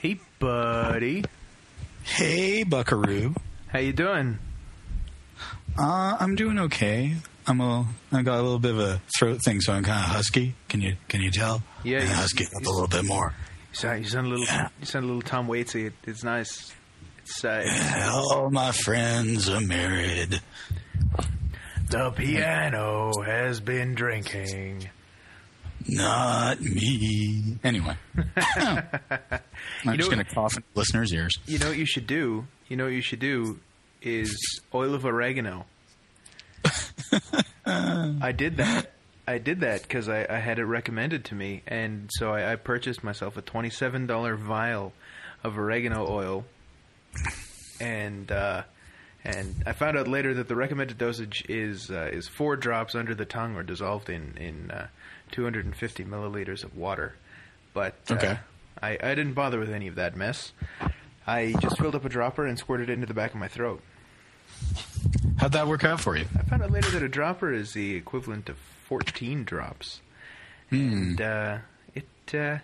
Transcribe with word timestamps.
Hey, 0.00 0.18
buddy. 0.38 1.24
Hey, 2.02 2.62
Buckaroo. 2.64 3.34
How 3.68 3.78
you 3.78 3.92
doing? 3.92 4.38
Uh, 5.78 6.16
I'm 6.18 6.34
doing 6.34 6.58
okay. 6.58 7.14
I'm 7.46 7.60
a. 7.60 7.86
I 8.12 8.22
got 8.22 8.38
a 8.38 8.42
little 8.42 8.58
bit 8.58 8.72
of 8.72 8.78
a 8.80 9.00
throat 9.18 9.40
thing, 9.44 9.60
so 9.60 9.72
I'm 9.72 9.82
kind 9.84 9.98
of 10.04 10.10
husky. 10.10 10.54
Can 10.68 10.80
you 10.80 10.96
can 11.08 11.20
you 11.20 11.30
tell? 11.30 11.62
Yeah, 11.84 12.02
you- 12.02 12.08
husky 12.08 12.44
up 12.44 12.64
a 12.64 12.70
little 12.70 12.88
bit 12.88 13.04
more. 13.04 13.34
You 13.70 13.74
sound, 13.76 14.02
you 14.04 14.08
sound 14.10 14.26
a 14.26 14.30
little. 14.30 14.44
Yeah. 14.46 14.68
You 14.80 14.86
sound 14.86 15.04
a 15.04 15.06
little 15.06 15.22
Tom 15.22 15.46
Waitsy. 15.46 15.86
It, 15.86 15.92
it's 16.04 16.24
nice. 16.24 16.72
It's 17.22 17.44
uh, 17.44 18.10
All 18.32 18.50
my 18.50 18.72
friends 18.72 19.48
are 19.48 19.60
married. 19.60 20.40
the 21.90 22.10
piano 22.10 23.12
has 23.24 23.60
been 23.60 23.94
drinking. 23.94 24.88
Not 25.88 26.60
me. 26.60 27.56
Anyway, 27.64 27.96
I'm 28.36 29.40
know- 29.84 29.96
just 29.96 30.10
going 30.10 30.24
to 30.24 30.34
cough 30.34 30.56
in 30.56 30.62
listeners' 30.74 31.12
ears. 31.12 31.38
You 31.46 31.58
know 31.58 31.68
what 31.68 31.78
you 31.78 31.86
should 31.86 32.06
do? 32.06 32.46
You 32.68 32.76
know 32.76 32.84
what 32.84 32.92
you 32.92 33.00
should 33.02 33.18
do 33.20 33.58
is 34.02 34.60
oil 34.74 34.94
of 34.94 35.04
oregano. 35.04 35.66
I 37.66 38.32
did 38.32 38.56
that. 38.58 38.92
I 39.26 39.38
did 39.38 39.60
that 39.60 39.82
because 39.82 40.08
I, 40.08 40.26
I 40.28 40.38
had 40.38 40.58
it 40.58 40.64
recommended 40.64 41.24
to 41.26 41.34
me, 41.34 41.62
and 41.66 42.10
so 42.14 42.32
I, 42.32 42.52
I 42.52 42.56
purchased 42.56 43.04
myself 43.04 43.36
a 43.36 43.42
twenty-seven 43.42 44.06
dollar 44.06 44.36
vial 44.36 44.92
of 45.44 45.56
oregano 45.56 46.06
oil, 46.08 46.44
and 47.80 48.30
uh, 48.30 48.62
and 49.24 49.62
I 49.66 49.72
found 49.72 49.96
out 49.96 50.08
later 50.08 50.34
that 50.34 50.48
the 50.48 50.56
recommended 50.56 50.98
dosage 50.98 51.44
is 51.48 51.90
uh, 51.90 52.10
is 52.12 52.28
four 52.28 52.56
drops 52.56 52.94
under 52.94 53.14
the 53.14 53.24
tongue 53.24 53.54
or 53.56 53.62
dissolved 53.62 54.10
in 54.10 54.36
in 54.36 54.70
uh, 54.70 54.88
two 55.30 55.44
hundred 55.44 55.64
and 55.66 55.74
fifty 55.76 56.04
milliliters 56.04 56.64
of 56.64 56.76
water. 56.76 57.14
But 57.74 57.94
uh, 58.10 58.14
Okay. 58.14 58.38
I, 58.82 58.92
I 59.02 59.14
didn't 59.14 59.34
bother 59.34 59.58
with 59.58 59.70
any 59.70 59.88
of 59.88 59.96
that 59.96 60.16
mess. 60.16 60.52
I 61.26 61.54
just 61.60 61.78
filled 61.78 61.94
up 61.94 62.04
a 62.04 62.08
dropper 62.08 62.46
and 62.46 62.58
squirted 62.58 62.88
it 62.88 62.94
into 62.94 63.06
the 63.06 63.14
back 63.14 63.32
of 63.34 63.36
my 63.40 63.48
throat. 63.48 63.82
How'd 65.38 65.52
that 65.52 65.66
work 65.66 65.84
out 65.84 66.00
for 66.00 66.16
you? 66.16 66.26
I 66.38 66.42
found 66.42 66.62
out 66.62 66.70
later 66.70 66.90
that 66.92 67.02
a 67.02 67.08
dropper 67.08 67.52
is 67.52 67.72
the 67.72 67.94
equivalent 67.94 68.48
of 68.48 68.56
14 68.86 69.44
drops. 69.44 70.00
And 70.70 71.20
uh, 71.20 71.58
it 71.94 72.06
uh, 72.34 72.58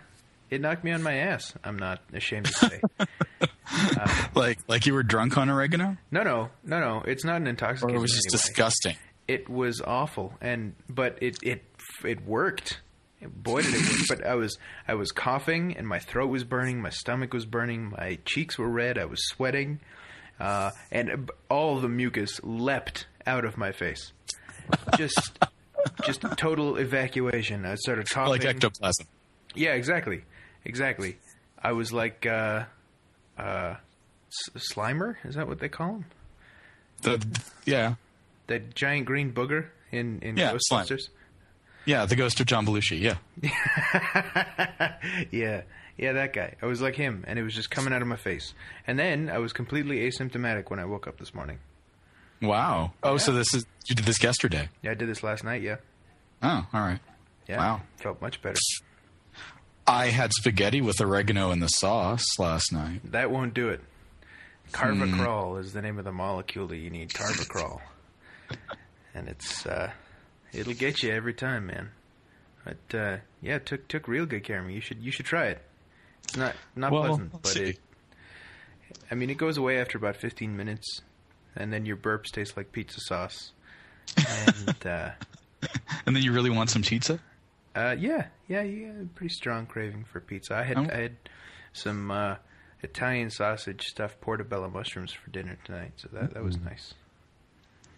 it 0.49 0.61
knocked 0.61 0.83
me 0.83 0.91
on 0.91 1.03
my 1.03 1.15
ass. 1.15 1.53
I'm 1.63 1.77
not 1.77 2.01
ashamed 2.13 2.47
to 2.47 2.53
say. 2.53 2.81
Like 4.33 4.59
like 4.67 4.85
you 4.85 4.93
were 4.93 5.03
drunk 5.03 5.37
on 5.37 5.49
oregano, 5.49 5.97
no, 6.09 6.23
no, 6.23 6.49
no, 6.63 6.79
no. 6.79 7.03
It's 7.05 7.23
not 7.25 7.37
an 7.37 7.47
or 7.47 7.49
intoxicant. 7.51 7.95
it 7.95 7.99
was 7.99 8.11
just 8.11 8.27
any 8.27 8.37
way. 8.37 8.41
disgusting? 8.41 8.95
It 9.27 9.49
was 9.49 9.81
awful, 9.81 10.33
and 10.41 10.73
but 10.89 11.17
it 11.21 11.37
it 11.43 11.63
it 12.05 12.25
worked. 12.25 12.79
Boy, 13.21 13.63
did 13.63 13.73
it 13.73 13.81
work! 13.81 14.07
But 14.19 14.25
I 14.27 14.35
was 14.35 14.57
I 14.87 14.93
was 14.93 15.11
coughing, 15.11 15.75
and 15.75 15.87
my 15.87 15.99
throat 15.99 16.27
was 16.27 16.43
burning, 16.43 16.81
my 16.81 16.89
stomach 16.91 17.33
was 17.33 17.45
burning, 17.45 17.89
my 17.89 18.19
cheeks 18.25 18.57
were 18.57 18.69
red, 18.69 18.97
I 18.97 19.05
was 19.05 19.19
sweating, 19.29 19.79
uh, 20.39 20.71
and 20.91 21.29
all 21.49 21.79
the 21.79 21.89
mucus 21.89 22.39
leapt 22.43 23.07
out 23.25 23.43
of 23.43 23.57
my 23.57 23.71
face. 23.71 24.11
Just 24.97 25.39
just 26.05 26.21
total 26.37 26.77
evacuation. 26.77 27.65
I 27.65 27.75
started 27.75 28.07
coughing. 28.09 28.31
Like 28.33 28.45
ectoplasm. 28.45 29.07
Yeah, 29.55 29.73
exactly, 29.73 30.23
exactly. 30.63 31.17
I 31.61 31.71
was 31.71 31.91
like 31.91 32.25
uh, 32.27 32.65
uh, 33.37 33.75
S- 34.55 34.71
Slimer. 34.73 35.15
Is 35.25 35.35
that 35.35 35.47
what 35.47 35.59
they 35.59 35.69
call 35.69 35.87
him? 35.95 36.05
The, 37.01 37.25
yeah, 37.65 37.95
That 38.47 38.75
giant 38.75 39.05
green 39.07 39.33
booger 39.33 39.67
in 39.91 40.19
in 40.21 40.37
Yeah. 40.37 40.53
Ghostbusters. 40.53 41.09
Yeah. 41.87 42.05
The 42.05 42.15
ghost 42.15 42.39
of 42.39 42.45
John 42.45 42.65
Belushi. 42.67 42.99
Yeah. 43.01 43.15
yeah, 45.31 45.61
yeah, 45.97 46.11
that 46.13 46.33
guy. 46.33 46.53
I 46.61 46.65
was 46.67 46.81
like 46.81 46.95
him, 46.95 47.23
and 47.27 47.39
it 47.39 47.43
was 47.43 47.55
just 47.55 47.71
coming 47.71 47.93
out 47.93 48.01
of 48.03 48.07
my 48.07 48.15
face. 48.15 48.53
And 48.85 48.99
then 48.99 49.29
I 49.29 49.39
was 49.39 49.53
completely 49.53 49.99
asymptomatic 50.09 50.69
when 50.69 50.79
I 50.79 50.85
woke 50.85 51.07
up 51.07 51.17
this 51.17 51.33
morning. 51.33 51.59
Wow. 52.41 52.93
Oh, 53.01 53.17
so 53.17 53.31
this 53.31 53.51
is 53.55 53.65
you 53.87 53.95
did 53.95 54.05
this 54.05 54.21
yesterday. 54.21 54.69
Yeah, 54.83 54.91
I 54.91 54.93
did 54.93 55.09
this 55.09 55.23
last 55.23 55.43
night. 55.43 55.61
Yeah, 55.63 55.77
Oh, 56.43 56.67
all 56.71 56.81
right. 56.81 56.99
yeah. 57.47 57.57
Wow. 57.57 57.81
felt 57.97 58.21
much 58.21 58.41
better. 58.43 58.59
I 59.87 60.07
had 60.07 60.33
spaghetti 60.33 60.81
with 60.81 60.99
oregano 61.01 61.49
in 61.51 61.61
the 61.61 61.67
sauce 61.69 62.25
last 62.37 62.71
night. 62.73 62.99
That 63.11 63.31
won't 63.31 63.53
do 63.53 63.69
it. 63.69 63.79
Carvacrol 64.73 65.59
is 65.61 65.71
the 65.71 65.81
name 65.81 65.97
of 65.97 66.03
the 66.03 66.11
molecule 66.11 66.67
that 66.67 66.75
you 66.77 66.89
need. 66.89 67.09
Carvacrol, 67.11 67.79
and 69.15 69.29
it's 69.29 69.65
uh, 69.65 69.89
it'll 70.53 70.73
get 70.73 71.03
you 71.03 71.11
every 71.11 71.33
time, 71.33 71.67
man. 71.67 71.89
But 72.63 72.97
uh, 72.97 73.17
yeah, 73.41 73.55
it 73.55 73.65
took 73.65 73.87
took 73.87 74.07
real 74.07 74.25
good 74.25 74.43
care 74.43 74.59
of 74.59 74.65
me. 74.65 74.73
You 74.75 74.81
should 74.81 75.01
you 75.01 75.11
should 75.11 75.25
try 75.25 75.47
it. 75.47 75.61
It's 76.25 76.35
not 76.37 76.55
not 76.75 76.91
Well, 76.91 77.03
pleasant, 77.05 77.31
but 77.31 77.47
see. 77.47 77.63
it. 77.69 77.79
I 79.11 79.15
mean, 79.15 79.29
it 79.29 79.37
goes 79.37 79.57
away 79.57 79.79
after 79.79 79.97
about 79.97 80.17
fifteen 80.17 80.55
minutes, 80.57 81.01
and 81.55 81.71
then 81.71 81.85
your 81.85 81.97
burps 81.97 82.31
taste 82.31 82.57
like 82.57 82.71
pizza 82.71 82.99
sauce. 83.01 83.51
And 84.17 84.85
uh, 84.85 85.09
And 86.05 86.15
then 86.15 86.23
you 86.23 86.31
really 86.33 86.49
want 86.49 86.69
some 86.69 86.81
pizza? 86.81 87.19
uh, 87.75 87.95
yeah, 87.99 88.27
yeah, 88.47 88.61
yeah, 88.63 88.91
pretty 89.15 89.33
strong 89.33 89.65
craving 89.65 90.05
for 90.11 90.19
pizza. 90.19 90.55
I 90.55 90.63
had 90.63 90.77
Oh. 90.77 90.87
I 90.91 90.97
had 91.01 91.15
some 91.73 92.09
uh, 92.11 92.35
Italian 92.83 93.29
sausage 93.29 93.87
stuffed 93.87 94.19
portobello 94.21 94.69
mushrooms 94.69 95.11
for 95.13 95.29
dinner 95.31 95.57
tonight, 95.63 95.93
so 95.97 96.09
that 96.13 96.33
that 96.33 96.43
was 96.43 96.57
nice. 96.59 96.93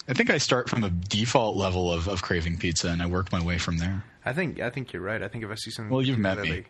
I 0.09 0.14
think 0.14 0.31
I 0.31 0.40
start 0.40 0.70
from 0.70 0.84
a 0.84 0.90
default 0.90 1.56
level 1.56 1.94
of, 1.94 2.08
of 2.08 2.24
craving 2.24 2.58
pizza 2.58 2.90
and 2.90 3.00
I 3.02 3.06
work 3.06 3.31
my 3.31 3.44
way 3.44 3.59
from 3.59 3.78
there. 3.78 4.03
I 4.25 4.34
think 4.34 4.59
I 4.59 4.72
think 4.72 4.92
you're 4.92 5.03
right. 5.03 5.22
I 5.22 5.28
think 5.28 5.44
if 5.44 5.52
I 5.52 5.56
see 5.56 5.70
something, 5.70 5.92
Well, 5.94 6.02
you've 6.02 6.18
met 6.18 6.40
me. 6.40 6.64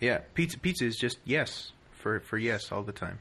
Yeah, 0.00 0.18
pizza 0.34 0.58
pizza 0.58 0.84
is 0.84 0.96
just 0.96 1.18
yes 1.24 1.72
for 1.90 2.20
for 2.20 2.36
yes 2.36 2.70
all 2.70 2.82
the 2.82 2.92
time. 2.92 3.20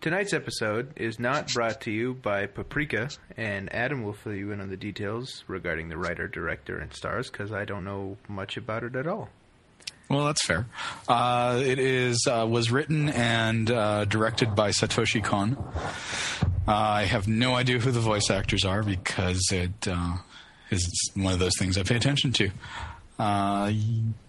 Tonight's 0.00 0.32
episode 0.32 0.92
is 0.96 1.20
not 1.20 1.54
brought 1.54 1.80
to 1.82 1.92
you 1.92 2.14
by 2.14 2.46
Paprika, 2.46 3.10
and 3.36 3.72
Adam 3.72 4.02
will 4.02 4.12
fill 4.12 4.34
you 4.34 4.50
in 4.50 4.60
on 4.60 4.68
the 4.68 4.76
details 4.76 5.44
regarding 5.46 5.88
the 5.88 5.96
writer, 5.96 6.26
director, 6.26 6.76
and 6.76 6.92
stars 6.92 7.30
because 7.30 7.52
I 7.52 7.64
don't 7.64 7.84
know 7.84 8.16
much 8.28 8.56
about 8.56 8.82
it 8.82 8.96
at 8.96 9.06
all. 9.06 9.28
Well, 10.12 10.26
that's 10.26 10.44
fair. 10.44 10.66
Uh, 11.08 11.62
it 11.64 11.78
is 11.78 12.26
uh, 12.30 12.46
was 12.46 12.70
written 12.70 13.08
and 13.08 13.70
uh, 13.70 14.04
directed 14.04 14.54
by 14.54 14.70
Satoshi 14.70 15.24
Kon. 15.24 15.56
Uh, 16.68 16.72
I 16.72 17.04
have 17.04 17.26
no 17.26 17.54
idea 17.54 17.78
who 17.78 17.90
the 17.90 18.00
voice 18.00 18.28
actors 18.30 18.66
are 18.66 18.82
because 18.82 19.40
it 19.50 19.88
uh, 19.88 20.18
is 20.70 21.10
one 21.14 21.32
of 21.32 21.38
those 21.38 21.54
things 21.58 21.78
I 21.78 21.82
pay 21.82 21.96
attention 21.96 22.32
to. 22.32 22.50
Uh, 23.18 23.72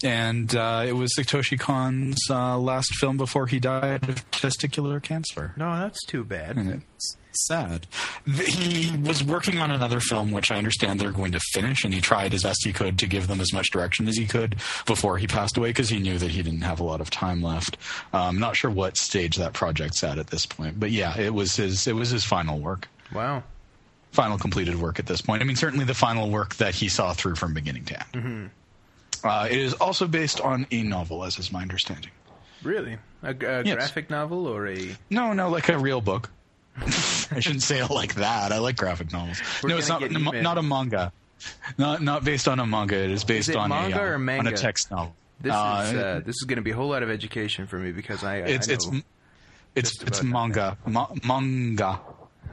and 0.03 0.55
uh, 0.55 0.85
it 0.88 0.94
was 0.94 1.13
Satoshi 1.17 1.59
Kon's 1.59 2.19
uh, 2.29 2.57
last 2.57 2.95
film 2.95 3.17
before 3.17 3.47
he 3.47 3.59
died 3.59 4.07
of 4.07 4.31
testicular 4.31 5.03
cancer. 5.03 5.53
No, 5.57 5.75
that's 5.75 6.05
too 6.05 6.23
bad. 6.23 6.81
Sad. 7.35 7.88
He 8.25 8.95
was 8.97 9.23
working 9.23 9.59
on 9.59 9.71
another 9.71 9.99
film, 9.99 10.31
which 10.31 10.51
I 10.51 10.57
understand 10.57 10.99
they're 10.99 11.11
going 11.11 11.31
to 11.33 11.39
finish, 11.51 11.83
and 11.83 11.94
he 11.94 12.01
tried 12.01 12.33
as 12.33 12.44
best 12.44 12.63
he 12.66 12.73
could 12.73 12.97
to 12.99 13.07
give 13.07 13.27
them 13.27 13.39
as 13.41 13.51
much 13.53 13.71
direction 13.71 14.07
as 14.07 14.17
he 14.17 14.25
could 14.25 14.55
before 14.85 15.17
he 15.17 15.27
passed 15.27 15.57
away 15.57 15.69
because 15.69 15.89
he 15.89 15.99
knew 15.99 16.17
that 16.17 16.31
he 16.31 16.41
didn't 16.44 16.61
have 16.61 16.79
a 16.79 16.83
lot 16.83 17.01
of 17.01 17.09
time 17.09 17.41
left. 17.41 17.77
Um, 18.13 18.39
not 18.39 18.55
sure 18.55 18.71
what 18.71 18.97
stage 18.97 19.35
that 19.38 19.53
project's 19.53 20.03
at 20.03 20.17
at 20.17 20.27
this 20.27 20.45
point, 20.45 20.79
but 20.79 20.91
yeah, 20.91 21.17
it 21.19 21.33
was 21.33 21.55
his. 21.55 21.88
It 21.88 21.95
was 21.95 22.09
his 22.09 22.23
final 22.23 22.59
work, 22.59 22.88
Wow. 23.13 23.44
final 24.11 24.38
completed 24.38 24.75
work 24.75 25.00
at 25.00 25.05
this 25.07 25.21
point. 25.21 25.41
I 25.41 25.45
mean, 25.45 25.55
certainly 25.55 25.85
the 25.85 25.94
final 25.94 26.29
work 26.29 26.55
that 26.55 26.75
he 26.75 26.88
saw 26.89 27.13
through 27.13 27.35
from 27.35 27.53
beginning 27.53 27.85
to 27.85 28.00
end. 28.17 28.50
Uh, 29.23 29.47
it 29.50 29.57
is 29.57 29.73
also 29.75 30.05
based 30.07 30.41
on 30.41 30.67
a 30.71 30.83
novel, 30.83 31.23
as 31.23 31.39
is 31.39 31.51
my 31.51 31.61
understanding. 31.61 32.11
Really? 32.61 32.97
A, 33.23 33.29
a 33.29 33.63
Yes. 33.63 33.75
graphic 33.75 34.09
novel 34.09 34.47
or 34.47 34.67
a? 34.67 34.95
No, 35.09 35.31
no, 35.33 35.50
like 35.50 35.69
a 35.69 35.77
real 35.77 36.01
book. 36.01 36.29
I 37.31 37.39
shouldn't 37.39 37.63
say 37.63 37.79
it 37.79 37.89
like 37.89 38.16
that. 38.16 38.51
I 38.51 38.57
like 38.59 38.78
graphic 38.78 39.11
novels. 39.11 39.41
We're 39.61 39.69
no, 39.69 39.78
it's 39.78 39.89
not. 39.89 40.01
gonna 40.01 40.13
get 40.13 40.22
email. 40.22 40.41
Not 40.44 40.57
a 40.57 40.61
manga. 40.63 41.11
Not 41.78 42.01
not 42.01 42.23
based 42.23 42.47
on 42.47 42.59
a 42.59 42.66
manga. 42.66 42.95
It 42.95 43.11
is 43.11 43.23
based 43.23 43.50
it 43.50 43.56
on 43.56 43.69
manga 43.69 43.97
a 43.97 44.01
uh, 44.01 44.06
or 44.06 44.16
on 44.16 44.47
a 44.47 44.51
text 44.53 44.89
novel. 44.91 45.16
This 45.41 45.51
Uh, 45.53 45.83
is 45.85 45.94
uh, 45.94 46.22
this 46.25 46.35
is 46.35 46.44
going 46.47 46.56
to 46.57 46.62
be 46.62 46.72
a 46.72 46.75
whole 46.75 46.89
lot 46.89 47.03
of 47.03 47.09
education 47.09 47.67
for 47.67 47.78
me 47.78 47.91
because 47.91 48.23
I 48.23 48.38
it's 48.38 48.69
I 48.69 48.73
it's 48.73 48.92
know 48.92 49.01
it's 49.75 50.01
it's 50.03 50.24
manga 50.24 50.77
Ma- 50.86 51.09
manga 51.27 52.00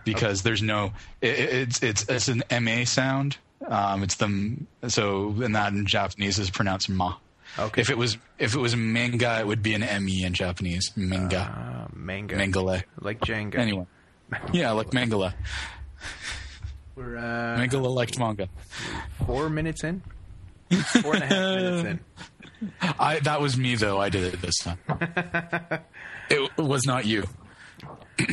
because 0.05 0.43
there's 0.43 0.63
no 0.63 0.93
it, 1.21 1.39
it's 1.39 1.83
it's 1.83 2.09
it's 2.09 2.29
an 2.29 2.43
ma 2.61 2.85
sound. 2.85 3.39
Um, 3.67 4.03
it's 4.03 4.17
the 4.17 4.57
so 4.89 5.35
and 5.43 5.55
that 5.55 5.73
in 5.73 5.87
Japanese 5.87 6.39
is 6.39 6.51
pronounced 6.51 6.89
ma. 6.89 7.15
Okay. 7.59 7.81
If 7.81 7.91
it 7.91 7.99
was 7.99 8.17
if 8.39 8.55
it 8.55 8.59
was 8.59 8.75
manga, 8.75 9.39
it 9.41 9.47
would 9.47 9.63
be 9.63 9.75
an 9.75 10.05
me 10.05 10.25
in 10.25 10.33
Japanese. 10.35 10.93
Manga, 10.97 11.41
uh, 11.41 11.89
manga 11.95 12.37
mangale. 12.37 12.83
like 13.01 13.21
Jenga. 13.21 13.57
Anyway, 13.57 13.87
yeah, 14.53 14.71
like 14.73 14.91
mangala. 14.91 15.35
we're 16.97 17.17
uh, 17.17 17.57
Mangala 17.59 17.93
liked 17.95 18.19
manga. 18.19 18.49
four 19.27 19.49
minutes 19.49 19.85
in, 19.85 20.03
four 21.03 21.15
and 21.15 21.23
a 21.25 21.27
half 21.27 21.57
minutes 21.57 21.89
in. 21.89 22.01
I 22.99 23.21
that 23.21 23.41
was 23.41 23.57
me 23.57 23.75
though. 23.77 23.99
I 23.99 24.09
did 24.11 24.35
it 24.35 24.43
this 24.43 24.57
time. 24.59 24.79
it 26.31 26.57
was 26.59 26.85
not 26.87 27.07
you. 27.07 27.25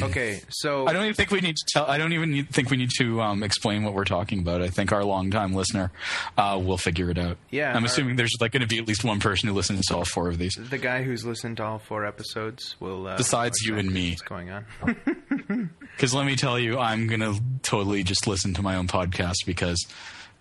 Okay, 0.02 0.42
so 0.50 0.88
I 0.88 0.94
don't 0.94 1.04
even 1.04 1.14
think 1.16 1.32
we 1.32 1.42
need 1.42 1.56
to 1.56 1.66
tell. 1.68 1.86
I 1.86 1.98
don't 1.98 2.14
even 2.14 2.32
need, 2.32 2.50
think 2.50 2.70
we 2.70 2.78
need 2.78 2.90
to 2.98 3.22
um, 3.22 3.44
explain 3.44 3.84
what 3.84 3.94
we're 3.94 4.06
talking 4.06 4.40
about. 4.40 4.62
I 4.62 4.70
think 4.70 4.92
our 4.92 5.04
longtime 5.04 5.54
listener 5.54 5.92
uh, 6.38 6.60
will 6.64 6.78
figure 6.78 7.10
it 7.10 7.18
out. 7.18 7.38
Yeah, 7.52 7.70
I'm 7.72 7.84
our- 7.84 7.86
assuming 7.86 8.16
there's 8.16 8.36
like 8.42 8.52
going 8.52 8.62
to 8.62 8.68
be 8.68 8.78
at 8.78 8.88
least 8.88 9.04
one 9.04 9.20
person 9.20 9.50
who 9.50 9.56
listens 9.56 9.86
to 9.88 9.96
all 9.98 10.06
four 10.06 10.30
of 10.30 10.38
these. 10.38 10.54
the 10.56 10.78
guy 10.78 11.04
who's 11.04 11.26
listened 11.26 11.58
to 11.58 11.64
all 11.64 11.80
four 11.80 12.06
episodes 12.06 12.76
will. 12.80 13.08
Uh, 13.08 13.18
Besides 13.18 13.62
you 13.66 13.78
and 13.78 13.92
me. 13.92 14.12
what's 14.12 14.22
going 14.22 14.50
on? 14.52 14.66
Because 15.98 16.14
let 16.14 16.28
me 16.28 16.36
tell 16.36 16.60
you, 16.60 16.78
I'm 16.78 17.08
going 17.08 17.22
to 17.22 17.42
totally 17.64 18.04
just 18.04 18.28
listen 18.28 18.54
to 18.56 18.62
my 18.62 18.76
own 18.76 18.88
podcast 18.88 19.38
because 19.48 19.84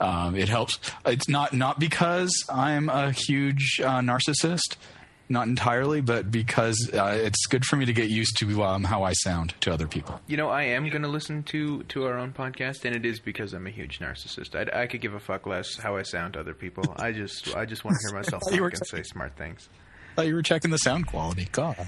um, 0.01 0.37
it 0.37 0.51
helps. 0.51 0.79
It's 1.07 1.29
not 1.31 1.55
not 1.55 1.81
because 1.81 2.31
I'm 2.53 2.91
a 2.91 3.11
huge 3.13 3.81
uh, 3.83 4.01
narcissist, 4.01 4.77
not 5.29 5.49
entirely, 5.49 6.01
but 6.01 6.31
because 6.31 6.91
uh, 6.95 7.19
it's 7.21 7.47
good 7.47 7.65
for 7.65 7.77
me 7.77 7.85
to 7.87 7.93
get 7.93 8.09
used 8.11 8.37
to 8.39 8.63
um, 8.65 8.85
how 8.85 9.03
I 9.03 9.13
sound 9.13 9.55
to 9.63 9.73
other 9.73 9.87
people. 9.87 10.21
You 10.27 10.37
know, 10.37 10.49
I 10.49 10.65
am 10.65 10.89
going 10.89 11.03
to 11.03 11.09
listen 11.09 11.43
to 11.45 11.83
to 11.85 12.07
our 12.07 12.19
own 12.19 12.33
podcast, 12.33 12.85
and 12.85 12.95
it 12.95 13.05
is 13.05 13.21
because 13.21 13.53
I'm 13.53 13.67
a 13.67 13.71
huge 13.71 13.99
narcissist. 13.99 14.55
I, 14.55 14.83
I 14.83 14.87
could 14.87 15.01
give 15.01 15.15
a 15.15 15.21
fuck 15.21 15.47
less 15.47 15.77
how 15.77 15.97
I 15.97 16.03
sound 16.03 16.35
to 16.35 16.41
other 16.41 16.55
people. 16.55 16.85
I 16.97 17.13
just 17.13 17.57
I 17.57 17.65
just 17.65 17.85
want 17.85 17.97
to 18.01 18.09
hear 18.09 18.17
myself 18.17 18.43
talk 18.51 18.61
and 18.61 18.87
say 18.87 19.03
smart 19.03 19.37
things. 19.37 19.69
I 20.13 20.17
thought 20.17 20.27
you 20.29 20.35
were 20.35 20.43
checking 20.43 20.71
the 20.71 20.79
sound 20.79 21.07
quality. 21.07 21.49
God. 21.53 21.87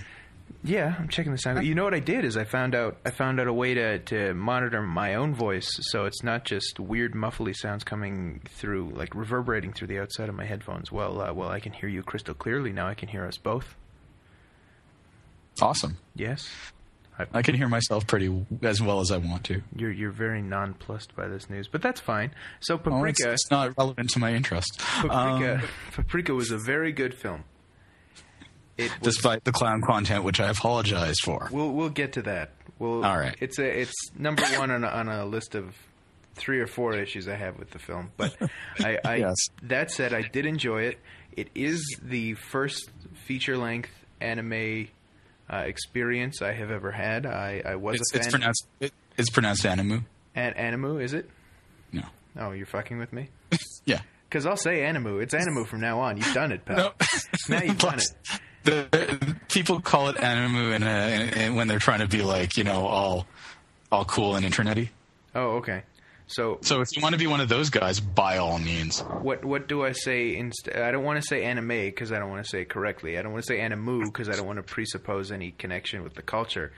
Yeah, 0.65 0.95
I'm 0.99 1.09
checking 1.09 1.33
the 1.33 1.39
sound. 1.39 1.65
You 1.65 1.75
know 1.75 1.85
what 1.85 1.95
I 1.95 2.01
did 2.01 2.25
is 2.25 2.37
I 2.37 2.45
found 2.45 2.75
out 2.75 2.97
I 3.05 3.11
found 3.11 3.39
out 3.41 3.47
a 3.47 3.53
way 3.53 3.75
to 3.75 3.99
to 4.01 4.35
monitor 4.35 4.83
my 4.83 5.15
own 5.15 5.35
voice, 5.35 5.69
so 5.91 6.05
it's 6.05 6.23
not 6.23 6.45
just 6.45 6.81
weird 6.81 7.15
muffly 7.15 7.55
sounds 7.55 7.85
coming 7.85 8.41
through, 8.49 8.91
like 8.95 9.15
reverberating 9.15 9.73
through 9.73 9.89
the 9.89 9.99
outside 10.01 10.29
of 10.29 10.35
my 10.35 10.45
headphones. 10.45 10.91
Well, 10.91 11.21
uh, 11.21 11.33
well, 11.33 11.49
I 11.49 11.61
can 11.61 11.73
hear 11.73 11.89
you 11.89 12.03
crystal 12.03 12.35
clearly 12.35 12.73
now. 12.73 12.87
I 12.89 12.95
can 12.95 13.09
hear 13.09 13.25
us 13.27 13.37
both. 13.39 13.77
Awesome. 15.61 15.97
Yes, 16.15 16.49
I 17.35 17.43
can 17.43 17.55
hear 17.57 17.67
myself 17.69 18.07
pretty 18.07 18.45
as 18.63 18.81
well 18.81 19.01
as 19.01 19.11
I 19.11 19.17
want 19.19 19.43
to. 19.45 19.63
you're 19.75 19.91
you're 19.91 20.13
very 20.13 20.41
nonplussed 20.41 21.17
by 21.17 21.27
this 21.29 21.51
news, 21.51 21.67
but 21.67 21.83
that's 21.83 22.01
fine. 22.01 22.31
So 22.61 22.75
Oh, 22.75 22.77
it's, 23.05 23.21
Paprika, 23.21 23.33
it's 23.33 23.51
not 23.51 23.77
relevant 23.77 24.11
to 24.11 24.19
my 24.21 24.35
interest. 24.35 24.79
Paprika, 24.79 25.55
Um, 25.55 25.63
Paprika 25.93 26.35
was 26.35 26.51
a 26.53 26.59
very 26.59 26.93
good 26.93 27.15
film. 27.15 27.45
Despite 29.03 29.45
the 29.45 29.53
clown 29.53 29.83
content, 29.83 30.25
which 30.25 30.41
I 30.41 30.49
apologize 30.51 31.17
for. 31.25 31.49
We'll 31.51 31.73
we'll 31.73 31.89
get 31.91 32.13
to 32.15 32.23
that. 32.23 32.51
We'll, 32.79 33.05
All 33.05 33.19
right. 33.19 33.35
It's 33.41 33.59
a 33.59 33.81
it's 33.81 33.93
number 34.17 34.43
one 34.59 34.71
on 34.71 34.85
a, 34.85 34.89
on 34.89 35.09
a 35.09 35.27
list 35.27 35.55
of 35.55 35.75
three 36.37 36.61
or 36.61 36.67
four 36.69 36.95
issues 36.95 37.27
I 37.29 37.35
have 37.35 37.59
with 37.59 37.71
the 37.71 37.79
film. 37.81 38.13
But 38.17 38.37
I, 38.81 38.99
I 39.05 39.17
Yes. 39.17 39.35
that 39.65 39.91
said, 39.91 40.15
I 40.15 40.23
did 40.23 40.47
enjoy 40.47 40.83
it. 40.83 40.99
It 41.37 41.49
is 41.55 41.85
the 42.03 42.35
first 42.35 42.89
feature 43.27 43.57
length 43.57 43.91
anime 44.21 44.89
uh, 45.53 45.57
experience 45.57 46.41
I 46.43 46.53
have 46.53 46.71
ever 46.71 46.91
had. 46.93 47.27
I, 47.27 47.63
I 47.65 47.75
was 47.77 47.97
It's, 47.97 48.11
a 48.13 48.15
fan. 48.15 48.21
it's 48.23 48.31
pronounced. 48.33 48.67
It, 48.81 48.93
it's 49.17 49.31
pronounced 49.31 49.65
animu. 49.65 50.05
An- 50.37 50.55
Animu, 50.55 51.03
is 51.03 51.15
it? 51.15 51.29
No. 51.93 52.03
Oh, 52.39 52.53
you're 52.53 52.67
fucking 52.67 52.99
with 52.99 53.13
me. 53.13 53.29
Yeah. 53.87 54.01
Because 54.29 54.45
I'll 54.45 54.59
say 54.59 54.81
Animu. 54.81 55.23
It's 55.23 55.33
Animu 55.35 55.67
from 55.67 55.81
now 55.81 56.01
on. 56.01 56.19
You've 56.19 56.35
done 56.35 56.53
it, 56.53 56.65
pal. 56.67 56.93
No. 57.49 57.57
Now 57.57 57.63
you've 57.65 57.79
done 57.79 57.99
it. 57.99 58.41
The, 58.69 59.37
people 59.49 59.81
call 59.81 60.09
it 60.09 60.17
animu 60.17 60.75
in 60.75 60.83
a, 60.83 60.87
in, 60.87 61.29
in, 61.39 61.55
when 61.55 61.69
they're 61.69 61.79
trying 61.79 62.01
to 62.01 62.09
be 62.09 62.23
like 62.23 62.57
you 62.57 62.65
know 62.65 62.87
all 62.87 63.27
all 63.91 64.05
cool 64.05 64.37
and 64.37 64.45
internety. 64.45 64.89
Oh, 65.35 65.57
okay. 65.57 65.83
So 66.27 66.59
So 66.61 66.83
if 66.83 66.95
you 66.95 67.03
want 67.03 67.15
to 67.15 67.19
be 67.19 67.27
one 67.27 67.41
of 67.41 67.49
those 67.49 67.71
guys, 67.71 68.01
by 68.01 68.37
all 68.37 68.59
means. 68.59 69.01
What 69.01 69.45
what 69.45 69.67
do 69.67 69.85
I 69.85 69.93
say 69.93 70.37
instead? 70.37 70.77
I 70.77 70.91
don't 70.91 71.05
want 71.05 71.21
to 71.21 71.27
say 71.27 71.45
anime 71.45 71.69
because 71.69 72.13
I 72.13 72.19
don't 72.19 72.31
want 72.31 72.45
to 72.45 72.49
say 72.49 72.63
it 72.63 72.69
correctly. 72.69 73.19
I 73.19 73.23
don't 73.23 73.33
want 73.33 73.45
to 73.45 73.49
say 73.49 73.59
animu 73.59 74.05
because 74.05 74.29
I 74.29 74.33
don't 74.37 74.47
want 74.47 74.59
to 74.59 74.63
presuppose 74.63 75.33
any 75.33 75.53
connection 75.53 76.03
with 76.03 76.15
the 76.15 76.23
culture. 76.23 76.73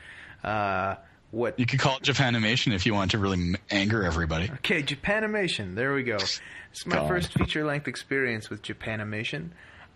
Uh, 0.45 0.95
what? 1.33 1.59
You 1.59 1.67
could 1.67 1.81
call 1.81 1.97
it 1.97 2.03
Japanimation 2.03 2.73
if 2.73 2.87
you 2.87 2.95
want 2.95 3.13
to 3.13 3.19
really 3.19 3.57
anger 3.71 4.05
everybody. 4.05 4.51
Okay, 4.55 4.83
Japanimation. 4.83 5.75
There 5.75 5.95
we 5.95 6.03
go. 6.03 6.17
It's 6.17 6.87
my 6.87 6.97
God. 6.97 7.09
first 7.09 7.33
feature 7.33 7.65
length 7.65 7.89
experience 7.89 8.51
with 8.51 8.63
Japanimation. 8.63 9.51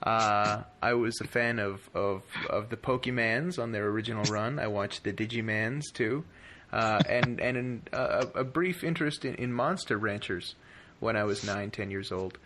Uh, 0.04 0.62
I 0.82 0.92
was 0.92 1.18
a 1.22 1.26
fan 1.26 1.58
of, 1.58 1.80
of 1.94 2.22
of 2.50 2.68
the 2.68 2.76
Pokemans 2.76 3.58
on 3.58 3.72
their 3.72 3.86
original 3.88 4.22
run. 4.24 4.58
I 4.58 4.66
watched 4.66 5.02
the 5.02 5.14
Digimans 5.14 5.84
too, 5.94 6.24
uh, 6.72 7.00
and 7.08 7.40
and 7.40 7.56
an, 7.56 7.82
a, 7.90 8.26
a 8.34 8.44
brief 8.44 8.84
interest 8.84 9.24
in, 9.24 9.34
in 9.36 9.50
Monster 9.50 9.96
Ranchers 9.96 10.56
when 11.00 11.16
I 11.16 11.24
was 11.24 11.42
nine, 11.42 11.70
ten 11.70 11.90
years 11.90 12.12
old. 12.12 12.36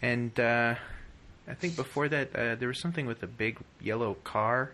And 0.00 0.38
uh, 0.38 0.76
I 1.48 1.54
think 1.54 1.74
before 1.74 2.08
that, 2.08 2.36
uh, 2.36 2.54
there 2.54 2.68
was 2.68 2.80
something 2.80 3.06
with 3.06 3.20
a 3.24 3.26
big 3.26 3.58
yellow 3.80 4.14
car 4.22 4.72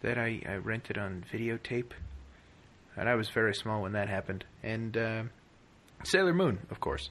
that 0.00 0.16
I, 0.16 0.40
I 0.48 0.54
rented 0.54 0.96
on 0.96 1.24
videotape, 1.30 1.90
and 2.96 3.06
I 3.06 3.16
was 3.16 3.28
very 3.28 3.54
small 3.54 3.82
when 3.82 3.92
that 3.92 4.08
happened. 4.08 4.46
And 4.62 4.96
uh, 4.96 5.22
Sailor 6.04 6.32
Moon, 6.32 6.60
of 6.70 6.80
course, 6.80 7.10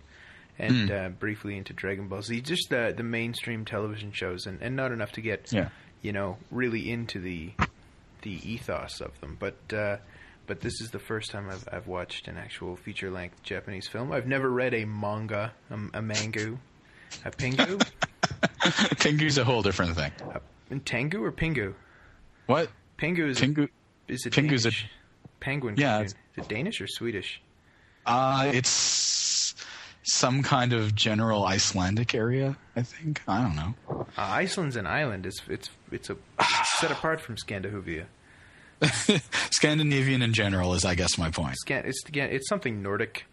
and 0.58 0.92
uh, 0.92 1.10
briefly 1.10 1.58
into 1.58 1.74
Dragon 1.74 2.08
Ball 2.08 2.22
Z, 2.22 2.42
just 2.42 2.70
the 2.70 2.94
the 2.96 3.04
mainstream 3.04 3.66
television 3.66 4.12
shows, 4.12 4.46
and, 4.46 4.62
and 4.62 4.76
not 4.76 4.92
enough 4.92 5.12
to 5.14 5.22
get 5.22 5.52
Yeah. 5.52 5.70
you 6.02 6.12
know 6.14 6.38
really 6.52 6.90
into 6.92 7.20
the 7.20 7.52
the 8.22 8.40
ethos 8.52 9.02
of 9.02 9.20
them. 9.22 9.38
But 9.40 9.58
uh, 9.74 9.98
but 10.48 10.62
this 10.62 10.80
is 10.82 10.92
the 10.92 11.00
first 11.00 11.32
time 11.32 11.50
I've 11.50 11.68
I've 11.72 11.88
watched 11.88 12.28
an 12.28 12.38
actual 12.38 12.76
feature 12.76 13.12
length 13.12 13.42
Japanese 13.44 13.88
film. 13.88 14.12
I've 14.12 14.28
never 14.28 14.50
read 14.50 14.74
a 14.74 14.86
manga, 14.86 15.54
a, 15.70 15.74
a 15.76 16.02
mangu, 16.02 16.58
a 17.26 17.32
pingu, 17.32 17.82
Pingu's 19.00 19.38
a 19.38 19.44
whole 19.44 19.62
different 19.62 19.96
thing. 19.96 20.12
a, 20.72 20.76
tengu 20.80 21.24
or 21.24 21.32
pingu. 21.32 21.74
What? 22.48 22.70
Pingu 22.98 23.28
is 23.30 23.40
Pingu? 23.40 23.70
is 24.08 24.26
it 24.26 24.34
Pingu's 24.34 24.66
a- 24.66 24.70
Danish? 24.72 24.90
penguin. 25.40 25.76
Yeah, 25.78 25.98
cartoon. 25.98 26.06
Is 26.06 26.16
it 26.38 26.48
Danish 26.48 26.82
or 26.82 26.88
Swedish? 26.88 27.42
Uh, 28.06 28.52
it's 28.54 28.70
some 30.06 30.44
kind 30.44 30.74
of 30.74 30.96
general 30.96 31.46
Icelandic 31.46 32.14
area. 32.16 32.58
I 32.76 32.84
think. 32.84 33.22
I 33.28 33.42
don't 33.42 33.56
know. 33.56 33.74
Uh, 33.90 34.04
Iceland's 34.18 34.76
an 34.76 34.88
island. 34.88 35.26
It's 35.26 35.42
it's 35.48 35.70
it's 35.92 36.10
a 36.10 36.18
set 36.80 36.92
apart 36.92 37.22
from 37.22 37.38
Scandinavia. 37.38 38.08
Scandinavian 39.52 40.22
in 40.22 40.34
general 40.34 40.74
is, 40.74 40.84
I 40.86 40.96
guess, 40.96 41.18
my 41.18 41.32
point. 41.32 41.56
Scan, 41.58 41.86
it's 41.86 42.04
again, 42.08 42.30
it's 42.32 42.48
something 42.48 42.82
Nordic. 42.84 43.26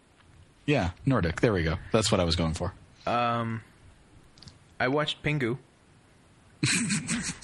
Yeah, 0.65 0.91
Nordic. 1.05 1.41
There 1.41 1.53
we 1.53 1.63
go. 1.63 1.75
That's 1.91 2.11
what 2.11 2.21
I 2.21 2.23
was 2.23 2.35
going 2.35 2.53
for. 2.53 2.73
Um, 3.05 3.61
I 4.79 4.87
watched 4.87 5.21
Pingu. 5.23 5.57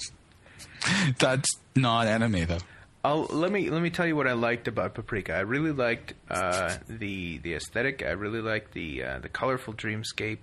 That's 1.18 1.48
not 1.76 2.06
anime 2.06 2.46
though. 2.46 2.58
I'll, 3.02 3.22
let 3.30 3.50
me 3.50 3.70
let 3.70 3.80
me 3.80 3.88
tell 3.88 4.06
you 4.06 4.14
what 4.14 4.26
I 4.26 4.34
liked 4.34 4.68
about 4.68 4.94
Paprika. 4.94 5.34
I 5.34 5.40
really 5.40 5.72
liked 5.72 6.12
uh, 6.28 6.76
the 6.86 7.38
the 7.38 7.54
aesthetic. 7.54 8.02
I 8.02 8.10
really 8.10 8.42
liked 8.42 8.74
the 8.74 9.04
uh, 9.04 9.18
the 9.20 9.28
colorful 9.30 9.72
dreamscape, 9.72 10.38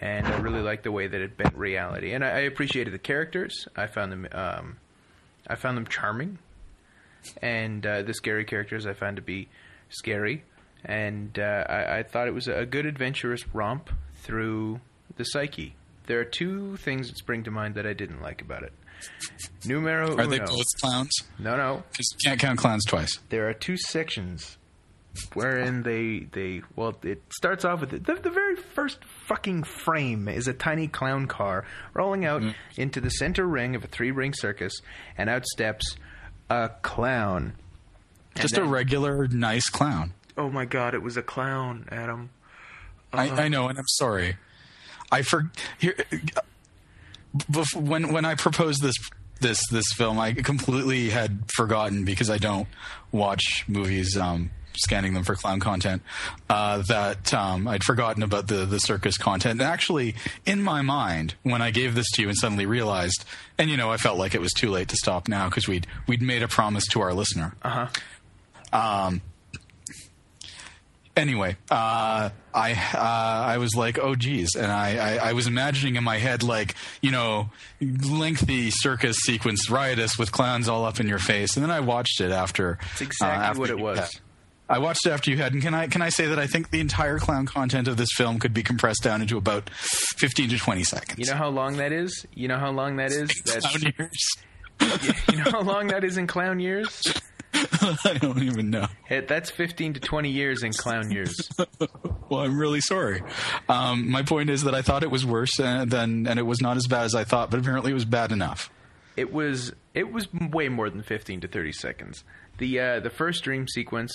and 0.00 0.26
I 0.26 0.38
really 0.38 0.62
liked 0.62 0.84
the 0.84 0.92
way 0.92 1.06
that 1.06 1.20
it 1.20 1.36
bent 1.36 1.54
reality. 1.54 2.12
And 2.12 2.24
I, 2.24 2.28
I 2.28 2.38
appreciated 2.40 2.94
the 2.94 2.98
characters. 2.98 3.68
I 3.76 3.86
found 3.86 4.12
them 4.12 4.28
um, 4.32 4.78
I 5.46 5.56
found 5.56 5.76
them 5.76 5.86
charming, 5.86 6.38
and 7.42 7.84
uh, 7.84 8.02
the 8.02 8.14
scary 8.14 8.46
characters 8.46 8.86
I 8.86 8.94
found 8.94 9.16
to 9.16 9.22
be 9.22 9.48
scary. 9.90 10.44
And 10.82 11.38
uh, 11.38 11.64
I, 11.68 11.98
I 11.98 12.02
thought 12.02 12.28
it 12.28 12.34
was 12.34 12.48
a 12.48 12.64
good 12.64 12.86
adventurous 12.86 13.46
romp 13.54 13.90
through 14.22 14.80
the 15.16 15.24
psyche. 15.24 15.74
There 16.06 16.18
are 16.18 16.24
two 16.24 16.78
things 16.78 17.08
that 17.08 17.18
spring 17.18 17.44
to 17.44 17.50
mind 17.50 17.74
that 17.74 17.86
I 17.86 17.92
didn't 17.92 18.22
like 18.22 18.40
about 18.40 18.62
it. 18.62 18.72
Numero 19.64 20.16
Are 20.16 20.26
they 20.26 20.38
both 20.38 20.66
clowns? 20.80 21.10
No, 21.38 21.56
no. 21.56 21.82
Because 21.90 22.14
you 22.20 22.30
can't 22.30 22.40
count 22.40 22.58
clowns 22.58 22.84
twice. 22.84 23.18
There 23.28 23.48
are 23.48 23.54
two 23.54 23.76
sections 23.76 24.56
wherein 25.34 25.82
they 25.82 26.20
they 26.30 26.62
well 26.76 26.96
it 27.02 27.20
starts 27.32 27.64
off 27.64 27.80
with 27.80 27.90
the, 27.90 28.14
the 28.14 28.30
very 28.30 28.54
first 28.54 28.98
fucking 29.26 29.64
frame 29.64 30.28
is 30.28 30.46
a 30.46 30.52
tiny 30.52 30.86
clown 30.86 31.26
car 31.26 31.66
rolling 31.94 32.24
out 32.24 32.40
mm-hmm. 32.40 32.80
into 32.80 33.00
the 33.00 33.10
center 33.10 33.44
ring 33.44 33.74
of 33.74 33.82
a 33.82 33.88
three 33.88 34.12
ring 34.12 34.32
circus 34.32 34.72
and 35.18 35.28
out 35.28 35.44
steps 35.46 35.96
a 36.50 36.70
clown. 36.82 37.54
And 38.34 38.42
Just 38.42 38.58
a 38.58 38.64
regular, 38.64 39.26
nice 39.28 39.68
clown. 39.68 40.12
Oh 40.36 40.50
my 40.50 40.64
god, 40.64 40.94
it 40.94 41.02
was 41.02 41.16
a 41.16 41.22
clown, 41.22 41.88
Adam. 41.90 42.30
I, 43.12 43.24
I 43.24 43.28
uh-huh. 43.28 43.48
know, 43.48 43.68
and 43.68 43.78
I'm 43.78 43.88
sorry. 43.88 44.36
I 45.10 45.22
for 45.22 45.50
here 45.78 45.96
bef- 47.36 47.76
when 47.76 48.12
when 48.12 48.24
I 48.24 48.34
proposed 48.34 48.82
this 48.82 48.96
this 49.40 49.66
this 49.68 49.86
film, 49.94 50.18
I 50.18 50.32
completely 50.32 51.10
had 51.10 51.50
forgotten 51.54 52.04
because 52.04 52.30
I 52.30 52.38
don't 52.38 52.68
watch 53.12 53.64
movies. 53.68 54.16
Um, 54.16 54.50
scanning 54.76 55.12
them 55.12 55.24
for 55.24 55.34
clown 55.34 55.60
content 55.60 56.00
uh, 56.48 56.78
that 56.82 57.34
um, 57.34 57.68
I'd 57.68 57.84
forgotten 57.84 58.22
about 58.22 58.48
the 58.48 58.64
the 58.64 58.78
circus 58.78 59.18
content. 59.18 59.60
And 59.60 59.68
actually, 59.68 60.14
in 60.46 60.62
my 60.62 60.80
mind, 60.80 61.34
when 61.42 61.60
I 61.60 61.70
gave 61.70 61.94
this 61.94 62.10
to 62.12 62.22
you 62.22 62.28
and 62.28 62.36
suddenly 62.36 62.66
realized, 62.66 63.24
and 63.58 63.68
you 63.68 63.76
know, 63.76 63.90
I 63.90 63.96
felt 63.96 64.18
like 64.18 64.34
it 64.34 64.40
was 64.40 64.52
too 64.52 64.70
late 64.70 64.88
to 64.88 64.96
stop 64.96 65.28
now 65.28 65.48
because 65.48 65.68
we'd 65.68 65.86
we'd 66.06 66.22
made 66.22 66.42
a 66.42 66.48
promise 66.48 66.86
to 66.88 67.00
our 67.00 67.12
listener. 67.12 67.54
Uh 67.62 67.86
huh. 68.72 69.06
Um, 69.06 69.20
Anyway, 71.20 71.54
uh, 71.70 72.30
I 72.54 72.72
uh, 72.72 72.98
I 72.98 73.58
was 73.58 73.74
like, 73.76 73.98
oh 73.98 74.14
geez, 74.14 74.54
and 74.56 74.72
I, 74.72 74.96
I, 75.16 75.28
I 75.28 75.32
was 75.34 75.46
imagining 75.46 75.96
in 75.96 76.02
my 76.04 76.16
head 76.16 76.42
like 76.42 76.74
you 77.02 77.10
know 77.10 77.50
lengthy 77.80 78.70
circus 78.70 79.16
sequence, 79.18 79.68
riotous 79.68 80.18
with 80.18 80.32
clowns 80.32 80.66
all 80.66 80.86
up 80.86 80.98
in 80.98 81.06
your 81.06 81.18
face, 81.18 81.56
and 81.56 81.62
then 81.62 81.70
I 81.70 81.80
watched 81.80 82.22
it 82.22 82.30
after. 82.30 82.78
It's 82.92 83.02
exactly 83.02 83.44
uh, 83.44 83.48
after 83.48 83.60
what 83.60 83.70
it 83.70 83.78
was. 83.78 83.98
had- 83.98 84.08
I 84.68 84.78
watched 84.78 85.04
it 85.04 85.10
after 85.10 85.30
you 85.32 85.36
had, 85.36 85.52
and 85.52 85.60
can 85.60 85.74
I 85.74 85.88
can 85.88 86.00
I 86.00 86.08
say 86.10 86.28
that 86.28 86.38
I 86.38 86.46
think 86.46 86.70
the 86.70 86.78
entire 86.80 87.18
clown 87.18 87.44
content 87.44 87.86
of 87.88 87.96
this 87.96 88.08
film 88.16 88.38
could 88.38 88.54
be 88.54 88.62
compressed 88.62 89.02
down 89.02 89.20
into 89.20 89.36
about 89.36 89.68
fifteen 89.74 90.48
to 90.50 90.58
twenty 90.58 90.84
seconds. 90.84 91.18
You 91.18 91.26
know 91.26 91.36
how 91.36 91.48
long 91.50 91.76
that 91.78 91.92
is? 91.92 92.24
You 92.34 92.46
know 92.48 92.56
how 92.56 92.70
long 92.70 92.96
that 92.96 93.10
is? 93.10 93.30
That's 93.44 93.66
Clown 93.66 93.92
years. 93.98 94.20
you 95.30 95.36
know 95.38 95.50
how 95.50 95.60
long 95.60 95.88
that 95.88 96.04
is 96.04 96.16
in 96.16 96.26
clown 96.28 96.60
years? 96.60 97.02
I 97.54 98.16
don't 98.20 98.42
even 98.42 98.70
know. 98.70 98.86
It, 99.08 99.28
that's 99.28 99.50
15 99.50 99.94
to 99.94 100.00
20 100.00 100.30
years 100.30 100.62
in 100.62 100.72
clown 100.72 101.10
years. 101.10 101.36
Well, 102.28 102.42
I'm 102.42 102.56
really 102.56 102.80
sorry. 102.80 103.22
Um, 103.68 104.08
my 104.08 104.22
point 104.22 104.50
is 104.50 104.62
that 104.62 104.72
I 104.74 104.82
thought 104.82 105.02
it 105.02 105.10
was 105.10 105.26
worse 105.26 105.58
uh, 105.58 105.84
than, 105.84 106.28
and 106.28 106.38
it 106.38 106.44
was 106.44 106.60
not 106.60 106.76
as 106.76 106.86
bad 106.86 107.02
as 107.06 107.16
I 107.16 107.24
thought, 107.24 107.50
but 107.50 107.58
apparently 107.58 107.90
it 107.90 107.94
was 107.94 108.04
bad 108.04 108.30
enough. 108.30 108.70
It 109.16 109.32
was 109.32 109.72
it 109.94 110.12
was 110.12 110.28
way 110.32 110.68
more 110.68 110.88
than 110.90 111.02
15 111.02 111.40
to 111.40 111.48
30 111.48 111.72
seconds. 111.72 112.22
The 112.58 112.78
uh, 112.78 113.00
the 113.00 113.10
first 113.10 113.42
dream 113.42 113.66
sequence 113.66 114.12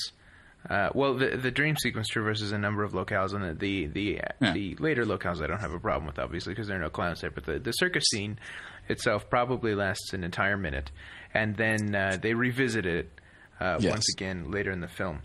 uh, 0.70 0.90
well, 0.96 1.14
the 1.16 1.36
the 1.36 1.52
dream 1.52 1.76
sequence 1.76 2.08
traverses 2.08 2.54
a 2.54 2.58
number 2.58 2.84
of 2.84 2.94
locales, 2.94 3.34
and 3.34 3.44
the 3.44 3.54
the 3.54 3.88
the, 3.88 4.22
Yeah. 4.40 4.54
the 4.54 4.76
later 4.80 5.04
locales 5.04 5.44
I 5.44 5.48
don't 5.48 5.60
have 5.60 5.74
a 5.74 5.80
problem 5.80 6.08
with, 6.08 6.18
obviously, 6.18 6.54
because 6.54 6.68
there 6.70 6.78
are 6.78 6.82
no 6.82 6.90
clowns 6.90 7.20
there. 7.20 7.32
But 7.32 7.44
the, 7.46 7.60
the 7.60 7.74
circus 7.74 8.06
scene 8.12 8.40
itself 8.88 9.30
probably 9.30 9.76
lasts 9.76 10.14
an 10.14 10.24
entire 10.24 10.56
minute, 10.56 10.90
and 11.34 11.58
then 11.58 11.94
uh, 11.94 12.18
they 12.22 12.34
revisit 12.34 12.86
it 12.86 13.12
uh, 13.60 13.78
Yes. 13.80 13.92
once 13.92 14.06
again 14.16 14.52
later 14.52 14.72
in 14.72 14.82
the 14.82 14.88
film. 14.88 15.22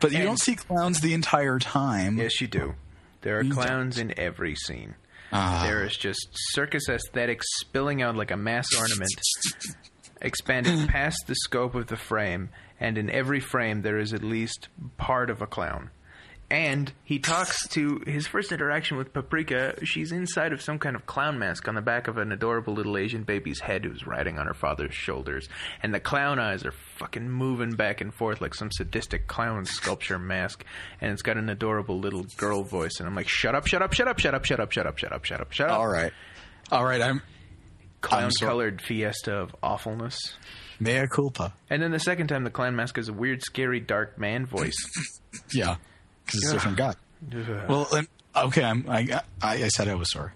But 0.00 0.10
you 0.12 0.18
And- 0.18 0.26
don't 0.26 0.40
see 0.40 0.56
clowns 0.56 1.00
the 1.00 1.14
entire 1.14 1.58
time. 1.58 2.18
Yes, 2.18 2.40
you 2.40 2.46
do. 2.48 2.74
There 3.22 3.38
are 3.38 3.42
You 3.42 3.52
clowns 3.52 3.98
in 3.98 4.14
every 4.18 4.54
scene. 4.54 4.94
Ah. 5.32 5.64
There 5.66 5.84
is 5.84 5.96
just 5.96 6.26
circus 6.52 6.88
aesthetics 6.88 7.46
spilling 7.60 8.00
out 8.00 8.16
like 8.16 8.30
a 8.30 8.36
mass 8.36 8.66
ornament, 8.78 9.10
expanded 10.22 10.88
past 10.88 11.18
the 11.26 11.34
scope 11.34 11.74
of 11.74 11.88
the 11.88 11.96
frame, 11.96 12.48
and 12.80 12.96
in 12.96 13.10
every 13.10 13.40
frame 13.40 13.82
there 13.82 13.98
is 13.98 14.12
at 14.12 14.22
least 14.22 14.68
part 14.96 15.30
of 15.30 15.42
a 15.42 15.46
clown. 15.46 15.90
And 16.50 16.90
he 17.04 17.18
talks 17.18 17.68
to 17.68 18.00
his 18.06 18.26
first 18.26 18.52
interaction 18.52 18.96
with 18.96 19.12
Paprika. 19.12 19.84
She's 19.84 20.12
inside 20.12 20.54
of 20.54 20.62
some 20.62 20.78
kind 20.78 20.96
of 20.96 21.04
clown 21.04 21.38
mask 21.38 21.68
on 21.68 21.74
the 21.74 21.82
back 21.82 22.08
of 22.08 22.16
an 22.16 22.32
adorable 22.32 22.72
little 22.72 22.96
Asian 22.96 23.22
baby's 23.24 23.60
head 23.60 23.84
who's 23.84 24.06
riding 24.06 24.38
on 24.38 24.46
her 24.46 24.54
father's 24.54 24.94
shoulders. 24.94 25.46
And 25.82 25.92
the 25.92 26.00
clown 26.00 26.38
eyes 26.38 26.64
are 26.64 26.72
fucking 26.96 27.28
moving 27.28 27.72
back 27.72 28.00
and 28.00 28.14
forth 28.14 28.40
like 28.40 28.54
some 28.54 28.70
sadistic 28.72 29.26
clown 29.26 29.66
sculpture 29.66 30.18
mask. 30.18 30.64
And 31.02 31.12
it's 31.12 31.20
got 31.20 31.36
an 31.36 31.50
adorable 31.50 31.98
little 32.00 32.24
girl 32.38 32.62
voice. 32.62 32.92
And 32.98 33.06
I'm 33.06 33.14
like, 33.14 33.28
shut 33.28 33.54
up, 33.54 33.66
shut 33.66 33.82
up, 33.82 33.92
shut 33.92 34.08
up, 34.08 34.18
shut 34.18 34.34
up, 34.34 34.46
shut 34.46 34.58
up, 34.58 34.72
shut 34.72 34.86
up, 34.86 34.96
shut 34.98 35.12
up, 35.12 35.24
shut 35.26 35.40
up, 35.42 35.52
shut 35.52 35.68
up. 35.68 35.78
All 35.78 35.86
right. 35.88 36.12
All 36.72 36.84
right. 36.84 37.02
I'm 37.02 37.20
Clown 38.00 38.30
colored 38.40 38.80
fiesta 38.80 39.34
of 39.34 39.54
awfulness. 39.62 40.16
mea 40.80 41.06
culpa. 41.12 41.52
And 41.68 41.82
then 41.82 41.90
the 41.90 41.98
second 41.98 42.28
time, 42.28 42.44
the 42.44 42.50
clown 42.50 42.74
mask 42.74 42.96
is 42.96 43.08
a 43.10 43.12
weird, 43.12 43.42
scary, 43.42 43.80
dark 43.80 44.18
man 44.18 44.46
voice. 44.46 44.76
Yeah. 45.52 45.76
Because 46.28 46.42
it's 46.42 46.50
a 46.50 46.54
different 46.54 46.76
guy. 46.78 46.94
Well, 47.68 47.88
and, 47.92 48.06
okay. 48.36 48.62
I'm, 48.62 48.84
I, 48.88 49.20
I, 49.42 49.64
I 49.64 49.68
said 49.68 49.88
I 49.88 49.94
was 49.94 50.10
sorry. 50.12 50.32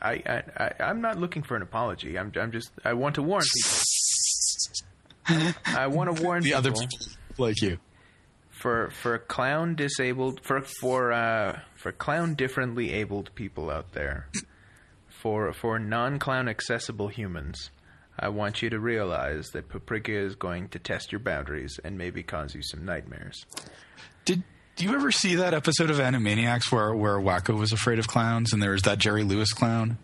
I, 0.00 0.12
I, 0.12 0.42
I, 0.56 0.72
I'm 0.84 1.00
not 1.00 1.18
looking 1.18 1.42
for 1.42 1.56
an 1.56 1.62
apology. 1.62 2.16
I'm, 2.18 2.32
I'm 2.40 2.52
just, 2.52 2.70
I 2.84 2.92
want 2.94 3.16
to 3.16 3.22
warn 3.22 3.42
people. 3.54 5.50
I 5.66 5.86
want 5.88 6.16
to 6.16 6.22
warn 6.24 6.42
The 6.42 6.50
people 6.50 6.58
other 6.58 6.72
people 6.72 6.98
like 7.36 7.60
you. 7.60 7.78
for 8.50 8.90
for 8.90 9.18
clown 9.18 9.74
disabled 9.74 10.40
for 10.44 10.62
for 10.80 11.12
uh, 11.12 11.60
for 11.76 11.92
clown 11.92 12.34
differently 12.34 12.92
abled 12.92 13.30
people 13.34 13.70
out 13.70 13.92
there, 13.92 14.28
for 15.08 15.52
for 15.52 15.78
non 15.78 16.18
clown 16.18 16.48
accessible 16.48 17.08
humans. 17.08 17.70
I 18.20 18.30
want 18.30 18.62
you 18.62 18.70
to 18.70 18.80
realize 18.80 19.50
that 19.50 19.68
Paprika 19.68 20.12
is 20.12 20.34
going 20.34 20.68
to 20.70 20.78
test 20.80 21.12
your 21.12 21.20
boundaries 21.20 21.78
and 21.84 21.96
maybe 21.96 22.22
cause 22.24 22.52
you 22.54 22.62
some 22.62 22.84
nightmares. 22.84 23.44
Did 24.24 24.42
do 24.78 24.84
you 24.84 24.94
ever 24.94 25.10
see 25.10 25.34
that 25.34 25.52
episode 25.54 25.90
of 25.90 25.96
Animaniacs 25.98 26.70
where 26.72 26.94
where 26.94 27.18
Wakko 27.18 27.58
was 27.58 27.72
afraid 27.72 27.98
of 27.98 28.06
clowns 28.08 28.52
and 28.52 28.62
there 28.62 28.70
was 28.70 28.82
that 28.82 28.98
Jerry 28.98 29.24
Lewis 29.24 29.52
clown? 29.52 29.98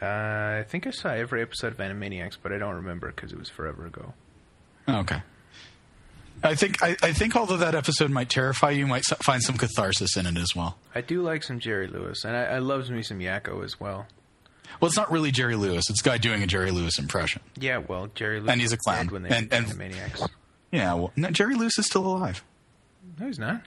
Uh, 0.00 0.06
I 0.06 0.64
think 0.68 0.86
I 0.86 0.90
saw 0.90 1.08
every 1.08 1.40
episode 1.40 1.72
of 1.72 1.78
Animaniacs, 1.78 2.36
but 2.42 2.52
I 2.52 2.58
don't 2.58 2.74
remember 2.74 3.08
because 3.10 3.32
it 3.32 3.38
was 3.38 3.48
forever 3.48 3.86
ago. 3.86 4.12
Oh, 4.86 4.98
okay. 5.00 5.22
I 6.44 6.54
think 6.54 6.82
I, 6.82 6.94
I 7.02 7.12
think 7.12 7.34
although 7.34 7.56
that 7.56 7.74
episode 7.74 8.10
might 8.10 8.28
terrify 8.28 8.70
you, 8.72 8.80
you 8.80 8.86
might 8.86 9.04
find 9.22 9.42
some 9.42 9.56
catharsis 9.56 10.16
in 10.18 10.26
it 10.26 10.36
as 10.36 10.54
well. 10.54 10.76
I 10.94 11.00
do 11.00 11.22
like 11.22 11.42
some 11.42 11.58
Jerry 11.58 11.86
Lewis, 11.88 12.24
and 12.24 12.36
I, 12.36 12.42
I 12.44 12.58
loves 12.58 12.90
me 12.90 13.02
some 13.02 13.18
Yakko 13.20 13.64
as 13.64 13.80
well. 13.80 14.06
Well, 14.78 14.88
it's 14.88 14.96
not 14.98 15.10
really 15.10 15.30
Jerry 15.30 15.56
Lewis; 15.56 15.88
it's 15.88 16.02
a 16.02 16.04
guy 16.04 16.18
doing 16.18 16.42
a 16.42 16.46
Jerry 16.46 16.70
Lewis 16.70 16.98
impression. 16.98 17.40
Yeah, 17.58 17.78
well, 17.78 18.08
Jerry 18.14 18.40
Lewis 18.40 18.52
And 18.52 18.60
he's 18.60 18.72
a 18.72 18.76
clown. 18.76 19.06
when 19.08 19.22
they 19.22 19.30
And- 19.30 19.50
and- 19.50 19.66
Animaniacs. 19.66 20.28
Yeah, 20.70 20.92
well, 20.94 21.12
no, 21.16 21.30
Jerry 21.30 21.54
Lewis 21.54 21.78
is 21.78 21.86
still 21.86 22.04
alive. 22.06 22.44
No, 23.18 23.26
he's 23.28 23.38
not. 23.38 23.62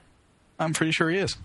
I'm 0.59 0.73
pretty 0.73 0.91
sure 0.91 1.09
he 1.09 1.17
is. 1.17 1.37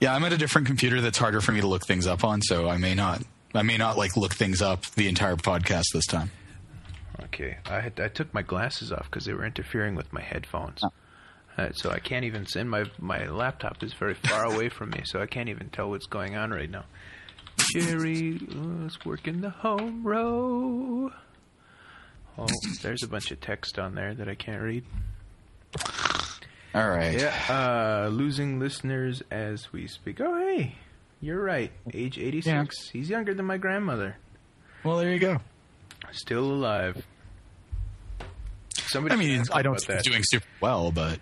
Yeah, 0.00 0.14
I'm 0.14 0.24
at 0.24 0.32
a 0.32 0.38
different 0.38 0.66
computer 0.66 1.00
that's 1.00 1.18
harder 1.18 1.40
for 1.40 1.52
me 1.52 1.60
to 1.60 1.66
look 1.66 1.84
things 1.84 2.06
up 2.06 2.22
on, 2.24 2.40
so 2.42 2.68
I 2.68 2.76
may 2.76 2.94
not. 2.94 3.22
I 3.54 3.62
may 3.62 3.76
not 3.76 3.96
like 3.96 4.16
look 4.16 4.34
things 4.34 4.62
up 4.62 4.84
the 4.92 5.08
entire 5.08 5.36
podcast 5.36 5.86
this 5.92 6.06
time. 6.06 6.30
Okay, 7.24 7.56
I 7.66 7.80
had, 7.80 7.98
I 7.98 8.08
took 8.08 8.32
my 8.32 8.42
glasses 8.42 8.92
off 8.92 9.06
because 9.10 9.24
they 9.24 9.32
were 9.32 9.44
interfering 9.44 9.96
with 9.96 10.12
my 10.12 10.20
headphones. 10.20 10.82
Uh, 11.56 11.72
so 11.72 11.90
I 11.90 11.98
can't 11.98 12.24
even 12.24 12.46
send 12.46 12.70
my 12.70 12.84
my 12.98 13.26
laptop 13.26 13.82
is 13.82 13.92
very 13.92 14.14
far 14.14 14.44
away 14.44 14.68
from 14.68 14.90
me, 14.90 15.02
so 15.04 15.20
I 15.20 15.26
can't 15.26 15.48
even 15.48 15.70
tell 15.70 15.90
what's 15.90 16.06
going 16.06 16.36
on 16.36 16.52
right 16.52 16.70
now. 16.70 16.84
Jerry 17.72 18.40
was 18.54 18.98
working 19.04 19.40
the 19.40 19.50
home 19.50 20.04
row. 20.04 21.10
Oh, 22.38 22.46
there's 22.82 23.02
a 23.02 23.08
bunch 23.08 23.30
of 23.30 23.40
text 23.40 23.78
on 23.78 23.94
there 23.94 24.14
that 24.14 24.28
I 24.28 24.34
can't 24.34 24.62
read. 24.62 24.84
All 26.74 26.88
right. 26.88 27.18
Yeah, 27.18 27.34
uh, 28.06 28.08
losing 28.08 28.60
listeners 28.60 29.22
as 29.30 29.72
we 29.72 29.86
speak. 29.88 30.20
Oh, 30.20 30.38
hey, 30.38 30.74
you're 31.20 31.42
right. 31.42 31.72
Age 31.92 32.18
86. 32.18 32.90
He's 32.90 33.10
younger 33.10 33.34
than 33.34 33.46
my 33.46 33.56
grandmother. 33.56 34.16
Well, 34.84 34.98
there 34.98 35.10
you 35.12 35.18
go. 35.18 35.38
Still 36.12 36.44
alive. 36.44 37.04
Somebody 38.76 39.14
I 39.14 39.18
mean, 39.18 39.42
I 39.52 39.62
don't 39.62 39.78
think 39.80 40.00
he's 40.00 40.10
doing 40.12 40.22
super 40.24 40.46
well, 40.60 40.92
but 40.92 41.18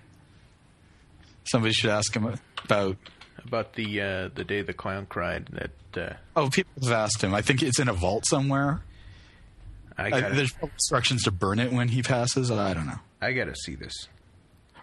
somebody 1.45 1.73
should 1.73 1.91
ask 1.91 2.15
him 2.15 2.39
about. 2.65 2.97
about 3.45 3.73
the 3.73 4.01
uh, 4.01 4.29
the 4.35 4.45
day 4.45 4.63
the 4.63 4.75
clown 4.75 5.07
cried. 5.07 5.49
That 5.53 6.01
uh, 6.11 6.15
Oh, 6.37 6.51
people 6.51 6.71
have 6.83 6.93
asked 6.93 7.23
him. 7.25 7.35
I 7.35 7.43
think 7.43 7.63
it's 7.63 7.81
in 7.81 7.89
a 7.89 7.93
vault 7.93 8.25
somewhere. 8.27 8.83
I 9.99 10.07
I, 10.07 10.11
gotta, 10.11 10.35
there's 10.35 10.55
instructions 10.63 11.25
to 11.25 11.31
burn 11.31 11.59
it 11.59 11.73
when 11.73 11.89
he 11.89 12.03
passes. 12.03 12.51
I 12.51 12.75
don't 12.75 12.87
know. 12.87 12.99
I 13.21 13.33
gotta 13.33 13.55
see 13.55 13.75
this. 13.75 14.09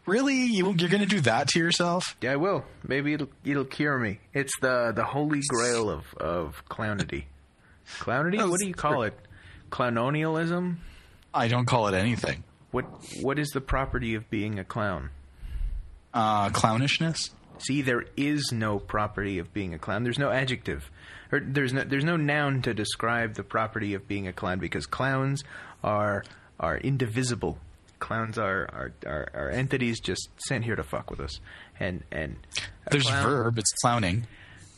Really, 0.06 0.36
you, 0.36 0.74
you're 0.78 0.90
going 0.90 1.00
to 1.02 1.06
do 1.06 1.22
that 1.22 1.48
to 1.50 1.60
yourself? 1.60 2.18
Yeah, 2.20 2.34
I 2.34 2.36
will. 2.36 2.66
Maybe 2.86 3.14
it'll 3.14 3.30
it'll 3.46 3.64
cure 3.64 3.98
me. 3.98 4.20
It's 4.34 4.52
the 4.60 4.92
the 4.94 5.06
holy 5.06 5.42
grail 5.48 5.90
of 5.90 6.14
of 6.16 6.64
clownity. 6.70 7.26
Clownity? 8.00 8.50
What 8.50 8.60
do 8.60 8.68
you 8.68 8.74
call 8.74 9.04
it? 9.04 9.18
Clownonialism? 9.72 10.76
I 11.34 11.48
don't 11.48 11.66
call 11.66 11.88
it 11.88 11.94
anything. 11.94 12.44
What 12.72 12.86
what 13.22 13.40
is 13.40 13.50
the 13.50 13.62
property 13.62 14.16
of 14.16 14.30
being 14.30 14.60
a 14.60 14.64
clown? 14.64 15.10
Uh, 16.14 16.50
clownishness. 16.50 17.30
See, 17.60 17.82
there 17.82 18.04
is 18.18 18.52
no 18.52 18.80
property 18.80 19.40
of 19.40 19.54
being 19.54 19.74
a 19.74 19.80
clown. 19.80 20.04
There's 20.04 20.20
no 20.20 20.32
adjective. 20.32 20.90
Or 21.34 21.40
there's 21.40 21.74
no 21.74 21.84
there's 21.84 22.04
no 22.04 22.16
noun 22.16 22.62
to 22.62 22.76
describe 22.76 23.34
the 23.34 23.44
property 23.44 23.96
of 23.96 24.08
being 24.08 24.28
a 24.28 24.34
clown 24.34 24.60
because 24.60 24.86
clowns 24.86 25.44
are 25.84 26.24
are 26.60 26.78
indivisible. 26.78 27.58
Clowns 27.98 28.38
are 28.38 28.70
are, 28.72 28.94
are, 29.08 29.30
are 29.34 29.50
entities 29.50 30.00
just 30.00 30.30
sent 30.48 30.64
here 30.64 30.76
to 30.76 30.84
fuck 30.84 31.10
with 31.10 31.20
us. 31.20 31.40
And 31.80 32.04
and 32.12 32.36
a 32.86 32.92
There's 32.92 33.06
clown, 33.06 33.24
verb. 33.24 33.58
It's 33.58 33.72
clowning. 33.82 34.28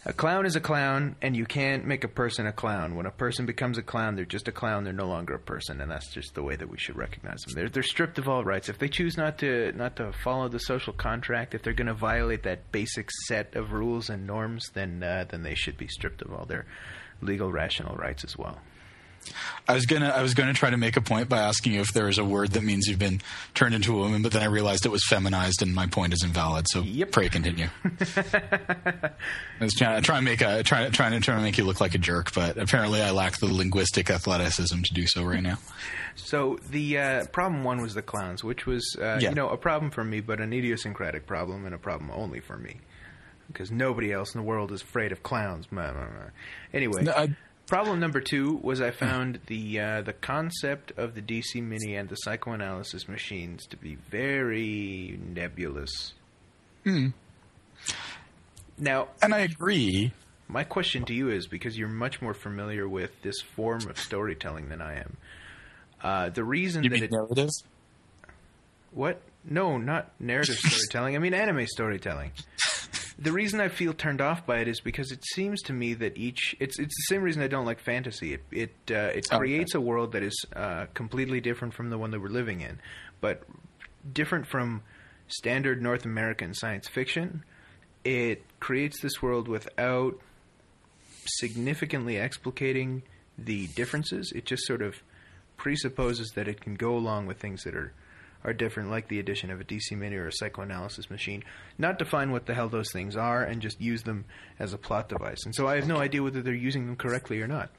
A 0.07 0.13
clown 0.13 0.45
is 0.45 0.55
a 0.55 0.59
clown, 0.61 1.15
and 1.19 1.35
you 1.35 1.47
can't 1.47 1.83
make 1.83 2.03
a 2.03 2.07
person 2.07 2.45
a 2.45 2.51
clown. 2.51 2.93
When 2.93 3.07
a 3.07 3.11
person 3.11 3.47
becomes 3.47 3.79
a 3.79 3.81
clown, 3.81 4.15
they're 4.15 4.23
just 4.23 4.47
a 4.47 4.51
clown. 4.51 4.83
They're 4.83 4.93
no 4.93 5.07
longer 5.07 5.33
a 5.33 5.39
person, 5.39 5.81
and 5.81 5.89
that's 5.89 6.13
just 6.13 6.35
the 6.35 6.43
way 6.43 6.55
that 6.55 6.69
we 6.69 6.77
should 6.77 6.95
recognize 6.95 7.41
them. 7.41 7.55
They're 7.55 7.69
they're 7.69 7.81
stripped 7.81 8.19
of 8.19 8.29
all 8.29 8.43
rights. 8.43 8.69
If 8.69 8.77
they 8.77 8.87
choose 8.87 9.17
not 9.17 9.39
to 9.39 9.71
not 9.71 9.95
to 9.95 10.11
follow 10.23 10.47
the 10.47 10.59
social 10.59 10.93
contract, 10.93 11.55
if 11.55 11.63
they're 11.63 11.73
going 11.73 11.87
to 11.87 11.95
violate 11.95 12.43
that 12.43 12.71
basic 12.71 13.09
set 13.25 13.55
of 13.55 13.71
rules 13.71 14.11
and 14.11 14.27
norms, 14.27 14.69
then 14.75 15.01
uh, 15.01 15.25
then 15.27 15.41
they 15.41 15.55
should 15.55 15.75
be 15.75 15.87
stripped 15.87 16.21
of 16.21 16.31
all 16.31 16.45
their 16.45 16.67
legal 17.21 17.51
rational 17.51 17.95
rights 17.95 18.23
as 18.23 18.37
well. 18.37 18.59
I 19.67 19.73
was 19.73 19.85
gonna 19.85 20.09
I 20.09 20.21
was 20.21 20.33
gonna 20.33 20.53
try 20.53 20.69
to 20.69 20.77
make 20.77 20.95
a 20.97 21.01
point 21.01 21.27
by 21.29 21.39
asking 21.39 21.73
you 21.73 21.81
if 21.81 21.87
there 21.93 22.07
is 22.07 22.17
a 22.17 22.23
word 22.25 22.51
that 22.51 22.63
means 22.63 22.87
you've 22.87 22.99
been 22.99 23.21
turned 23.53 23.73
into 23.75 23.95
a 23.95 23.97
woman, 23.99 24.21
but 24.21 24.31
then 24.31 24.41
I 24.43 24.45
realized 24.45 24.85
it 24.85 24.89
was 24.91 25.03
feminized, 25.09 25.61
and 25.61 25.73
my 25.73 25.87
point 25.87 26.13
is 26.13 26.23
invalid. 26.23 26.65
So 26.69 26.81
Yep. 26.81 27.11
pray 27.11 27.29
continue. 27.29 27.67
I 28.33 29.11
was 29.59 29.73
trying 29.73 29.95
to 30.01 30.05
try 30.05 30.17
and 30.17 30.25
make 30.25 30.41
a 30.41 30.63
trying 30.63 30.91
trying 30.91 31.11
to 31.13 31.19
try 31.19 31.35
to 31.35 31.41
make 31.41 31.57
you 31.57 31.63
look 31.63 31.81
like 31.81 31.95
a 31.95 31.97
jerk, 31.99 32.33
but 32.33 32.57
apparently 32.57 33.01
I 33.01 33.11
lack 33.11 33.37
the 33.39 33.47
linguistic 33.47 34.09
athleticism 34.09 34.81
to 34.83 34.93
do 34.93 35.07
so 35.07 35.23
right 35.23 35.41
now. 35.43 35.57
So 36.15 36.59
the 36.69 36.97
uh, 36.97 37.25
problem 37.27 37.63
one 37.63 37.81
was 37.81 37.93
the 37.93 38.01
clowns, 38.01 38.43
which 38.43 38.65
was 38.65 38.95
uh, 38.99 39.19
Yeah. 39.21 39.29
you 39.29 39.35
know 39.35 39.49
a 39.49 39.57
problem 39.57 39.91
for 39.91 40.03
me, 40.03 40.19
but 40.21 40.39
an 40.39 40.53
idiosyncratic 40.53 41.25
problem 41.25 41.65
and 41.65 41.73
a 41.73 41.77
problem 41.77 42.11
only 42.11 42.39
for 42.39 42.57
me, 42.57 42.77
because 43.47 43.71
nobody 43.71 44.11
else 44.11 44.33
in 44.35 44.41
the 44.41 44.45
world 44.47 44.71
is 44.71 44.81
afraid 44.81 45.11
of 45.11 45.23
clowns. 45.23 45.67
Anyway, 46.73 47.03
No, 47.03 47.11
I- 47.11 47.35
problem 47.67 47.99
number 47.99 48.21
two 48.21 48.59
was 48.63 48.81
I 48.81 48.91
found 48.91 49.39
the 49.47 49.79
uh, 49.79 50.01
the 50.01 50.13
concept 50.13 50.91
of 50.97 51.15
the 51.15 51.21
DC 51.21 51.61
Mini 51.63 51.95
and 51.95 52.09
the 52.09 52.15
psychoanalysis 52.15 53.07
machines 53.07 53.65
to 53.67 53.77
be 53.77 53.95
very 53.95 55.19
nebulous. 55.33 56.13
Hmm. 56.83 57.07
Now, 58.77 59.07
And 59.21 59.33
I 59.33 59.39
agree. 59.39 60.11
my 60.47 60.63
question 60.63 61.05
to 61.05 61.13
you 61.13 61.29
is 61.29 61.47
because 61.47 61.77
you're 61.77 61.87
much 61.87 62.21
more 62.21 62.33
familiar 62.33 62.87
with 62.87 63.21
this 63.21 63.39
form 63.55 63.87
of 63.89 63.97
storytelling 63.97 64.69
than 64.69 64.81
I 64.81 64.99
am. 64.99 65.17
Uh, 66.03 66.29
the 66.29 66.43
reason 66.43 66.83
You 66.83 66.89
that 66.91 67.03
it 67.03 67.11
narrative? 67.11 67.49
What? 68.91 69.21
No, 69.43 69.77
not 69.77 70.11
narrative 70.19 70.55
storytelling. 70.59 71.15
I 71.15 71.19
mean 71.19 71.33
anime 71.33 71.65
storytelling. 71.67 72.31
The 73.17 73.31
reason 73.31 73.61
I 73.61 73.69
feel 73.69 73.93
turned 73.93 74.19
off 74.19 74.45
by 74.45 74.59
it 74.59 74.67
is 74.67 74.81
because 74.81 75.11
it 75.11 75.23
seems 75.33 75.61
to 75.63 75.73
me 75.73 75.93
that 75.93 76.17
each 76.17 76.55
it's 76.59 76.77
it's 76.79 76.93
the 76.95 77.13
same 77.15 77.21
reason 77.21 77.41
I 77.41 77.47
don't 77.47 77.65
like 77.65 77.79
fantasy. 77.79 78.33
It 78.33 78.43
it 78.51 78.75
uh, 78.91 79.11
it 79.15 79.25
Okay. 79.31 79.37
creates 79.37 79.73
a 79.73 79.79
world 79.81 80.11
that 80.11 80.23
is 80.23 80.45
uh, 80.55 80.87
completely 80.93 81.39
different 81.39 81.73
from 81.73 81.89
the 81.89 81.97
one 81.97 82.11
that 82.11 82.19
we're 82.19 82.27
living 82.27 82.59
in, 82.61 82.79
but 83.21 83.43
different 84.11 84.47
from 84.47 84.81
standard 85.27 85.81
North 85.81 86.03
American 86.05 86.53
science 86.53 86.87
fiction. 86.89 87.43
It 88.03 88.43
creates 88.59 88.99
this 89.01 89.21
world 89.21 89.47
without 89.47 90.19
significantly 91.25 92.15
explicating 92.15 93.01
the 93.37 93.67
differences. 93.67 94.31
It 94.35 94.45
just 94.45 94.63
sort 94.65 94.81
of 94.81 95.01
presupposes 95.57 96.31
that 96.35 96.47
it 96.47 96.61
can 96.61 96.75
go 96.75 96.95
along 96.95 97.25
with 97.27 97.39
things 97.39 97.63
that 97.63 97.75
are 97.75 97.93
are 98.45 98.53
different, 98.53 98.89
like 98.89 99.07
the 99.07 99.19
addition 99.19 99.49
of 99.49 99.59
a 99.59 99.63
DC 99.63 99.91
Mini 99.91 100.15
or 100.15 100.27
a 100.27 100.31
psychoanalysis 100.31 101.09
machine, 101.09 101.43
not 101.77 101.99
define 101.99 102.31
what 102.31 102.45
the 102.45 102.53
hell 102.53 102.69
those 102.69 102.91
things 102.91 103.15
are 103.15 103.43
and 103.43 103.61
just 103.61 103.81
use 103.81 104.03
them 104.03 104.25
as 104.59 104.73
a 104.73 104.77
plot 104.77 105.09
device. 105.09 105.43
And 105.45 105.53
so 105.53 105.67
I 105.67 105.75
have 105.75 105.87
no 105.87 105.97
idea 105.97 106.23
whether 106.23 106.41
they're 106.41 106.53
using 106.53 106.85
them 106.85 106.95
correctly 106.95 107.41
or 107.41 107.47
not. 107.47 107.69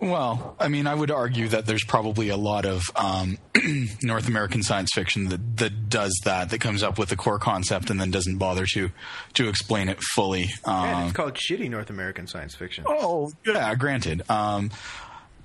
Well, 0.00 0.56
I 0.58 0.68
mean, 0.68 0.86
I 0.86 0.94
would 0.94 1.10
argue 1.10 1.48
that 1.48 1.66
there's 1.66 1.84
probably 1.84 2.30
a 2.30 2.36
lot 2.36 2.64
of 2.64 2.90
um, 2.96 3.36
North 4.02 4.28
American 4.28 4.62
science 4.62 4.90
fiction 4.94 5.28
that, 5.28 5.58
that 5.58 5.90
does 5.90 6.18
that, 6.24 6.48
that 6.50 6.60
comes 6.60 6.82
up 6.82 6.98
with 6.98 7.10
the 7.10 7.16
core 7.16 7.38
concept 7.38 7.90
and 7.90 8.00
then 8.00 8.10
doesn't 8.10 8.38
bother 8.38 8.64
to 8.72 8.90
to 9.34 9.48
explain 9.48 9.90
it 9.90 10.00
fully. 10.14 10.48
Um, 10.64 11.04
it's 11.04 11.12
called 11.12 11.34
shitty 11.34 11.68
North 11.68 11.90
American 11.90 12.26
science 12.26 12.54
fiction. 12.54 12.84
Oh, 12.88 13.30
yeah, 13.44 13.74
granted. 13.74 14.22
Um, 14.30 14.70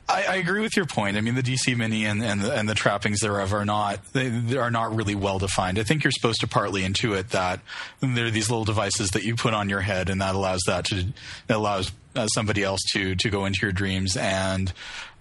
I, 0.08 0.24
I 0.24 0.36
agree 0.36 0.62
with 0.62 0.76
your 0.76 0.86
point. 0.86 1.18
I 1.18 1.22
mean, 1.22 1.36
the 1.36 1.42
DC 1.42 1.76
Mini 1.76 2.06
and, 2.06 2.24
and, 2.24 2.42
the, 2.42 2.54
and 2.56 2.70
the 2.70 2.76
trappings 2.76 3.22
thereof 3.22 3.54
are 3.54 3.66
not 3.66 4.14
they, 4.14 4.30
they 4.30 4.58
are 4.58 4.70
not 4.70 4.96
really 4.96 5.16
well 5.16 5.40
defined. 5.40 5.80
I 5.80 5.84
think 5.84 6.04
you're 6.04 6.12
supposed 6.12 6.42
to 6.42 6.48
partly 6.48 6.84
intuit 6.84 7.30
that 7.30 7.60
there 8.02 8.26
are 8.28 8.32
these 8.32 8.50
little 8.50 8.66
devices 8.66 9.10
that 9.12 9.24
you 9.24 9.36
put 9.36 9.54
on 9.54 9.70
your 9.70 9.82
head, 9.82 10.10
and 10.10 10.22
that 10.22 10.36
allows 10.36 10.62
that 10.68 10.86
to 10.86 11.08
that 11.48 11.58
allows 11.58 11.92
uh, 12.16 12.28
somebody 12.28 12.64
else 12.64 12.82
to 12.94 13.16
to 13.16 13.30
go 13.30 13.46
into 13.46 13.60
your 13.64 13.72
dreams, 13.72 14.16
and 14.16 14.72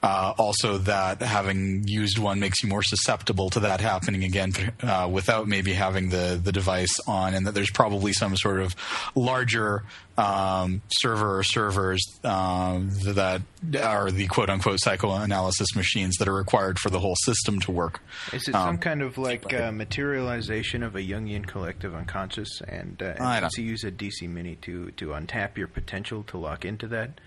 uh, 0.04 0.34
also 0.36 0.76
that 0.76 1.22
having 1.22 1.82
used 1.86 2.18
one 2.18 2.38
makes 2.38 2.62
you 2.62 2.68
more 2.68 2.82
susceptible 2.82 3.48
to 3.48 3.60
that 3.60 3.80
happening 3.80 4.22
again 4.22 4.52
uh, 4.82 5.08
without 5.10 5.48
maybe 5.48 5.72
having 5.72 6.10
the 6.10 6.38
the 6.42 6.52
device 6.52 6.92
on, 7.06 7.32
and 7.32 7.46
that 7.46 7.54
there's 7.54 7.70
probably 7.70 8.12
some 8.12 8.36
sort 8.36 8.60
of 8.60 8.76
larger 9.14 9.82
um, 10.18 10.82
server 10.92 11.38
or 11.38 11.42
servers 11.42 12.04
um, 12.22 12.90
that 13.14 13.40
are 13.82 14.10
the 14.10 14.26
quote 14.26 14.50
unquote 14.50 14.78
psychoanalysis 14.80 15.74
machines 15.74 16.16
that 16.18 16.28
are 16.28 16.34
required 16.34 16.78
for 16.78 16.90
the 16.90 17.00
whole 17.00 17.16
system 17.24 17.58
to 17.60 17.72
work. 17.72 18.00
Is 18.34 18.46
it 18.46 18.52
some 18.52 18.76
kind 18.76 19.00
of 19.00 19.16
like 19.16 19.54
uh, 19.54 19.72
materialization 19.72 20.82
of 20.82 20.96
a 20.96 21.00
Jungian 21.00 21.46
collective 21.46 21.94
unconscious, 21.94 22.60
and, 22.68 23.02
uh, 23.02 23.14
and 23.18 23.40
don't- 23.40 23.52
to 23.52 23.62
use 23.62 23.84
a 23.84 23.90
DC 23.90 24.28
Mini 24.28 24.56
to 24.56 24.90
to 24.92 25.06
untap 25.08 25.56
your 25.56 25.68
potential 25.68 26.24
to 26.24 26.36
lock 26.36 26.66
into 26.66 26.86
that, 26.88 27.20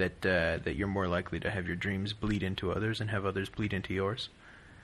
that 0.00 0.26
uh, 0.26 0.58
that 0.64 0.74
you're 0.76 0.88
more 0.88 1.06
likely 1.06 1.38
to 1.40 1.50
have 1.50 1.66
your 1.66 1.76
dreams 1.76 2.12
bleed 2.12 2.42
into 2.42 2.72
others 2.72 3.00
and 3.00 3.10
have 3.10 3.24
others 3.24 3.48
bleed 3.48 3.72
into 3.72 3.94
yours? 3.94 4.28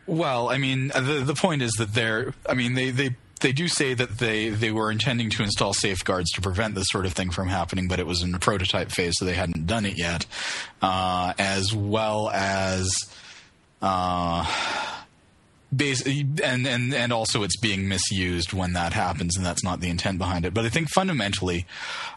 Well, 0.06 0.48
I 0.48 0.58
mean, 0.58 0.88
the 0.88 1.22
the 1.26 1.34
point 1.34 1.62
is 1.62 1.72
that 1.72 1.92
they're. 1.94 2.32
I 2.48 2.54
mean, 2.54 2.74
they 2.74 2.90
they. 2.90 3.16
They 3.42 3.52
do 3.52 3.68
say 3.68 3.92
that 3.92 4.16
they, 4.16 4.48
they 4.48 4.72
were 4.72 4.90
intending 4.90 5.28
to 5.28 5.42
install 5.42 5.74
safeguards 5.74 6.30
to 6.32 6.40
prevent 6.40 6.74
this 6.74 6.86
sort 6.88 7.04
of 7.04 7.12
thing 7.12 7.28
from 7.30 7.48
happening, 7.48 7.86
but 7.86 8.00
it 8.00 8.06
was 8.06 8.22
in 8.22 8.32
the 8.32 8.38
prototype 8.38 8.90
phase, 8.90 9.12
so 9.18 9.26
they 9.26 9.34
hadn't 9.34 9.66
done 9.66 9.84
it 9.84 9.98
yet. 9.98 10.24
Uh, 10.80 11.34
as 11.38 11.74
well 11.74 12.30
as 12.30 12.90
uh, 13.82 14.42
and, 15.72 16.40
and 16.66 16.94
and 16.94 17.12
also 17.12 17.42
it's 17.42 17.56
being 17.56 17.88
misused 17.88 18.52
when 18.52 18.72
that 18.74 18.92
happens, 18.92 19.36
and 19.36 19.44
that's 19.44 19.64
not 19.64 19.80
the 19.80 19.88
intent 19.88 20.18
behind 20.18 20.44
it. 20.44 20.54
But 20.54 20.64
I 20.64 20.68
think 20.68 20.88
fundamentally, 20.90 21.66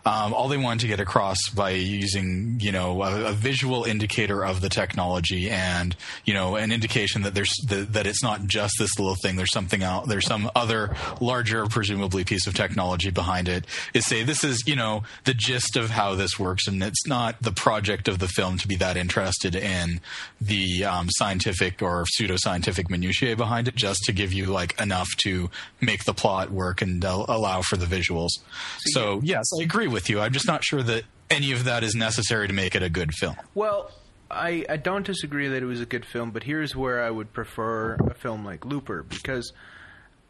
um, 0.06 0.34
all 0.34 0.48
they 0.48 0.58
wanted 0.58 0.82
to 0.82 0.88
get 0.88 1.00
across 1.00 1.38
by 1.50 1.72
using 1.72 2.60
you 2.62 2.72
know 2.72 3.02
a, 3.02 3.30
a 3.30 3.32
visual 3.32 3.84
indicator 3.86 4.46
of 4.46 4.62
the 4.62 4.70
technology 4.70 5.50
and 5.50 5.96
you 6.26 6.34
know 6.34 6.56
an 6.56 6.72
indication 6.72 7.24
that 7.24 7.34
there's 7.34 7.52
that, 7.68 7.94
that 7.94 8.06
it's 8.06 8.22
not 8.22 8.46
just 8.46 8.76
this 8.78 9.00
little 9.00 9.16
thing. 9.16 9.36
There's 9.36 9.52
something 9.52 9.84
out. 9.84 10.08
There's 10.08 10.28
some 10.28 10.52
other 10.56 10.96
larger, 11.20 11.66
presumably, 11.66 12.24
piece 12.24 12.46
of 12.46 12.54
technology 12.54 13.10
behind 13.10 13.50
it. 13.50 13.66
Is 13.94 14.06
say 14.06 14.24
this 14.24 14.44
is 14.44 14.64
you 14.68 14.76
know 14.76 15.04
the 15.24 15.34
gist 15.34 15.76
of 15.76 15.90
how 15.90 16.14
this 16.14 16.38
works, 16.38 16.68
and 16.68 16.84
it's 16.84 17.08
not 17.08 17.42
the 17.42 17.52
project 17.52 18.08
of 18.08 18.20
the 18.20 18.28
film 18.28 18.58
to 18.60 18.68
be 18.68 18.76
that 18.76 18.96
interested 18.96 19.56
in 19.56 20.02
the 20.40 20.86
um, 20.86 21.08
scientific 21.18 21.82
or 21.82 22.06
pseudoscientific 22.20 22.90
minutiae 22.92 23.39
behind 23.40 23.68
it, 23.68 23.76
just 23.76 24.04
to 24.04 24.12
give 24.12 24.32
you 24.32 24.46
like 24.46 24.80
enough 24.80 25.08
to 25.24 25.50
make 25.82 26.04
the 26.04 26.14
plot 26.14 26.52
work 26.52 26.84
and 26.84 27.04
uh, 27.04 27.26
allow 27.28 27.64
for 27.64 27.76
the 27.78 27.88
visuals. 27.88 28.30
So 28.92 29.20
yes, 29.24 29.46
I 29.60 29.64
agree 29.64 29.88
with 29.88 30.08
you. 30.12 30.20
I'm 30.20 30.32
just 30.32 30.46
not 30.46 30.64
sure 30.64 30.84
that 30.84 31.06
any 31.32 31.52
of 31.52 31.64
that 31.64 31.84
is 31.84 31.96
necessary 31.96 32.48
to 32.48 32.54
make 32.54 32.76
it 32.76 32.84
a 32.84 32.90
good 32.90 33.14
film. 33.14 33.36
Well, 33.56 33.90
I, 34.30 34.64
I 34.70 34.78
don't 34.78 35.06
disagree 35.06 35.48
that 35.48 35.64
it 35.64 35.66
was 35.66 35.82
a 35.82 35.88
good 35.88 36.06
film, 36.06 36.30
but 36.30 36.44
here's 36.44 36.76
where 36.76 37.04
I 37.04 37.10
would 37.10 37.34
prefer 37.34 37.96
a 37.96 38.14
film 38.14 38.46
like 38.46 38.64
Looper 38.66 39.02
because 39.02 39.52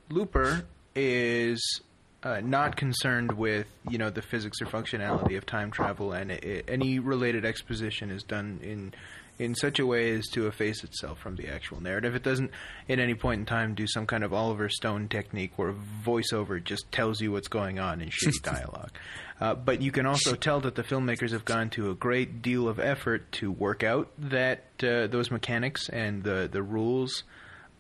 Looper 0.10 0.64
is 0.96 1.82
uh, 2.24 2.42
not 2.44 2.76
concerned 2.76 3.32
with 3.34 3.68
you 3.90 3.98
know 3.98 4.10
the 4.10 4.22
physics 4.22 4.62
or 4.62 4.66
functionality 4.66 5.38
of 5.38 5.46
time 5.46 5.72
travel, 5.72 6.12
and 6.14 6.32
it, 6.32 6.44
it- 6.44 6.66
any 6.68 7.00
related 7.00 7.46
exposition 7.46 8.10
is 8.10 8.24
done 8.24 8.60
in 8.64 8.94
in 9.40 9.56
such 9.56 9.80
a 9.80 9.86
way 9.86 10.12
as 10.12 10.28
to 10.28 10.48
efface 10.48 10.84
itself 10.84 11.18
from 11.18 11.38
the 11.38 11.48
actual 11.48 11.82
narrative. 11.82 12.14
It 12.14 12.24
doesn't 12.24 12.52
at 12.90 13.00
any 13.00 13.16
point 13.16 13.40
in 13.40 13.46
time 13.46 13.74
do 13.74 13.88
some 13.88 14.06
kind 14.06 14.24
of 14.26 14.34
Oliver 14.34 14.68
Stone 14.68 15.08
technique 15.08 15.54
where 15.56 15.74
voiceover 16.06 16.62
just 16.62 16.92
tells 16.92 17.22
you 17.22 17.32
what's 17.32 17.48
going 17.48 17.80
on 17.80 18.02
in 18.02 18.10
shitty 18.10 18.42
dialogue. 18.44 18.92
Uh, 19.40 19.56
but 19.56 19.82
you 19.82 19.92
can 19.92 20.06
also 20.06 20.36
tell 20.36 20.60
that 20.60 20.76
the 20.76 20.84
filmmakers 20.84 21.32
have 21.32 21.46
gone 21.46 21.70
to 21.70 21.90
a 21.90 21.96
great 21.96 22.42
deal 22.42 22.68
of 22.68 22.78
effort 22.78 23.32
to 23.32 23.50
work 23.50 23.82
out 23.82 24.10
that 24.18 24.66
uh, 24.84 25.08
those 25.08 25.32
mechanics 25.32 25.88
and 25.88 26.22
the 26.24 26.50
the 26.52 26.62
rules 26.62 27.24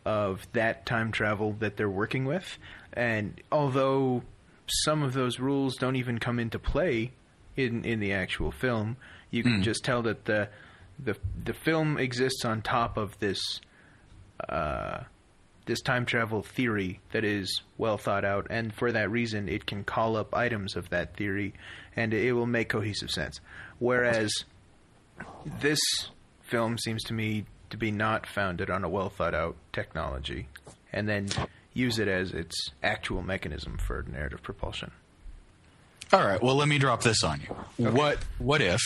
of 0.05 0.47
that 0.53 0.85
time 0.85 1.11
travel 1.11 1.57
that 1.59 1.75
they're 1.75 1.89
working 1.89 2.23
with. 2.23 2.57
And 2.93 3.41
although 3.51 4.23
some 4.65 5.03
of 5.03 5.11
those 5.11 5.39
rules 5.39 5.75
don't 5.75 5.97
even 5.97 6.19
come 6.19 6.39
into 6.39 6.57
play 6.57 7.11
in 7.57 7.83
in 7.83 7.99
the 7.99 8.13
actual 8.13 8.51
film, 8.51 8.95
you 9.29 9.43
can 9.43 9.61
just 9.61 9.83
tell 9.83 10.01
that 10.03 10.23
the 10.23 10.47
the 11.03 11.17
the 11.43 11.53
film 11.53 11.97
exists 11.97 12.45
on 12.45 12.61
top 12.61 12.97
of 12.97 13.17
this 13.19 13.39
uh, 14.47 15.03
this 15.65 15.81
time 15.81 16.05
travel 16.05 16.41
theory 16.41 16.99
that 17.11 17.23
is 17.23 17.61
well 17.77 17.97
thought 17.97 18.25
out, 18.25 18.47
and 18.49 18.73
for 18.73 18.91
that 18.91 19.11
reason, 19.11 19.47
it 19.47 19.65
can 19.65 19.83
call 19.83 20.17
up 20.17 20.35
items 20.35 20.75
of 20.75 20.89
that 20.89 21.15
theory, 21.15 21.53
and 21.95 22.13
it 22.13 22.33
will 22.33 22.47
make 22.47 22.69
cohesive 22.69 23.11
sense. 23.11 23.39
Whereas 23.77 24.31
this 25.45 25.79
film 26.41 26.77
seems 26.77 27.03
to 27.03 27.13
me 27.13 27.45
to 27.69 27.77
be 27.77 27.91
not 27.91 28.25
founded 28.25 28.69
on 28.69 28.83
a 28.83 28.89
well 28.89 29.09
thought 29.09 29.35
out 29.35 29.55
technology, 29.71 30.47
and 30.91 31.07
then 31.07 31.29
use 31.73 31.99
it 31.99 32.07
as 32.07 32.31
its 32.31 32.71
actual 32.81 33.21
mechanism 33.21 33.77
for 33.77 34.03
narrative 34.11 34.41
propulsion. 34.41 34.91
All 36.11 36.25
right. 36.25 36.41
Well, 36.41 36.55
let 36.55 36.67
me 36.67 36.79
drop 36.79 37.03
this 37.03 37.23
on 37.23 37.41
you. 37.41 37.91
What 37.91 38.17
What 38.39 38.61
if 38.61 38.81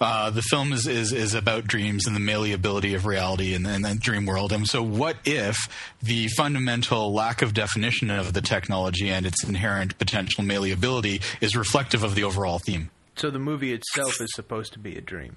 uh, 0.00 0.30
the 0.30 0.42
film 0.42 0.72
is, 0.72 0.86
is 0.86 1.12
is 1.12 1.34
about 1.34 1.66
dreams 1.66 2.06
and 2.06 2.16
the 2.16 2.20
malleability 2.20 2.94
of 2.94 3.04
reality 3.04 3.54
and, 3.54 3.66
and, 3.66 3.84
and 3.84 4.00
dream 4.00 4.26
world? 4.26 4.52
And 4.52 4.66
so, 4.66 4.82
what 4.82 5.16
if 5.24 5.56
the 6.02 6.28
fundamental 6.28 7.12
lack 7.12 7.42
of 7.42 7.52
definition 7.52 8.10
of 8.10 8.32
the 8.32 8.40
technology 8.40 9.10
and 9.10 9.26
its 9.26 9.44
inherent 9.44 9.98
potential 9.98 10.42
malleability 10.42 11.20
is 11.40 11.54
reflective 11.54 12.02
of 12.02 12.14
the 12.14 12.24
overall 12.24 12.58
theme? 12.58 12.90
So 13.16 13.30
the 13.30 13.38
movie 13.38 13.74
itself 13.74 14.20
is 14.20 14.30
supposed 14.34 14.72
to 14.72 14.78
be 14.78 14.96
a 14.96 15.00
dream. 15.02 15.36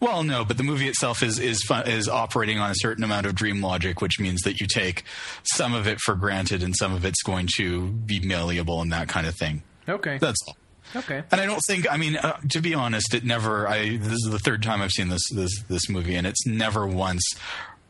Well, 0.00 0.24
no, 0.24 0.44
but 0.46 0.56
the 0.56 0.62
movie 0.62 0.88
itself 0.88 1.22
is 1.22 1.38
is 1.38 1.62
fun, 1.62 1.86
is 1.86 2.08
operating 2.08 2.58
on 2.58 2.70
a 2.70 2.74
certain 2.76 3.04
amount 3.04 3.26
of 3.26 3.34
dream 3.34 3.60
logic, 3.60 4.00
which 4.00 4.18
means 4.18 4.40
that 4.42 4.58
you 4.58 4.66
take 4.66 5.04
some 5.44 5.74
of 5.74 5.86
it 5.86 6.00
for 6.00 6.14
granted 6.14 6.62
and 6.62 6.74
some 6.74 6.94
of 6.94 7.04
it's 7.04 7.22
going 7.22 7.48
to 7.58 7.88
be 7.88 8.18
malleable 8.18 8.80
and 8.80 8.90
that 8.92 9.08
kind 9.08 9.26
of 9.26 9.36
thing. 9.36 9.62
Okay. 9.88 10.18
That's 10.18 10.38
all. 10.48 10.56
Okay. 10.96 11.22
And 11.30 11.40
I 11.40 11.46
don't 11.46 11.60
think. 11.66 11.90
I 11.90 11.96
mean, 11.96 12.16
uh, 12.16 12.38
to 12.50 12.60
be 12.60 12.74
honest, 12.74 13.14
it 13.14 13.24
never. 13.24 13.68
I 13.68 13.96
this 13.96 14.12
is 14.14 14.28
the 14.30 14.38
third 14.38 14.62
time 14.62 14.82
I've 14.82 14.90
seen 14.92 15.08
this 15.08 15.22
this 15.34 15.62
this 15.68 15.88
movie, 15.88 16.14
and 16.16 16.26
it's 16.26 16.46
never 16.46 16.86
once 16.86 17.22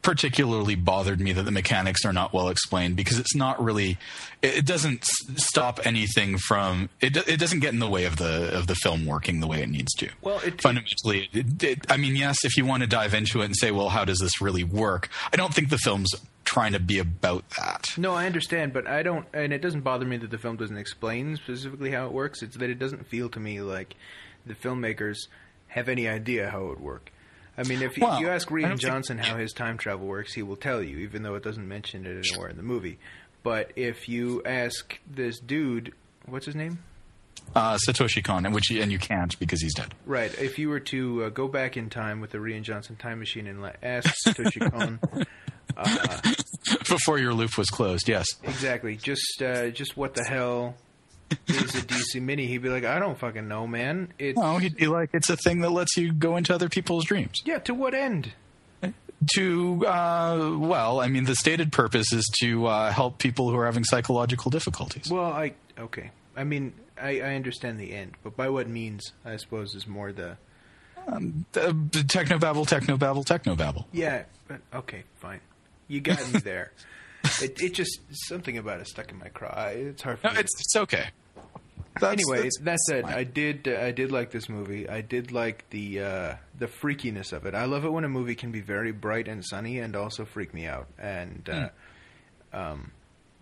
particularly 0.03 0.75
bothered 0.75 1.21
me 1.21 1.31
that 1.31 1.43
the 1.43 1.51
mechanics 1.51 2.07
are 2.07 2.13
not 2.13 2.33
well 2.33 2.49
explained 2.49 2.97
because 2.97 3.19
it's 3.19 3.35
not 3.35 3.63
really. 3.63 3.99
It, 4.43 4.65
doesn't 4.65 5.03
s- 5.03 5.11
stop 5.45 5.79
anything 5.85 6.39
from. 6.39 6.89
It 7.01 7.17
it 7.29 7.39
doesn't 7.39 7.61
get 7.61 7.75
in 7.75 7.79
the 7.81 7.89
way 7.91 8.05
of 8.07 8.17
the 8.17 8.57
of 8.57 8.67
the 8.67 8.75
film 8.77 9.05
working 9.05 9.41
the 9.41 9.47
way 9.47 9.63
it 9.63 9.69
needs 9.69 9.93
to. 9.97 10.09
Well, 10.23 10.41
it- 10.45 10.63
fundamentally, 10.63 11.29
it, 11.33 11.63
it, 11.63 11.79
I 11.91 11.97
mean, 11.99 12.17
yes, 12.17 12.39
if 12.45 12.57
you 12.57 12.65
want 12.65 12.83
to 12.83 12.87
dive 12.87 13.13
into 13.13 13.43
it 13.43 13.47
and 13.47 13.57
say, 13.57 13.71
well, 13.71 13.91
how 13.91 14.05
does 14.07 14.19
this 14.19 14.41
really 14.41 14.65
work? 14.65 15.11
I 15.33 15.37
don't 15.37 15.53
think 15.53 15.69
the 15.69 15.77
film's 15.79 16.11
trying 16.45 16.73
to 16.73 16.81
be 16.81 16.99
about 16.99 17.49
that. 17.51 17.87
No, 17.97 18.15
I 18.15 18.27
understand, 18.27 18.73
but 18.73 18.87
I 18.87 19.03
don't, 19.03 19.27
and 19.33 19.53
it 19.53 19.63
doesn't 19.63 19.83
bother 19.83 20.05
me 20.07 20.17
that 20.19 20.31
the 20.31 20.39
film 20.39 20.57
doesn't 20.57 20.77
explain 20.77 21.37
specifically 21.37 21.91
how 21.93 22.07
it 22.07 22.13
works. 22.13 22.43
It's 22.43 22.57
that 22.57 22.71
it 22.71 22.79
doesn't 22.79 23.07
feel 23.07 23.29
to 23.31 23.41
me 23.41 23.61
like 23.61 23.95
the 24.47 24.55
filmmakers 24.55 25.17
have 25.69 25.89
any 25.89 26.09
idea 26.09 26.51
how 26.51 26.63
it 26.65 26.69
would 26.71 26.81
work. 26.81 27.13
I 27.59 27.63
mean, 27.65 27.83
if 27.83 27.97
you, 27.97 28.05
Well, 28.07 28.21
you 28.21 28.29
ask 28.29 28.49
Rian 28.49 28.63
don't 28.63 28.69
think- 28.71 28.81
Johnson 28.81 29.19
how 29.19 29.37
his 29.37 29.53
time 29.53 29.77
travel 29.79 30.07
works, 30.07 30.33
he 30.33 30.43
will 30.43 30.57
tell 30.57 30.83
you, 30.83 30.99
even 30.99 31.23
though 31.23 31.35
it 31.35 31.43
doesn't 31.43 31.67
mention 31.69 32.07
it 32.07 32.27
anywhere 32.27 32.49
in 32.49 32.57
the 32.57 32.63
movie. 32.63 32.99
But 33.43 33.73
if 33.77 34.09
you 34.09 34.43
ask 34.45 34.99
this 35.11 35.39
dude, 35.41 35.93
what's 36.27 36.47
his 36.47 36.55
name? 36.55 36.79
Uh, 37.55 37.77
Satoshi 37.87 38.23
Kon, 38.23 38.47
and 38.47 38.55
which 38.55 38.71
you, 38.71 38.81
and 38.81 38.93
you 38.93 38.99
can't 38.99 39.37
because 39.41 39.61
he's 39.61 39.75
dead. 39.75 39.93
Right. 40.07 40.33
If 40.39 40.59
you 40.59 40.69
were 40.69 40.79
to 40.81 41.25
uh, 41.25 41.29
go 41.31 41.49
back 41.49 41.77
in 41.77 41.91
time 41.91 42.21
with 42.21 42.31
the 42.31 42.39
Rian 42.39 42.63
Johnson 42.63 42.97
time 42.97 43.19
machine 43.19 43.47
and 43.49 43.65
ask 43.83 44.09
Satoshi 44.27 44.71
Kon 44.71 45.01
Before 46.89 47.19
your 47.19 47.33
loop 47.35 47.57
was 47.59 47.69
closed, 47.69 48.09
yes. 48.09 48.27
exactly, 48.43 48.97
just 48.97 49.43
uh, 49.43 49.71
just 49.71 49.97
what 49.97 50.15
the 50.15 50.25
hell 50.25 50.75
is 51.47 51.75
a 51.77 51.81
DC 51.83 52.21
Mini, 52.21 52.47
he'd 52.47 52.59
be 52.59 52.69
like, 52.69 52.85
I 52.85 52.99
don't 52.99 53.19
fucking 53.19 53.47
know, 53.49 53.67
man. 53.67 54.13
It's 54.19 54.37
No, 54.39 54.59
he'd 54.59 54.77
be 54.77 54.87
like, 54.89 55.11
it's 55.13 55.31
a 55.31 55.37
thing 55.37 55.61
that 55.61 55.71
lets 55.71 55.97
you 55.97 56.13
go 56.13 56.37
into 56.37 56.55
other 56.55 56.69
people's 56.69 57.05
dreams. 57.05 57.39
yeah. 57.45 57.59
To 57.61 57.75
what 57.75 57.95
end? 57.95 58.33
To, 59.37 59.87
uh, 59.87 60.57
well, 60.59 60.99
I 61.01 61.09
mean, 61.09 61.25
the 61.25 61.35
stated 61.35 61.73
purpose 61.73 62.11
is 62.13 62.27
to 62.41 62.67
uh, 62.67 62.91
help 62.91 63.19
people 63.19 63.51
who 63.51 63.57
are 63.59 63.67
having 63.67 63.85
psychological 63.85 64.51
difficulties. 64.51 65.11
Well, 65.11 65.27
I 65.31 65.53
okay. 65.79 66.11
I 66.37 66.45
mean, 66.45 66.73
I, 67.01 67.21
I 67.21 67.35
understand 67.35 67.79
the 67.79 67.93
end, 67.93 68.13
but 68.23 68.35
by 68.35 68.49
what 68.49 68.67
means? 68.67 69.13
I 69.25 69.37
suppose 69.37 69.75
is 69.75 69.87
more 69.87 70.11
the 70.13 70.39
Uh, 71.07 71.19
technobabble, 71.53 72.67
technobabble, 72.67 73.25
technobabble. 73.27 73.85
yeah. 73.93 74.23
But 74.49 74.61
okay, 74.75 75.05
fine. 75.21 75.41
You 75.91 76.01
got 76.01 76.19
me 76.33 76.39
there. 76.41 76.73
it, 77.43 77.61
it 77.61 77.75
just 77.75 78.01
something 78.29 78.57
about 78.57 78.81
it 78.81 78.87
stuck 78.87 79.11
in 79.11 79.19
my 79.19 79.29
craw. 79.29 79.67
It's 79.67 80.03
hard. 80.03 80.21
For 80.21 80.29
No, 80.29 80.35
me. 80.35 80.41
it's, 80.41 80.61
it's 80.61 80.77
okay. 80.77 81.09
That's- 82.01 82.13
anyway, 82.13 82.37
that's- 82.49 82.59
that 82.63 82.79
said, 82.87 83.05
fine. 83.05 83.13
I 83.13 83.25
did 83.25 83.67
uh, 83.69 83.81
I 83.81 83.91
did 83.91 84.13
like 84.13 84.31
this 84.31 84.49
movie. 84.49 84.89
I 84.89 85.01
did 85.01 85.33
like 85.33 85.69
the 85.71 86.01
uh, 86.01 86.35
the 86.59 86.67
freakiness 86.69 87.33
of 87.33 87.45
it. 87.47 87.55
I 87.55 87.65
love 87.65 87.85
it 87.85 87.91
when 87.93 88.05
a 88.05 88.09
movie 88.09 88.35
can 88.37 88.53
be 88.53 88.61
very 88.61 88.93
bright 88.93 89.27
and 89.29 89.45
sunny 89.45 89.81
and 89.81 89.95
also 89.97 90.25
freak 90.25 90.55
me 90.55 90.67
out. 90.67 90.87
And 90.99 91.49
uh, 91.51 91.69
um, 92.53 92.93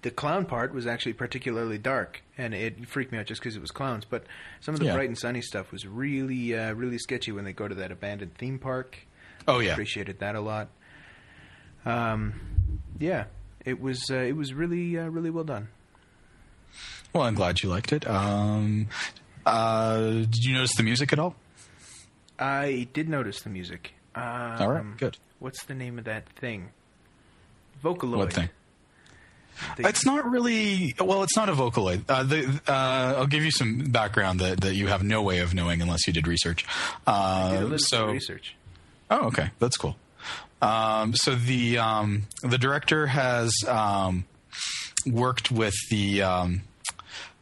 the 0.02 0.11
clown 0.11 0.46
part 0.46 0.72
was 0.72 0.87
actually 0.87 1.12
particularly 1.12 1.76
dark, 1.78 2.22
and 2.38 2.54
it 2.54 2.88
freaked 2.88 3.12
me 3.12 3.18
out 3.18 3.26
just 3.26 3.40
because 3.42 3.54
it 3.56 3.61
was 3.61 3.70
clowns. 3.70 4.04
But 4.04 4.24
some 4.61 4.74
of 4.74 4.80
the 4.80 4.87
Yeah. 4.87 4.94
bright 4.94 5.08
and 5.08 5.18
sunny 5.18 5.42
stuff 5.42 5.70
was 5.70 5.87
really 5.87 6.56
uh, 6.56 6.72
really 6.72 6.98
sketchy 6.98 7.32
when 7.32 7.44
they 7.44 7.52
go 7.52 7.68
to 7.68 7.74
that 7.76 7.92
abandoned 7.92 8.34
theme 8.38 8.58
park. 8.58 8.96
Oh, 9.46 9.61
yeah. 9.61 9.70
I 9.70 9.72
appreciated 9.74 10.18
that 10.20 10.34
a 10.34 10.40
lot. 10.40 10.68
Um, 11.86 12.34
yeah, 12.98 13.24
it 13.64 13.80
was 13.80 14.04
uh, 14.10 14.16
it 14.16 14.36
was 14.36 14.52
really 14.54 14.98
uh, 14.98 15.06
really 15.08 15.30
well 15.30 15.44
done. 15.44 15.68
Well, 17.12 17.22
I'm 17.24 17.34
glad 17.34 17.62
you 17.62 17.68
liked 17.68 17.92
it. 17.92 18.06
Um, 18.06 18.88
uh, 19.46 20.00
did 20.10 20.44
you 20.44 20.54
notice 20.54 20.74
the 20.76 20.82
music 20.82 21.12
at 21.12 21.18
all? 21.18 21.34
I 22.38 22.86
did 22.92 23.08
notice 23.08 23.40
the 23.40 23.48
music. 23.50 23.94
Um, 24.14 24.22
All 24.24 24.68
right, 24.70 24.96
good. 24.96 25.16
What's 25.38 25.64
the 25.64 25.74
name 25.74 25.98
of 25.98 26.04
that 26.04 26.28
thing? 26.28 26.70
Vocaloid. 27.82 28.16
What 28.18 28.32
thing? 28.32 28.48
The- 29.76 29.88
It's 29.88 30.04
not 30.04 30.28
really. 30.30 30.94
Well, 31.00 31.22
it's 31.22 31.36
not 31.36 31.48
a 31.48 31.52
Vocaloid. 31.52 32.04
Uh, 32.08 32.22
the, 32.22 32.60
uh, 32.68 33.14
I'll 33.18 33.26
give 33.26 33.44
you 33.44 33.50
some 33.50 33.90
background 33.90 34.40
that, 34.40 34.60
that 34.60 34.74
you 34.74 34.86
have 34.88 35.02
no 35.02 35.22
way 35.22 35.38
of 35.40 35.54
knowing 35.54 35.82
unless 35.82 36.06
you 36.06 36.12
did 36.12 36.28
research. 36.28 36.64
Uh, 37.06 37.52
did 37.52 37.62
little 37.62 37.78
so, 37.78 38.06
research. 38.06 38.54
Oh, 39.10 39.26
okay, 39.28 39.50
that's 39.58 39.76
cool. 39.76 39.96
Um, 40.60 41.14
so 41.14 41.34
the 41.34 41.78
um, 41.78 42.24
the 42.42 42.58
director 42.58 43.06
has 43.06 43.52
um, 43.66 44.24
worked 45.06 45.50
with 45.50 45.74
the. 45.90 46.22
Um, 46.22 46.62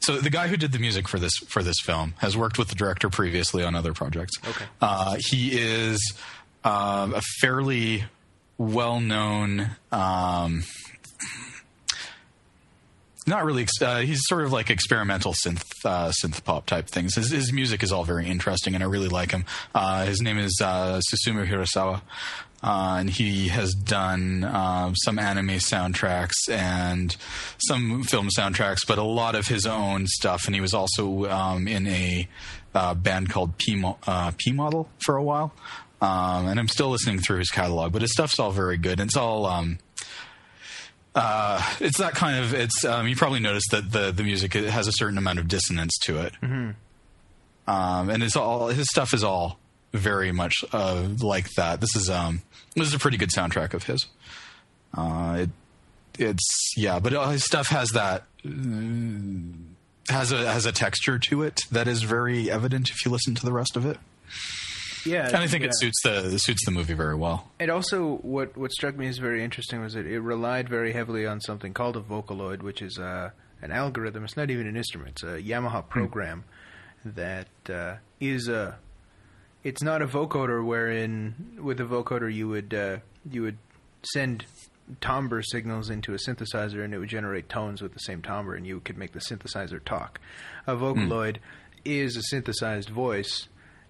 so 0.01 0.19
the 0.19 0.31
guy 0.31 0.47
who 0.47 0.57
did 0.57 0.73
the 0.73 0.79
music 0.79 1.09
for 1.09 1.19
this 1.19 1.37
for 1.49 1.63
this 1.63 1.77
film 1.83 2.15
has 2.19 2.37
worked 2.37 2.59
with 2.59 2.69
the 2.69 2.75
director 2.75 3.09
previously 3.09 3.65
on 3.65 3.75
other 3.75 3.93
projects. 3.93 4.35
Okay. 4.47 4.65
Uh, 4.81 5.17
he 5.19 5.59
is 5.59 5.99
um, 6.65 7.15
a 7.15 7.21
fairly 7.41 8.05
well 8.59 9.01
known. 9.01 9.71
Um, 9.91 10.65
not 13.27 13.45
really. 13.45 13.67
Uh, 13.83 14.01
he's 14.01 14.21
sort 14.27 14.45
of 14.45 14.53
like 14.53 14.71
experimental 14.71 15.33
synth 15.33 15.65
uh, 15.85 16.13
synth 16.23 16.45
pop 16.45 16.67
type 16.67 16.87
things. 16.87 17.17
His, 17.17 17.31
his 17.31 17.53
music 17.53 17.83
is 17.83 17.91
all 17.91 18.05
very 18.05 18.27
interesting, 18.29 18.75
and 18.75 18.85
I 18.85 18.87
really 18.87 19.09
like 19.09 19.33
him. 19.33 19.45
Uh, 19.75 20.07
his 20.07 20.21
name 20.23 20.39
is 20.39 20.61
uh, 20.63 21.01
Susumu 21.13 21.47
Hirasawa, 21.47 22.03
uh, 22.67 22.97
and 22.99 23.09
he 23.09 23.47
has 23.49 23.73
done 23.75 24.43
um, 24.43 24.95
some 24.97 25.19
anime 25.21 25.59
soundtracks 25.59 26.51
and 26.51 27.17
some 27.59 28.03
film 28.03 28.29
soundtracks, 28.37 28.81
but 28.87 28.99
a 28.99 29.05
lot 29.05 29.37
of 29.37 29.47
his 29.47 29.67
own 29.67 30.07
stuff. 30.09 30.47
And 30.47 30.55
he 30.55 30.61
was 30.61 30.75
also 30.75 31.27
um, 31.27 31.69
in 31.69 31.87
a 31.87 32.29
uh, 32.75 32.95
band 32.95 33.31
called 33.31 33.57
P, 33.57 33.77
Mo- 33.77 33.99
uh, 34.07 34.33
P 34.37 34.51
Model 34.51 34.89
for 34.99 35.17
a 35.17 35.23
while. 35.23 35.53
Um, 36.01 36.49
and 36.49 36.59
I'm 36.59 36.69
still 36.69 36.91
listening 36.91 37.21
through 37.21 37.39
his 37.39 37.51
catalog, 37.51 37.93
but 37.93 38.03
his 38.03 38.11
stuff's 38.11 38.39
all 38.41 38.51
very 38.51 38.77
good. 38.77 38.99
It's 39.01 39.17
all 39.17 39.47
um, 39.47 39.79
uh, 41.15 41.63
it's 41.81 41.99
that 41.99 42.15
kind 42.15 42.45
of 42.45 42.53
it's 42.53 42.85
um, 42.85 43.07
you 43.09 43.17
probably 43.17 43.41
noticed 43.41 43.71
that 43.71 43.91
the 43.93 44.11
the 44.11 44.23
music 44.23 44.53
has 44.55 44.87
a 44.89 44.93
certain 44.93 45.17
amount 45.19 45.39
of 45.39 45.49
dissonance 45.49 45.97
to 46.03 46.19
it 46.19 46.35
um, 47.67 48.11
and 48.11 48.23
it's 48.23 48.37
all 48.37 48.69
his 48.69 48.87
stuff 48.91 49.15
is 49.15 49.25
all 49.25 49.59
very 49.95 50.31
much 50.31 50.53
uh, 50.73 51.09
like 51.23 51.49
that 51.55 51.81
this 51.81 51.97
is 51.97 52.11
um 52.11 52.43
this 52.77 52.87
is 52.89 52.95
a 52.95 52.99
pretty 52.99 53.17
good 53.17 53.31
soundtrack 53.31 53.75
of 53.75 53.85
his 53.85 54.07
uh, 54.97 55.37
it 55.41 55.51
it's 56.19 56.73
yeah 56.77 56.99
but 56.99 57.13
uh, 57.13 57.29
his 57.31 57.45
stuff 57.45 57.69
has 57.69 57.89
that 57.91 58.25
mm, 58.45 59.53
has 60.09 60.33
a 60.33 60.51
has 60.53 60.65
a 60.67 60.73
texture 60.73 61.19
to 61.19 61.43
it 61.43 61.61
that 61.71 61.89
is 61.89 62.03
very 62.03 62.51
evident 62.51 62.89
if 62.91 63.05
you 63.05 63.11
listen 63.11 63.35
to 63.35 63.45
the 63.45 63.53
rest 63.53 63.77
of 63.77 63.85
it 63.85 63.99
Yeah, 65.05 65.27
and 65.27 65.37
I 65.37 65.47
think 65.47 65.63
yeah. 65.63 65.69
it 65.69 65.75
suits 65.77 66.01
the 66.03 66.35
it 66.35 66.41
suits 66.41 66.65
the 66.65 66.71
movie 66.73 66.95
very 66.95 67.15
well 67.15 67.51
And 67.61 67.71
also, 67.71 68.17
what 68.23 68.57
what 68.57 68.73
struck 68.73 68.97
me 68.97 69.07
as 69.09 69.19
very 69.19 69.45
interesting 69.45 69.81
was 69.81 69.93
that 69.95 70.07
it 70.07 70.21
relied 70.21 70.69
very 70.69 70.93
heavily 70.93 71.27
on 71.27 71.41
something 71.41 71.73
called 71.75 71.97
a 71.97 72.01
Vocaloid, 72.01 72.63
which 72.63 72.81
is 72.83 72.99
uh, 72.99 73.31
an 73.63 73.71
algorithm. 73.73 74.25
It's 74.25 74.37
not 74.37 74.51
even 74.51 74.67
an 74.67 74.77
instrument; 74.77 75.11
it's 75.11 75.23
a 75.23 75.41
Yamaha 75.43 75.89
program 75.89 76.45
that 77.05 77.49
uh, 77.69 77.97
is 78.21 78.49
a. 78.49 78.79
It's 79.65 79.83
not 79.83 80.01
a 80.03 80.07
vocoder, 80.07 80.65
wherein 80.65 81.59
with 81.61 81.81
a 81.81 81.85
vocoder 81.85 82.33
you 82.33 82.49
would 82.49 82.73
uh, 82.73 82.99
you 83.31 83.43
would 83.43 83.59
send 84.03 84.45
timbre 85.01 85.43
signals 85.43 85.91
into 85.91 86.13
a 86.15 86.17
synthesizer, 86.19 86.85
and 86.85 86.95
it 86.95 86.99
would 86.99 87.09
generate 87.09 87.49
tones 87.49 87.83
with 87.83 87.93
the 87.93 87.99
same 87.99 88.23
timbre, 88.23 88.55
and 88.55 88.65
you 88.67 88.79
could 88.81 88.97
make 88.97 89.13
the 89.13 89.19
synthesizer 89.19 89.83
talk. 89.85 90.21
A 90.67 90.77
Vocaloid 90.77 91.39
is 91.85 92.17
a 92.17 92.23
synthesized 92.23 92.89
voice 92.91 93.49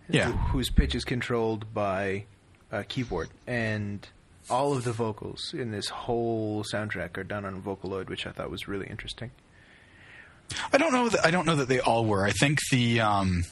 Yeah. 0.08 0.32
wh- 0.32 0.50
whose 0.52 0.70
pitch 0.70 0.94
is 0.94 1.04
controlled 1.04 1.74
by 1.74 2.24
a 2.72 2.82
keyboard, 2.84 3.28
and 3.46 4.08
all 4.48 4.72
of 4.72 4.84
the 4.84 4.92
vocals 4.92 5.52
in 5.52 5.70
this 5.72 5.88
whole 5.88 6.64
soundtrack 6.64 7.18
are 7.18 7.24
done 7.24 7.44
on 7.44 7.60
Vocaloid, 7.60 8.08
which 8.08 8.26
I 8.26 8.30
thought 8.30 8.50
was 8.50 8.66
really 8.66 8.86
interesting. 8.86 9.30
I 10.72 10.78
don't 10.78 10.92
know. 10.92 11.08
That, 11.10 11.26
I 11.26 11.30
don't 11.30 11.44
know 11.44 11.56
that 11.56 11.68
they 11.68 11.80
all 11.80 12.06
were. 12.06 12.24
I 12.24 12.30
think 12.30 12.60
the. 12.70 13.00
Um, 13.00 13.44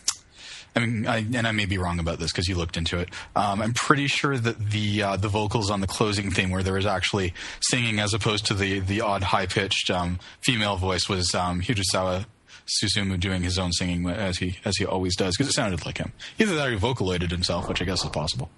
I 0.77 0.81
mean, 0.81 1.07
I, 1.07 1.19
and 1.19 1.47
I 1.47 1.53
may 1.53 1.67
be 1.67 1.79
wrong 1.79 2.01
about 2.01 2.19
this 2.19 2.33
because 2.33 2.49
you 2.49 2.57
looked 2.57 2.77
into 2.77 2.99
it. 2.99 3.09
Um, 3.37 3.63
I'm 3.63 3.75
pretty 3.75 4.09
sure 4.09 4.37
that 4.37 4.71
the 4.71 5.03
uh, 5.03 5.17
the 5.17 5.29
vocals 5.29 5.71
on 5.71 5.81
the 5.81 5.87
closing 5.87 6.31
theme, 6.31 6.51
where 6.51 6.63
there 6.63 6.75
was 6.75 6.87
actually 6.87 7.33
singing 7.61 8.01
as 8.01 8.13
opposed 8.13 8.47
to 8.47 8.55
the 8.55 8.81
the 8.81 9.01
odd 9.01 9.23
high 9.23 9.47
pitched 9.47 9.91
um, 9.91 10.19
female 10.41 10.77
voice, 10.77 11.09
was 11.09 11.33
um, 11.35 11.61
Hirasawa 11.61 12.27
Susumu 12.67 13.21
doing 13.21 13.43
his 13.43 13.59
own 13.59 13.73
singing 13.73 14.09
as 14.09 14.39
he 14.39 14.59
as 14.65 14.77
he 14.77 14.85
always 14.85 15.15
does 15.17 15.37
because 15.37 15.49
it 15.49 15.55
sounded 15.55 15.85
like 15.87 15.99
him. 15.99 16.13
Either 16.39 16.55
that 16.57 16.69
or 16.69 16.73
he 16.73 16.79
vocaloided 16.79 17.31
himself, 17.31 17.69
which 17.69 17.81
I 17.81 17.85
guess 17.85 18.03
is 18.03 18.11
possible. 18.11 18.51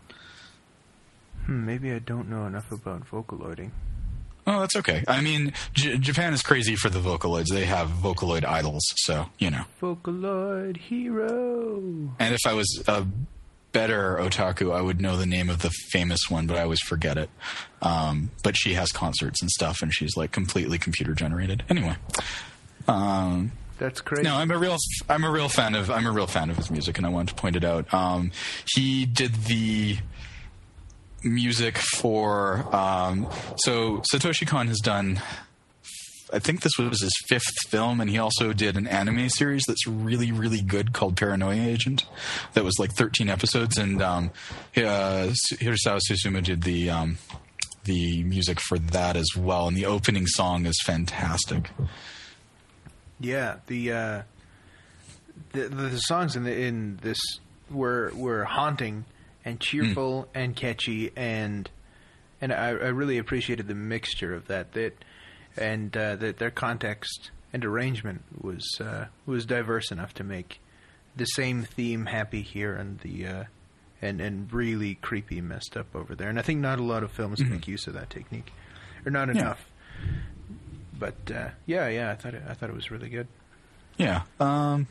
Hmm, 1.44 1.66
maybe 1.66 1.92
I 1.92 1.98
don't 1.98 2.28
know 2.28 2.46
enough 2.46 2.72
about 2.72 3.08
Vocaloiding. 3.08 3.70
Oh, 4.48 4.60
that's 4.60 4.76
okay. 4.76 5.02
I 5.08 5.20
mean, 5.22 5.52
J- 5.72 5.98
Japan 5.98 6.32
is 6.32 6.42
crazy 6.42 6.76
for 6.76 6.88
the 6.88 7.00
Vocaloids. 7.00 7.48
They 7.50 7.64
have 7.64 7.88
Vocaloid 7.88 8.44
idols, 8.44 8.84
so 8.98 9.26
you 9.38 9.50
know. 9.50 9.64
Vocaloid 9.82 10.76
hero. 10.76 11.76
And 12.18 12.34
if 12.34 12.40
I 12.46 12.52
was 12.52 12.82
a 12.86 13.06
better 13.72 14.16
otaku, 14.20 14.72
I 14.74 14.80
would 14.80 15.00
know 15.00 15.16
the 15.16 15.26
name 15.26 15.50
of 15.50 15.62
the 15.62 15.70
famous 15.90 16.20
one, 16.30 16.46
but 16.46 16.56
I 16.56 16.62
always 16.62 16.80
forget 16.80 17.18
it. 17.18 17.28
Um, 17.82 18.30
but 18.42 18.56
she 18.56 18.74
has 18.74 18.92
concerts 18.92 19.42
and 19.42 19.50
stuff, 19.50 19.82
and 19.82 19.92
she's 19.92 20.16
like 20.16 20.30
completely 20.32 20.78
computer 20.78 21.12
generated. 21.14 21.64
Anyway, 21.68 21.96
um, 22.88 23.52
That's 23.78 24.00
crazy. 24.00 24.22
no, 24.22 24.36
I'm 24.36 24.50
a 24.50 24.58
real 24.58 24.76
I'm 25.08 25.24
a 25.24 25.30
real 25.30 25.48
fan 25.48 25.74
of 25.74 25.90
I'm 25.90 26.06
a 26.06 26.12
real 26.12 26.26
fan 26.26 26.50
of 26.50 26.56
his 26.56 26.70
music, 26.70 26.98
and 26.98 27.06
I 27.06 27.10
wanted 27.10 27.34
to 27.34 27.40
point 27.40 27.56
it 27.56 27.64
out. 27.64 27.92
Um, 27.92 28.30
he 28.74 29.04
did 29.06 29.34
the 29.44 29.98
music 31.26 31.78
for 31.78 32.74
um, 32.74 33.28
so 33.58 34.02
Satoshi 34.12 34.46
Kon 34.46 34.68
has 34.68 34.78
done. 34.78 35.20
I 36.32 36.40
think 36.40 36.62
this 36.62 36.72
was 36.76 37.00
his 37.00 37.12
fifth 37.28 37.68
film, 37.68 38.00
and 38.00 38.10
he 38.10 38.18
also 38.18 38.52
did 38.52 38.76
an 38.76 38.88
anime 38.88 39.28
series 39.28 39.62
that's 39.64 39.86
really, 39.86 40.32
really 40.32 40.60
good 40.60 40.92
called 40.92 41.16
Paranoia 41.16 41.54
Agent. 41.54 42.04
That 42.54 42.64
was 42.64 42.80
like 42.80 42.92
13 42.92 43.28
episodes, 43.28 43.78
and 43.78 44.02
um, 44.02 44.32
uh, 44.76 45.32
Susumu 45.62 46.42
did 46.42 46.62
the 46.62 46.90
um, 46.90 47.18
the 47.84 48.24
music 48.24 48.60
for 48.60 48.78
that 48.78 49.16
as 49.16 49.28
well. 49.36 49.68
And 49.68 49.76
the 49.76 49.86
opening 49.86 50.26
song 50.26 50.66
is 50.66 50.80
fantastic. 50.84 51.70
Yeah, 53.20 53.56
the 53.68 53.92
uh, 53.92 54.22
the, 55.52 55.68
the 55.68 55.98
songs 55.98 56.36
in 56.36 56.44
the, 56.44 56.54
in 56.54 56.98
this 57.02 57.18
were 57.70 58.12
were 58.14 58.44
haunting 58.44 59.04
and 59.46 59.60
cheerful 59.60 60.28
and 60.34 60.54
catchy 60.54 61.10
and 61.16 61.70
and 62.40 62.52
I, 62.52 62.68
I 62.68 62.88
really 62.88 63.16
appreciated 63.16 63.68
the 63.68 63.74
mixture 63.74 64.34
of 64.34 64.48
that 64.48 64.72
that 64.72 64.92
and 65.56 65.96
uh, 65.96 66.16
that 66.16 66.36
their 66.36 66.50
context 66.50 67.30
and 67.52 67.64
arrangement 67.64 68.22
was 68.38 68.78
uh, 68.80 69.06
was 69.24 69.46
diverse 69.46 69.90
enough 69.90 70.12
to 70.14 70.24
make 70.24 70.60
the 71.14 71.24
same 71.24 71.62
theme 71.62 72.04
happy 72.06 72.42
here 72.42 72.74
and 72.74 72.98
the 72.98 73.26
uh, 73.26 73.44
and 74.02 74.20
and 74.20 74.52
really 74.52 74.96
creepy 74.96 75.40
messed 75.40 75.76
up 75.76 75.94
over 75.94 76.14
there. 76.14 76.28
And 76.28 76.38
I 76.38 76.42
think 76.42 76.60
not 76.60 76.78
a 76.78 76.82
lot 76.84 77.02
of 77.02 77.12
films 77.12 77.40
make 77.42 77.66
use 77.68 77.86
of 77.86 77.94
that 77.94 78.10
technique, 78.10 78.52
or 79.06 79.10
not 79.10 79.30
enough. 79.30 79.64
But 80.98 81.30
uh, 81.34 81.48
yeah, 81.64 81.88
yeah, 81.88 82.10
I 82.10 82.16
thought 82.16 82.34
it, 82.34 82.42
I 82.48 82.54
thought 82.54 82.68
it 82.68 82.74
was 82.76 82.90
really 82.90 83.08
good. 83.08 83.28
Yeah. 83.96 84.22
Um, 84.40 84.86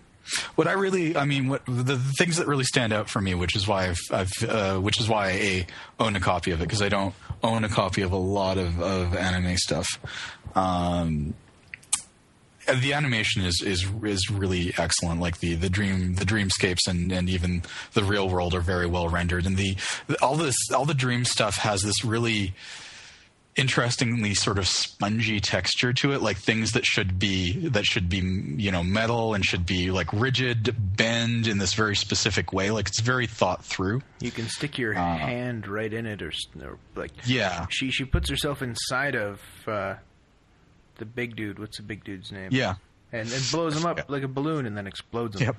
what 0.56 0.68
I 0.68 0.74
really, 0.74 1.16
I 1.16 1.26
mean, 1.26 1.48
what 1.48 1.66
the, 1.66 1.98
things 2.18 2.38
that 2.38 2.48
really 2.48 2.64
stand 2.64 2.94
out 2.94 3.10
for 3.10 3.22
me, 3.22 3.36
which 3.36 3.56
is 3.56 3.68
why 3.68 3.90
I've, 3.90 4.00
I've 4.12 4.50
uh, 4.50 4.80
which 4.80 5.00
is 5.00 5.08
why 5.08 5.30
I 5.30 5.68
own 6.00 6.16
a 6.16 6.20
copy 6.20 6.52
of 6.52 6.62
it 6.62 6.64
because 6.64 6.82
I 6.82 6.90
don't 6.90 7.14
own 7.44 7.64
a 7.64 7.70
copy 7.70 8.02
of 8.02 8.12
a 8.12 8.18
lot 8.18 8.58
of, 8.58 8.82
of 8.82 9.16
anime 9.16 9.58
stuff. 9.58 9.88
Um, 10.56 11.36
the 12.74 12.94
animation 12.94 13.44
is, 13.44 13.62
is 13.64 13.86
is 14.04 14.32
really 14.32 14.74
excellent. 14.78 15.22
Like 15.22 15.40
the, 15.40 15.56
the 15.56 15.70
dream 15.70 16.16
the 16.16 16.26
dreamscapes 16.26 16.88
and, 16.88 17.12
and 17.12 17.30
even 17.30 17.64
the 17.94 18.04
real 18.04 18.28
world 18.28 18.54
are 18.56 18.62
very 18.62 18.88
well 18.88 19.08
rendered. 19.08 19.46
And 19.46 19.58
the 19.58 19.78
all 20.22 20.36
this 20.36 20.56
all 20.74 20.86
the 20.86 20.94
dream 20.94 21.26
stuff 21.26 21.58
has 21.58 21.82
this 21.82 22.04
really 22.04 22.54
interestingly 23.56 24.34
sort 24.34 24.58
of 24.58 24.68
spongy 24.68 25.40
texture 25.40 25.94
to 25.94 26.12
it 26.12 26.22
like 26.22 26.38
things 26.38 26.74
that 26.74 26.86
should 26.86 27.18
be 27.18 27.70
that 27.70 27.86
should 27.86 28.10
be 28.10 28.18
you 28.58 28.70
know 28.70 28.84
metal 28.84 29.34
and 29.34 29.46
should 29.46 29.66
be 29.66 29.92
like 29.92 30.12
rigid 30.12 30.76
bend 30.98 31.48
in 31.48 31.58
this 31.58 31.74
very 31.74 31.96
specific 31.96 32.52
way 32.52 32.70
like 32.72 32.88
it's 32.90 33.00
very 33.00 33.26
thought 33.28 33.64
through 33.64 34.02
You 34.20 34.32
can 34.32 34.48
stick 34.50 34.78
your 34.78 34.94
hand 34.94 35.68
right 35.68 35.92
in 35.94 36.06
it, 36.06 36.22
or, 36.22 36.32
or 36.62 36.78
like 36.96 37.12
yeah 37.26 37.66
she 37.70 37.92
she 37.92 38.04
puts 38.04 38.30
herself 38.30 38.62
inside 38.62 39.16
of 39.16 39.40
uh, 39.68 39.96
the 40.98 41.06
big 41.06 41.36
dude. 41.36 41.58
What's 41.60 41.78
the 41.78 41.84
big 41.84 42.04
dude's 42.04 42.32
name? 42.32 42.50
yeah 42.52 42.76
and 43.14 43.32
and 43.32 43.44
blows 43.52 43.78
him 43.78 43.86
up 43.86 43.98
Yeah. 44.00 44.04
like 44.10 44.24
a 44.24 44.28
balloon, 44.28 44.66
and 44.66 44.76
then 44.76 44.88
explodes 44.88 45.40
him. 45.40 45.48
yep 45.48 45.58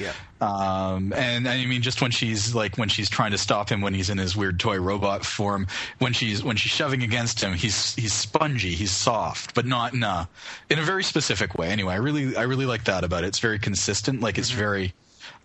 Yeah, 0.00 0.12
Um, 0.40 1.12
and 1.12 1.46
I 1.46 1.66
mean, 1.66 1.82
just 1.82 2.00
when 2.00 2.10
she's 2.10 2.54
like 2.54 2.78
when 2.78 2.88
she's 2.88 3.10
trying 3.10 3.32
to 3.32 3.38
stop 3.38 3.68
him 3.68 3.82
when 3.82 3.92
he's 3.92 4.08
in 4.08 4.16
his 4.16 4.34
weird 4.34 4.58
toy 4.58 4.78
robot 4.78 5.26
form, 5.26 5.66
when 5.98 6.14
she's 6.14 6.42
when 6.42 6.56
she's 6.56 6.72
shoving 6.72 7.02
against 7.02 7.42
him, 7.42 7.52
he's 7.52 7.94
he's 7.96 8.14
spongy, 8.14 8.70
he's 8.70 8.90
soft, 8.90 9.54
but 9.54 9.66
not 9.66 9.92
in 9.92 10.02
a 10.02 10.28
in 10.70 10.78
a 10.78 10.82
very 10.82 11.04
specific 11.04 11.58
way. 11.58 11.68
Anyway, 11.68 11.92
I 11.92 11.98
really 11.98 12.34
I 12.34 12.42
really 12.42 12.64
like 12.64 12.84
that 12.84 13.04
about 13.04 13.24
it. 13.24 13.28
It's 13.28 13.40
very 13.40 13.58
consistent. 13.58 14.22
Like 14.22 14.38
it's 14.38 14.50
very 14.50 14.94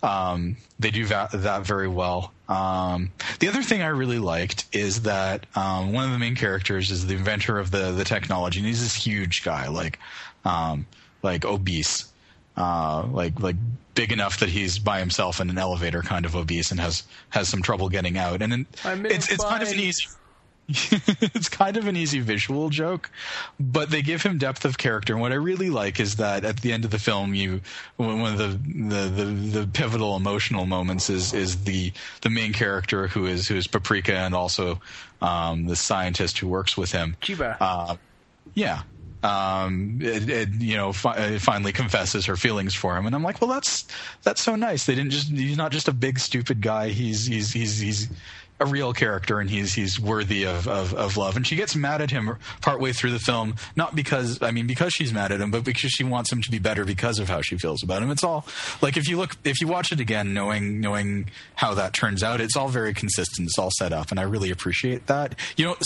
um, 0.02 0.56
they 0.80 0.91
do 0.91 1.06
that, 1.08 1.32
that 1.32 1.65
very 1.65 1.88
well. 1.89 2.32
Um, 2.48 3.12
the 3.39 3.50
other 3.50 3.63
thing 3.63 3.82
I 3.82 3.88
really 3.88 4.20
liked 4.20 4.65
is 4.72 5.02
that 5.02 5.46
um, 5.56 5.91
one 5.91 6.06
of 6.06 6.12
the 6.12 6.20
main 6.20 6.36
characters 6.36 6.91
is 6.91 7.08
the 7.08 7.15
inventor 7.15 7.60
of 7.60 7.72
the 7.72 7.91
the 7.91 8.06
technology, 8.06 8.60
and 8.60 8.68
he's 8.68 8.82
this 8.82 8.96
huge 8.96 9.44
guy, 9.44 9.68
like 9.68 10.00
um, 10.46 10.86
like 11.24 11.44
obese 11.44 12.06
uh, 12.58 13.06
like 13.12 13.39
like 13.39 13.56
big 13.95 14.12
enough 14.12 14.39
that 14.39 14.49
he's 14.49 14.77
by 14.77 14.99
himself 14.99 15.39
in 15.39 15.49
an 15.49 15.58
elevator, 15.58 16.01
kind 16.01 16.25
of 16.25 16.36
obese, 16.36 16.71
and 16.71 16.79
has 16.79 17.03
has 17.29 17.49
some 17.49 17.62
trouble 17.62 17.89
getting 17.89 18.17
out. 18.17 18.41
And 18.41 18.53
in 18.53 18.67
it's 18.86 19.31
it's 19.31 19.43
kind 19.43 19.63
of 19.63 19.69
an 19.69 19.79
easy. 19.79 20.08
it's 20.67 21.47
kind 21.47 21.77
of 21.77 21.86
an 21.86 21.95
easy 21.95 22.19
visual 22.19 22.71
joke, 22.71 23.12
but 23.60 23.91
they 23.91 24.01
give 24.01 24.23
him 24.23 24.39
depth 24.39 24.65
of 24.65 24.79
character. 24.79 25.13
And 25.13 25.21
what 25.21 25.31
I 25.31 25.36
really 25.36 25.69
like 25.69 25.99
is 25.99 26.15
that 26.15 26.43
at 26.43 26.62
the 26.62 26.73
end 26.73 26.86
of 26.86 26.91
the 26.91 26.97
film, 26.97 27.36
you 27.36 27.62
one 27.97 28.19
one 28.19 28.34
of 28.34 28.39
the 28.39 28.47
the, 28.47 29.10
the, 29.10 29.60
the 29.60 29.67
pivotal 29.67 30.15
emotional 30.15 30.65
moments 30.65 31.10
is 31.10 31.34
is 31.34 31.65
the 31.65 31.93
the 32.21 32.31
main 32.31 32.51
character 32.51 33.08
who 33.08 33.27
is 33.27 33.47
who 33.47 33.55
is 33.55 33.67
Paprika 33.67 34.15
and 34.15 34.34
also 34.34 34.81
um, 35.21 35.65
the 35.67 35.75
scientist 35.75 36.39
who 36.39 36.47
works 36.47 36.75
with 36.75 36.91
him. 36.91 37.15
Uh, 37.60 37.97
yeah. 38.55 38.81
Um, 39.23 39.99
it, 40.01 40.30
it, 40.30 40.49
you 40.60 40.78
know, 40.78 40.93
fi- 40.93 41.39
finally 41.39 41.71
confesses 41.71 42.28
her 42.28 42.36
feelings 42.36 42.75
for 42.75 42.95
him, 42.95 43.08
and 43.08 43.15
I'm 43.15 43.23
like, 43.23 43.41
well, 43.41 43.49
that's 43.49 43.88
that's 44.21 44.41
so 44.43 44.56
nice. 44.56 44.86
They 44.86 44.93
didn't 44.93 45.12
just 45.12 45.30
he's 45.30 45.58
not 45.58 45.71
just 45.71 45.88
a 45.88 45.93
big 45.93 46.19
stupid 46.19 46.62
guy. 46.62 46.89
He's 46.89 47.25
he's 47.25 47.51
he's 47.51 47.80
he's 47.80 48.10
a 48.60 48.65
real 48.65 48.93
character, 48.93 49.39
and 49.39 49.49
he's 49.49 49.73
he's 49.73 49.99
worthy 49.99 50.45
of, 50.45 50.67
of 50.67 50.93
of 50.93 51.17
love. 51.17 51.36
And 51.36 51.45
she 51.45 51.56
gets 51.56 51.75
mad 51.75 52.01
at 52.01 52.12
him 52.12 52.38
partway 52.62 52.93
through 52.93 53.12
the 53.12 53.19
film, 53.19 53.56
not 53.75 53.95
because 53.95 54.41
I 54.41 54.51
mean 54.51 54.67
because 54.67 54.93
she's 54.93 55.12
mad 55.12 55.32
at 55.32 55.41
him, 55.41 55.51
but 55.51 55.63
because 55.63 55.91
she 55.91 56.04
wants 56.04 56.32
him 56.32 56.41
to 56.41 56.51
be 56.51 56.60
better 56.60 56.86
because 56.86 57.19
of 57.19 57.28
how 57.28 57.41
she 57.41 57.58
feels 57.58 57.84
about 57.84 58.01
him. 58.01 58.12
It's 58.12 58.23
all 58.23 58.45
like 58.82 58.95
if 58.95 59.10
you 59.10 59.17
look 59.17 59.36
if 59.43 59.60
you 59.60 59.67
watch 59.67 59.91
it 59.91 59.99
again, 59.99 60.34
knowing 60.34 60.80
knowing 60.80 61.30
how 61.56 61.73
that 61.73 61.93
turns 61.93 62.23
out, 62.23 62.39
it's 62.39 62.56
all 62.56 62.69
very 62.69 62.93
consistent. 62.93 63.47
It's 63.47 63.60
all 63.60 63.71
set 63.78 63.91
up, 63.91 64.12
and 64.12 64.19
I 64.19 64.23
really 64.23 64.51
appreciate 64.51 65.08
that. 65.08 65.36
You 65.58 65.65
don't 65.65 65.80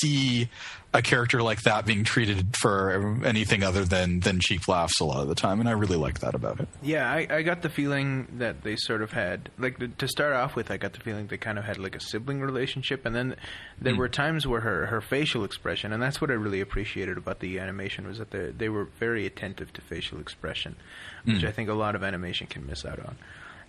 see 0.00 0.48
a 0.94 1.02
character 1.02 1.42
like 1.42 1.62
that 1.62 1.84
being 1.84 2.04
treated 2.04 2.56
for 2.56 3.20
anything 3.24 3.62
other 3.62 3.84
than 3.84 4.20
than 4.20 4.40
cheap 4.40 4.66
laughs 4.66 4.98
a 5.00 5.04
lot 5.04 5.20
of 5.20 5.28
the 5.28 5.34
time, 5.34 5.60
and 5.60 5.68
I 5.68 5.72
really 5.72 5.96
like 5.96 6.20
that 6.20 6.34
about 6.34 6.60
it. 6.60 6.68
yeah. 6.82 7.10
I, 7.10 7.26
I 7.28 7.42
got 7.42 7.60
the 7.62 7.68
feeling 7.68 8.26
that 8.38 8.62
they 8.62 8.76
sort 8.76 9.02
of 9.02 9.10
had 9.12 9.50
like 9.58 9.78
the, 9.78 9.88
to 9.88 10.08
start 10.08 10.32
off 10.32 10.56
with. 10.56 10.70
I 10.70 10.76
got 10.78 10.94
the 10.94 11.00
feeling 11.00 11.26
they 11.26 11.36
kind 11.36 11.58
of 11.58 11.64
had 11.64 11.76
like 11.78 11.94
a 11.94 12.00
sibling 12.00 12.40
relationship, 12.40 13.04
and 13.04 13.14
then 13.14 13.36
there 13.80 13.92
Hmm. 13.92 13.98
were 13.98 14.08
times 14.08 14.46
where 14.46 14.60
her 14.62 14.86
her 14.86 15.00
facial 15.02 15.44
expression, 15.44 15.92
and 15.92 16.02
that's 16.02 16.20
what 16.20 16.30
I 16.30 16.34
really 16.34 16.60
appreciated 16.60 17.18
about 17.18 17.40
the 17.40 17.58
animation 17.58 18.06
was 18.06 18.18
that 18.18 18.30
they 18.30 18.50
they 18.56 18.68
were 18.68 18.88
very 18.98 19.26
attentive 19.26 19.72
to 19.74 19.80
facial 19.82 20.18
expression, 20.18 20.76
which 21.24 21.40
Hmm. 21.42 21.46
I 21.48 21.50
think 21.52 21.68
a 21.68 21.74
lot 21.74 21.94
of 21.94 22.02
animation 22.02 22.46
can 22.46 22.66
miss 22.66 22.84
out 22.86 23.00
on. 23.00 23.16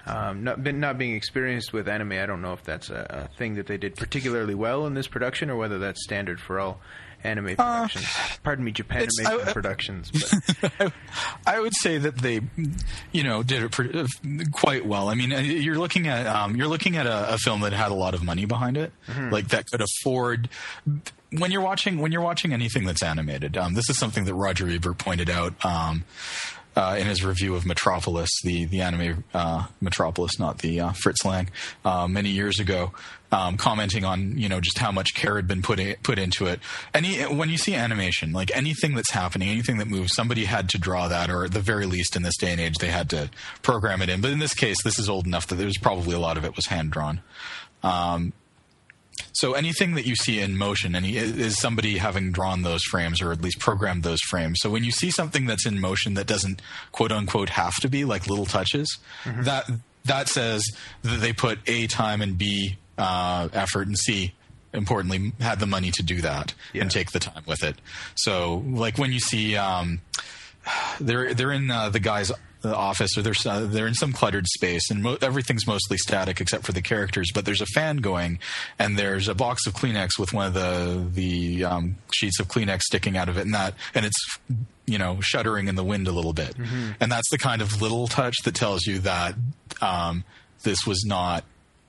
Um, 0.07 0.43
not 0.43 0.63
been, 0.63 0.79
not 0.79 0.97
being 0.97 1.15
experienced 1.15 1.73
with 1.73 1.87
anime, 1.87 2.13
I 2.13 2.25
don't 2.25 2.41
know 2.41 2.53
if 2.53 2.63
that's 2.63 2.89
a, 2.89 3.27
a 3.31 3.37
thing 3.37 3.55
that 3.55 3.67
they 3.67 3.77
did 3.77 3.95
particularly 3.95 4.55
well 4.55 4.85
in 4.87 4.93
this 4.93 5.07
production, 5.07 5.49
or 5.49 5.55
whether 5.57 5.79
that's 5.79 6.03
standard 6.03 6.39
for 6.39 6.59
all 6.59 6.79
anime 7.23 7.55
productions. 7.55 8.05
Pardon 8.43 8.63
me, 8.63 8.71
Japanimation 8.71 9.25
Uh, 9.25 9.31
it's- 9.35 9.47
I- 9.47 9.53
productions. 9.53 10.11
But 10.61 10.71
I, 10.79 10.91
I 11.45 11.59
would 11.59 11.73
say 11.75 11.97
that 11.97 12.17
they, 12.17 12.41
you 13.11 13.23
know, 13.23 13.43
did 13.43 13.63
it 13.63 13.71
pre- 13.71 13.91
uh, 13.93 14.05
quite 14.51 14.85
well. 14.85 15.09
I 15.09 15.15
mean, 15.15 15.31
uh, 15.33 15.39
you're 15.39 15.77
looking 15.77 16.07
at 16.07 16.25
um, 16.27 16.55
you're 16.55 16.67
looking 16.67 16.95
at 16.97 17.05
a, 17.05 17.33
a 17.33 17.37
film 17.37 17.61
that 17.61 17.73
had 17.73 17.91
a 17.91 17.95
lot 17.95 18.13
of 18.13 18.23
money 18.23 18.45
behind 18.45 18.77
it, 18.77 18.91
like 19.31 19.49
that 19.49 19.69
could 19.69 19.81
afford. 19.81 20.49
When 21.31 21.51
you're 21.51 21.61
watching 21.61 21.97
when 21.99 22.11
you're 22.11 22.21
watching 22.21 22.53
anything 22.53 22.85
that's 22.85 23.03
animated, 23.03 23.57
um, 23.57 23.73
this 23.73 23.89
is 23.89 23.97
something 23.99 24.25
that 24.25 24.33
Roger 24.33 24.69
Ebert 24.69 24.97
pointed 24.97 25.29
out. 25.29 25.53
Um, 25.65 26.05
uh, 26.77 26.95
in 26.95 27.07
his 27.07 27.25
review 27.25 27.55
of 27.55 27.65
Metropolis, 27.65 28.29
the 28.43 28.65
the 28.65 28.81
anime 28.81 29.23
uh, 29.33 29.65
Metropolis, 29.81 30.39
not 30.39 30.59
the 30.59 30.79
uh, 30.79 30.91
Fritz 30.91 31.25
Lang, 31.25 31.49
uh, 31.83 32.07
many 32.07 32.29
years 32.29 32.59
ago, 32.59 32.93
um, 33.31 33.57
commenting 33.57 34.05
on 34.05 34.37
you 34.37 34.47
know 34.47 34.61
just 34.61 34.77
how 34.77 34.91
much 34.91 35.15
care 35.15 35.37
had 35.37 35.47
been 35.47 35.63
put 35.63 35.79
in, 35.79 35.95
put 36.03 36.19
into 36.19 36.45
it. 36.45 36.59
Any 36.93 37.23
when 37.23 37.49
you 37.49 37.57
see 37.57 37.73
animation, 37.73 38.31
like 38.31 38.55
anything 38.55 38.93
that's 38.93 39.11
happening, 39.11 39.49
anything 39.49 39.79
that 39.79 39.87
moves, 39.87 40.13
somebody 40.13 40.45
had 40.45 40.69
to 40.69 40.77
draw 40.77 41.07
that, 41.07 41.31
or 41.31 41.45
at 41.45 41.51
the 41.51 41.61
very 41.61 41.87
least 41.87 42.15
in 42.15 42.21
this 42.21 42.37
day 42.37 42.51
and 42.51 42.61
age, 42.61 42.75
they 42.75 42.89
had 42.89 43.09
to 43.09 43.31
program 43.63 44.03
it 44.03 44.09
in. 44.09 44.21
But 44.21 44.29
in 44.29 44.37
this 44.37 44.53
case, 44.53 44.77
this 44.83 44.99
is 44.99 45.09
old 45.09 45.25
enough 45.25 45.47
that 45.47 45.55
there's 45.55 45.79
probably 45.79 46.13
a 46.13 46.19
lot 46.19 46.37
of 46.37 46.45
it 46.45 46.55
was 46.55 46.67
hand 46.67 46.91
drawn. 46.91 47.21
Um, 47.81 48.33
so 49.33 49.53
anything 49.53 49.95
that 49.95 50.05
you 50.05 50.15
see 50.15 50.39
in 50.39 50.57
motion, 50.57 50.95
any 50.95 51.17
is 51.17 51.57
somebody 51.59 51.97
having 51.97 52.31
drawn 52.31 52.61
those 52.63 52.83
frames 52.83 53.21
or 53.21 53.31
at 53.31 53.41
least 53.41 53.59
programmed 53.59 54.03
those 54.03 54.21
frames. 54.21 54.59
So 54.61 54.69
when 54.69 54.83
you 54.83 54.91
see 54.91 55.11
something 55.11 55.45
that's 55.45 55.65
in 55.65 55.79
motion 55.79 56.13
that 56.15 56.27
doesn't 56.27 56.61
quote 56.91 57.11
unquote 57.11 57.49
have 57.49 57.75
to 57.81 57.89
be 57.89 58.05
like 58.05 58.27
little 58.27 58.45
touches, 58.45 58.97
that 59.25 59.65
that 60.05 60.27
says 60.29 60.63
that 61.03 61.19
they 61.19 61.33
put 61.33 61.59
A 61.67 61.87
time 61.87 62.21
and 62.21 62.37
B 62.37 62.77
uh, 62.97 63.49
effort 63.53 63.87
and 63.87 63.97
C 63.97 64.33
importantly 64.73 65.33
had 65.39 65.59
the 65.59 65.65
money 65.65 65.91
to 65.91 66.03
do 66.03 66.21
that 66.21 66.53
Yeah. 66.73 66.83
and 66.83 66.91
take 66.91 67.11
the 67.11 67.19
time 67.19 67.43
with 67.47 67.63
it. 67.63 67.75
So 68.15 68.63
like 68.67 68.97
when 68.97 69.11
you 69.11 69.19
see 69.19 69.55
um, 69.55 70.01
they're 70.99 71.33
they're 71.33 71.51
in 71.51 71.71
uh, 71.71 71.89
the 71.89 71.99
guy's 71.99 72.31
the 72.61 72.75
office, 72.75 73.17
or 73.17 73.21
they're 73.21 73.33
uh, 73.45 73.65
they're 73.65 73.87
in 73.87 73.93
some 73.93 74.13
cluttered 74.13 74.47
space, 74.47 74.89
and 74.89 75.03
mo- 75.03 75.17
everything's 75.21 75.67
mostly 75.67 75.97
static 75.97 76.41
except 76.41 76.65
for 76.65 76.71
the 76.71 76.81
characters. 76.81 77.31
But 77.33 77.45
there's 77.45 77.61
a 77.61 77.65
fan 77.67 77.97
going, 77.97 78.39
and 78.79 78.97
there's 78.97 79.27
a 79.27 79.35
box 79.35 79.67
of 79.67 79.73
Kleenex 79.73 80.19
with 80.19 80.33
one 80.33 80.47
of 80.47 80.53
the 80.53 81.05
the 81.13 81.65
um, 81.65 81.97
sheets 82.13 82.39
of 82.39 82.47
Kleenex 82.47 82.81
sticking 82.81 83.17
out 83.17 83.29
of 83.29 83.37
it, 83.37 83.41
and 83.41 83.53
that 83.53 83.73
and 83.93 84.05
it's 84.05 84.39
you 84.85 84.97
know 84.97 85.19
shuddering 85.21 85.67
in 85.67 85.75
the 85.75 85.83
wind 85.83 86.07
a 86.07 86.11
little 86.11 86.33
bit, 86.33 86.55
and 86.99 87.11
that's 87.11 87.29
the 87.29 87.37
kind 87.37 87.61
of 87.61 87.81
little 87.81 88.07
touch 88.07 88.35
that 88.43 88.55
tells 88.55 88.85
you 88.85 88.99
that 88.99 89.35
um, 89.81 90.23
this 90.63 90.85
was 90.85 91.03
not 91.05 91.43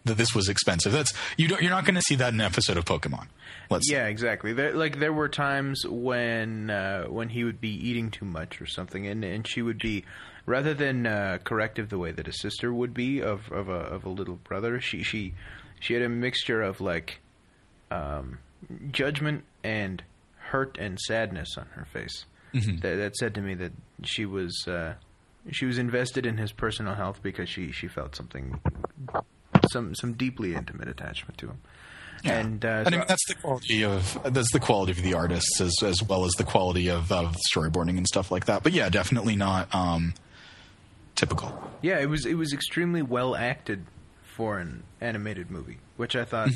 that 0.05 0.17
this 0.17 0.35
was 0.35 0.49
expensive. 0.49 0.93
That's 0.93 1.13
you 1.37 1.49
don't, 1.49 1.63
you're 1.63 1.71
not 1.71 1.85
going 1.85 1.95
to 1.95 2.03
see 2.03 2.17
that 2.17 2.33
in 2.33 2.41
an 2.41 2.47
episode 2.47 2.77
of 2.77 2.85
Pokemon. 2.85 3.27
Let's 3.71 3.91
Yeah, 3.91 4.07
exactly. 4.07 4.53
There, 4.53 4.73
like 4.73 4.99
there 4.99 5.13
were 5.13 5.29
times 5.29 5.87
when 5.87 6.71
uh, 6.71 7.05
when 7.05 7.29
he 7.29 7.45
would 7.45 7.61
be 7.61 7.71
eating 7.71 8.11
too 8.11 8.25
much 8.25 8.61
or 8.61 8.67
something, 8.67 9.07
and 9.07 9.25
and 9.25 9.47
she 9.47 9.63
would 9.63 9.79
be 9.79 10.05
rather 10.49 10.75
than 10.75 11.07
uh, 11.07 11.39
corrective 11.45 11.91
the 11.91 11.99
way 11.99 12.11
that 12.11 12.27
a 12.27 12.33
sister 12.33 12.73
would 12.73 12.95
be 12.95 13.21
of 13.21 13.53
of 13.53 13.69
a 13.69 13.73
of 13.73 14.05
a 14.05 14.09
little 14.09 14.37
brother. 14.37 14.81
She 14.81 15.03
she 15.03 15.35
she 15.79 15.95
had 15.95 16.03
a 16.03 16.09
mixture 16.09 16.63
of 16.63 16.81
like 16.81 17.21
um, 17.91 18.39
judgment 18.91 19.45
and 19.63 20.03
hurt 20.37 20.77
and 20.79 20.99
sadness 20.99 21.57
on 21.57 21.67
her 21.75 21.85
face. 21.85 22.25
That, 22.55 22.97
that 22.97 23.17
said 23.17 23.35
to 23.35 23.43
me 23.43 23.55
that 23.55 23.73
she 24.05 24.25
was 24.25 24.67
uh, 24.67 24.95
she 25.51 25.67
was 25.67 25.79
invested 25.79 26.25
in 26.25 26.39
his 26.39 26.51
personal 26.51 26.95
health 26.95 27.21
because 27.23 27.49
she 27.49 27.71
she 27.73 27.87
felt 27.89 28.17
something 28.17 28.61
some 29.71 29.95
some 29.95 30.15
deeply 30.15 30.55
intimate 30.55 30.89
attachment 30.89 31.39
to 31.39 31.49
him. 31.49 31.59
Yeah. 32.25 32.41
And, 32.41 32.65
uh, 32.65 32.69
and 32.69 32.89
I 32.89 32.91
mean, 32.99 33.05
that's 33.07 33.29
the 33.29 33.35
quality 33.35 33.85
of 33.85 34.19
that's 34.33 34.51
the 34.51 34.59
quality 34.59 34.93
of 34.93 35.03
the 35.03 35.15
artists 35.15 35.61
as 35.61 35.75
as 35.83 36.03
well 36.03 36.25
as 36.25 36.33
the 36.33 36.45
quality 36.45 36.89
of, 36.89 37.13
of 37.13 37.37
storyboarding 37.55 37.97
and 37.97 38.07
stuff 38.09 38.31
like 38.31 38.47
that. 38.47 38.63
But 38.63 38.73
yeah, 38.73 38.89
definitely 38.89 39.37
not 39.37 39.73
um, 39.75 40.15
typical. 41.19 41.71
Yeah, 41.83 41.99
it 41.99 42.09
was 42.09 42.25
it 42.27 42.35
was 42.35 42.53
extremely 42.53 43.03
well 43.03 43.35
acted 43.37 43.85
for 44.23 44.59
an 44.59 44.83
animated 45.01 45.51
movie, 45.51 45.79
which 45.97 46.17
I 46.17 46.25
thought. 46.25 46.51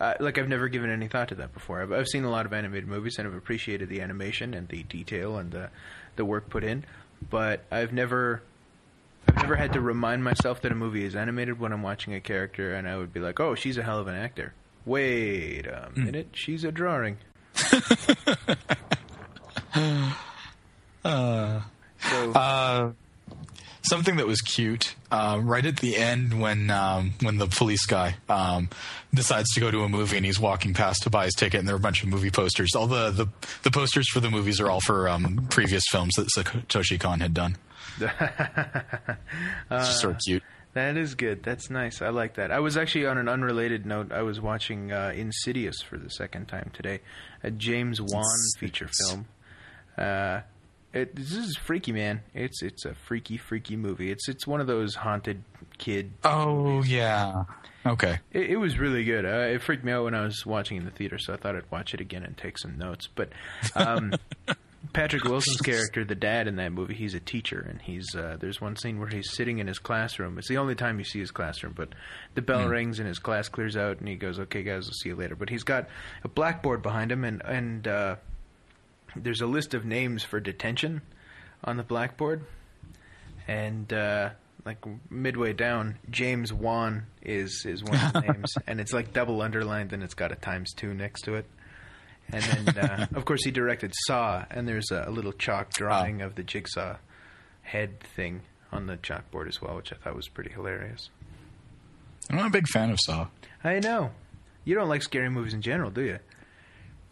Uh, 0.00 0.12
like 0.18 0.38
I've 0.38 0.48
never 0.48 0.66
given 0.68 0.90
any 0.90 1.06
thought 1.06 1.28
to 1.28 1.36
that 1.36 1.54
before. 1.54 1.80
I've, 1.80 1.92
I've 1.92 2.08
seen 2.08 2.24
a 2.24 2.30
lot 2.30 2.46
of 2.46 2.52
animated 2.52 2.88
movies 2.88 3.14
and 3.16 3.28
I've 3.28 3.34
appreciated 3.34 3.88
the 3.88 4.00
animation 4.00 4.52
and 4.52 4.66
the 4.68 4.82
detail 4.82 5.38
and 5.38 5.52
the 5.52 5.70
the 6.16 6.24
work 6.24 6.50
put 6.50 6.64
in, 6.64 6.84
but 7.30 7.60
I've 7.70 7.92
never 7.92 8.42
I've 9.28 9.36
never 9.36 9.54
had 9.54 9.72
to 9.74 9.80
remind 9.80 10.24
myself 10.24 10.60
that 10.62 10.72
a 10.72 10.74
movie 10.74 11.04
is 11.04 11.14
animated 11.14 11.60
when 11.60 11.72
I'm 11.72 11.82
watching 11.82 12.12
a 12.12 12.20
character 12.20 12.74
and 12.74 12.88
I 12.88 12.96
would 12.96 13.12
be 13.12 13.20
like, 13.20 13.38
"Oh, 13.38 13.54
she's 13.54 13.78
a 13.78 13.82
hell 13.84 14.00
of 14.00 14.08
an 14.08 14.16
actor." 14.16 14.52
Wait 14.84 15.66
a 15.66 15.90
minute, 15.94 16.28
she's 16.32 16.64
a 16.64 16.72
drawing. 16.72 17.16
so 17.54 17.72
Uh, 21.04 22.90
something 23.84 24.16
that 24.16 24.26
was 24.26 24.40
cute 24.40 24.94
uh, 25.10 25.38
right 25.42 25.64
at 25.64 25.76
the 25.78 25.96
end 25.96 26.40
when 26.40 26.70
um, 26.70 27.14
when 27.20 27.38
the 27.38 27.46
police 27.46 27.86
guy 27.86 28.16
um, 28.28 28.68
decides 29.12 29.50
to 29.54 29.60
go 29.60 29.70
to 29.70 29.82
a 29.82 29.88
movie 29.88 30.16
and 30.16 30.26
he's 30.26 30.40
walking 30.40 30.74
past 30.74 31.02
to 31.04 31.10
buy 31.10 31.24
his 31.26 31.34
ticket 31.34 31.58
and 31.60 31.68
there 31.68 31.74
are 31.74 31.78
a 31.78 31.82
bunch 31.82 32.02
of 32.02 32.08
movie 32.08 32.30
posters. 32.30 32.70
All 32.74 32.86
the 32.86 33.10
the, 33.10 33.26
the 33.62 33.70
posters 33.70 34.08
for 34.08 34.20
the 34.20 34.30
movies 34.30 34.60
are 34.60 34.70
all 34.70 34.80
for 34.80 35.08
um, 35.08 35.46
previous 35.50 35.84
films 35.90 36.14
that 36.16 36.28
Satoshi 36.36 36.98
Kon 36.98 37.20
had 37.20 37.34
done. 37.34 37.56
It's 39.70 39.88
just 39.88 40.00
sort 40.00 40.14
of 40.14 40.20
cute. 40.26 40.42
That 40.74 40.96
is 40.96 41.14
good. 41.14 41.44
That's 41.44 41.70
nice. 41.70 42.02
I 42.02 42.08
like 42.08 42.34
that. 42.34 42.50
I 42.50 42.58
was 42.58 42.76
actually 42.76 43.06
on 43.06 43.16
an 43.16 43.28
unrelated 43.28 43.86
note. 43.86 44.10
I 44.10 44.22
was 44.22 44.40
watching 44.40 44.90
uh, 44.92 45.12
Insidious 45.14 45.80
for 45.82 45.96
the 45.98 46.10
second 46.10 46.46
time 46.48 46.70
today, 46.74 47.00
a 47.44 47.50
James 47.52 48.00
Wan 48.02 48.24
feature 48.58 48.88
film. 49.06 49.26
Uh, 49.96 50.40
it, 50.94 51.16
this 51.16 51.32
is 51.32 51.56
freaky, 51.56 51.92
man. 51.92 52.22
It's 52.34 52.62
it's 52.62 52.84
a 52.84 52.94
freaky, 52.94 53.36
freaky 53.36 53.76
movie. 53.76 54.10
It's 54.10 54.28
it's 54.28 54.46
one 54.46 54.60
of 54.60 54.68
those 54.68 54.94
haunted 54.94 55.42
kid. 55.76 56.12
Oh 56.22 56.84
yeah. 56.84 57.44
Okay. 57.84 58.20
It, 58.32 58.50
it 58.50 58.56
was 58.56 58.78
really 58.78 59.04
good. 59.04 59.26
Uh, 59.26 59.54
it 59.54 59.62
freaked 59.62 59.84
me 59.84 59.92
out 59.92 60.04
when 60.04 60.14
I 60.14 60.22
was 60.22 60.46
watching 60.46 60.76
in 60.76 60.84
the 60.84 60.92
theater, 60.92 61.18
so 61.18 61.34
I 61.34 61.36
thought 61.36 61.56
I'd 61.56 61.70
watch 61.70 61.94
it 61.94 62.00
again 62.00 62.22
and 62.22 62.36
take 62.36 62.58
some 62.58 62.78
notes. 62.78 63.08
But 63.12 63.30
um, 63.74 64.14
Patrick 64.92 65.24
Wilson's 65.24 65.60
character, 65.64 66.04
the 66.04 66.14
dad 66.14 66.46
in 66.46 66.54
that 66.56 66.70
movie, 66.70 66.94
he's 66.94 67.14
a 67.14 67.20
teacher, 67.20 67.66
and 67.68 67.82
he's 67.82 68.14
uh, 68.14 68.36
there's 68.38 68.60
one 68.60 68.76
scene 68.76 69.00
where 69.00 69.08
he's 69.08 69.32
sitting 69.32 69.58
in 69.58 69.66
his 69.66 69.80
classroom. 69.80 70.38
It's 70.38 70.48
the 70.48 70.58
only 70.58 70.76
time 70.76 71.00
you 71.00 71.04
see 71.04 71.18
his 71.18 71.32
classroom, 71.32 71.74
but 71.76 71.88
the 72.34 72.42
bell 72.42 72.68
rings 72.68 73.00
and 73.00 73.08
his 73.08 73.18
class 73.18 73.48
clears 73.48 73.76
out, 73.76 73.98
and 73.98 74.08
he 74.08 74.14
goes, 74.14 74.38
"Okay, 74.38 74.62
guys, 74.62 74.86
I'll 74.86 74.92
see 74.92 75.08
you 75.08 75.16
later." 75.16 75.34
But 75.34 75.50
he's 75.50 75.64
got 75.64 75.88
a 76.22 76.28
blackboard 76.28 76.82
behind 76.82 77.10
him, 77.10 77.24
and 77.24 77.42
and 77.44 77.88
uh, 77.88 78.16
there's 79.16 79.40
a 79.40 79.46
list 79.46 79.74
of 79.74 79.84
names 79.84 80.22
for 80.22 80.40
detention 80.40 81.02
on 81.62 81.76
the 81.76 81.82
blackboard, 81.82 82.44
and 83.46 83.92
uh, 83.92 84.30
like 84.64 84.78
midway 85.10 85.52
down, 85.52 85.98
James 86.10 86.52
Wan 86.52 87.06
is 87.22 87.64
is 87.66 87.82
one 87.82 87.98
of 87.98 88.12
the 88.12 88.20
names, 88.32 88.54
and 88.66 88.80
it's 88.80 88.92
like 88.92 89.12
double 89.12 89.42
underlined, 89.42 89.92
and 89.92 90.02
it's 90.02 90.14
got 90.14 90.32
a 90.32 90.36
times 90.36 90.72
two 90.74 90.94
next 90.94 91.22
to 91.22 91.34
it. 91.34 91.46
And 92.32 92.42
then, 92.42 92.78
uh, 92.78 93.06
of 93.14 93.24
course, 93.24 93.44
he 93.44 93.50
directed 93.50 93.92
Saw, 94.06 94.44
and 94.50 94.66
there's 94.66 94.90
a, 94.90 95.04
a 95.06 95.10
little 95.10 95.32
chalk 95.32 95.72
drawing 95.72 96.22
of 96.22 96.34
the 96.34 96.42
jigsaw 96.42 96.96
head 97.62 98.00
thing 98.00 98.42
on 98.72 98.86
the 98.86 98.96
chalkboard 98.96 99.48
as 99.48 99.60
well, 99.60 99.76
which 99.76 99.92
I 99.92 99.96
thought 99.96 100.16
was 100.16 100.28
pretty 100.28 100.50
hilarious. 100.50 101.10
I'm 102.30 102.36
not 102.36 102.46
a 102.46 102.50
big 102.50 102.66
fan 102.68 102.90
of 102.90 102.98
Saw. 103.00 103.28
I 103.62 103.80
know. 103.80 104.10
You 104.64 104.74
don't 104.74 104.88
like 104.88 105.02
scary 105.02 105.28
movies 105.28 105.52
in 105.52 105.60
general, 105.60 105.90
do 105.90 106.02
you? 106.02 106.18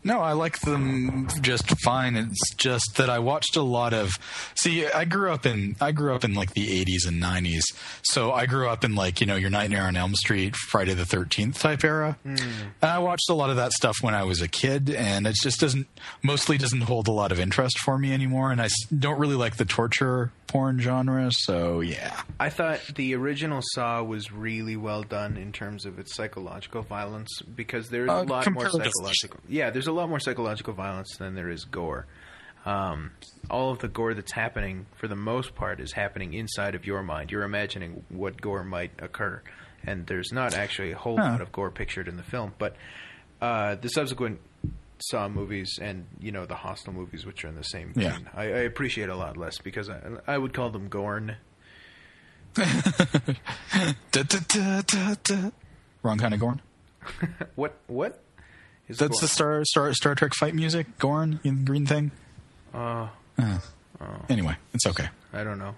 No, 0.05 0.21
I 0.21 0.33
like 0.33 0.61
them 0.61 1.29
just 1.41 1.69
fine. 1.83 2.17
It's 2.17 2.55
just 2.57 2.97
that 2.97 3.09
I 3.09 3.21
watched 3.21 3.57
a 3.57 3.63
lot 3.63 3.93
of. 3.93 4.11
See, 4.57 4.87
I 4.87 5.05
grew 5.05 5.31
up 5.31 5.47
in 5.47 5.77
I 5.81 5.93
grew 5.93 6.15
up 6.15 6.25
in 6.25 6.35
like 6.35 6.55
the 6.55 6.67
80s 6.85 7.07
and 7.07 7.23
90s. 7.23 7.63
So 8.03 8.33
I 8.33 8.47
grew 8.47 8.69
up 8.69 8.85
in 8.85 8.95
like 8.95 9.21
you 9.21 9.27
know 9.27 9.37
your 9.37 9.51
Nightmare 9.51 9.85
on 9.85 9.97
Elm 9.97 10.15
Street, 10.15 10.57
Friday 10.57 10.95
the 10.95 11.05
13th 11.05 11.61
type 11.61 11.85
era. 11.85 12.19
Hmm. 12.25 12.37
And 12.37 12.91
I 12.91 12.99
watched 12.99 13.31
a 13.31 13.35
lot 13.35 13.51
of 13.51 13.57
that 13.57 13.73
stuff 13.73 13.99
when 14.01 14.15
I 14.15 14.25
was 14.25 14.43
a 14.43 14.49
kid, 14.49 14.91
and 14.91 15.27
it 15.27 15.37
just 15.41 15.61
doesn't 15.61 15.87
mostly 16.23 16.59
doesn't 16.59 16.83
hold 16.83 17.07
a 17.07 17.13
lot 17.13 17.31
of 17.31 17.39
interest 17.39 17.79
for 17.79 17.97
me 17.99 18.13
anymore. 18.13 18.51
And 18.51 18.61
I 18.61 18.69
don't 18.97 19.19
really 19.19 19.37
like 19.37 19.57
the 19.57 19.65
torture 19.65 20.33
porn 20.53 20.79
genre. 20.79 21.29
So 21.33 21.81
yeah, 21.81 22.21
I 22.39 22.51
thought 22.51 22.81
the 22.95 23.15
original 23.15 23.61
Saw 23.73 24.03
was 24.03 24.31
really 24.31 24.77
well 24.77 25.03
done 25.03 25.37
in 25.37 25.51
terms 25.53 25.87
of 25.87 25.99
its 25.99 26.15
psychological 26.15 26.83
violence 26.83 27.41
because 27.43 27.89
there's 27.89 28.11
Uh, 28.11 28.23
a 28.23 28.25
lot 28.25 28.51
more 28.53 28.69
psychological. 28.69 29.41
Yeah, 29.49 29.71
there's 29.71 29.87
a 29.87 29.93
lot 29.93 30.09
more 30.09 30.21
psychological 30.21 30.75
violence 30.75 31.17
than 31.17 31.35
there 31.35 31.49
is 31.51 31.65
gore. 31.65 32.07
Um, 32.65 33.11
all 33.51 33.73
of 33.73 33.81
the 33.81 33.89
gore 33.89 34.15
that's 34.15 34.31
happening, 34.33 34.87
for 34.97 35.09
the 35.09 35.17
most 35.17 35.55
part, 35.57 35.81
is 35.81 35.93
happening 35.93 36.35
inside 36.35 36.75
of 36.77 36.87
your 36.87 37.03
mind. 37.03 37.33
You're 37.33 37.43
imagining 37.43 38.05
what 38.09 38.41
gore 38.41 38.63
might 38.63 38.93
occur, 39.01 39.43
and 39.85 40.07
there's 40.07 40.33
not 40.33 40.55
actually 40.55 40.93
a 40.93 40.97
whole 40.97 41.17
Huh. 41.17 41.25
lot 41.25 41.41
of 41.41 41.51
gore 41.51 41.71
pictured 41.73 42.07
in 42.07 42.17
the 42.17 42.23
film. 42.23 42.55
But 42.59 42.77
uh, 43.41 43.75
the 43.77 43.89
subsequent 43.89 44.39
Saw 45.03 45.29
movies 45.29 45.79
and 45.81 46.07
you 46.21 46.31
know 46.33 46.47
the 46.47 46.55
Hostel 46.55 46.93
movies, 46.93 47.25
which 47.27 47.45
are 47.45 47.49
in 47.49 47.55
the 47.57 47.65
same 47.65 47.93
vein, 47.93 48.05
Yeah. 48.05 48.19
I, 48.35 48.43
I 48.45 48.47
appreciate 48.61 49.09
a 49.09 49.17
lot 49.17 49.37
less 49.37 49.59
because 49.59 49.89
I, 49.91 50.01
I 50.27 50.39
would 50.39 50.53
call 50.55 50.71
them 50.71 50.89
gorn. 50.89 51.37
Da, 52.57 54.23
da, 54.25 54.39
da, 54.49 54.83
da, 54.83 55.15
da. 55.25 55.51
wrong 56.03 56.19
kind 56.19 56.35
of 56.35 56.41
Gorn. 56.41 56.61
What? 57.55 57.75
What? 57.87 58.21
Is 58.89 58.99
That's 58.99 59.21
the 59.21 59.29
Star 59.29 59.65
Star 59.65 59.93
Star 59.95 60.15
Trek 60.15 60.35
fight 60.35 60.55
music. 60.55 60.87
Gorn, 60.99 61.41
in 61.45 61.61
the 61.61 61.65
green 61.65 61.87
thing. 61.87 62.11
Uh, 62.75 63.09
Uh, 63.39 63.59
Anyway, 64.29 64.57
it's 64.75 64.87
okay. 64.87 65.09
I 65.33 65.45
don't 65.45 65.59
know. 65.59 65.75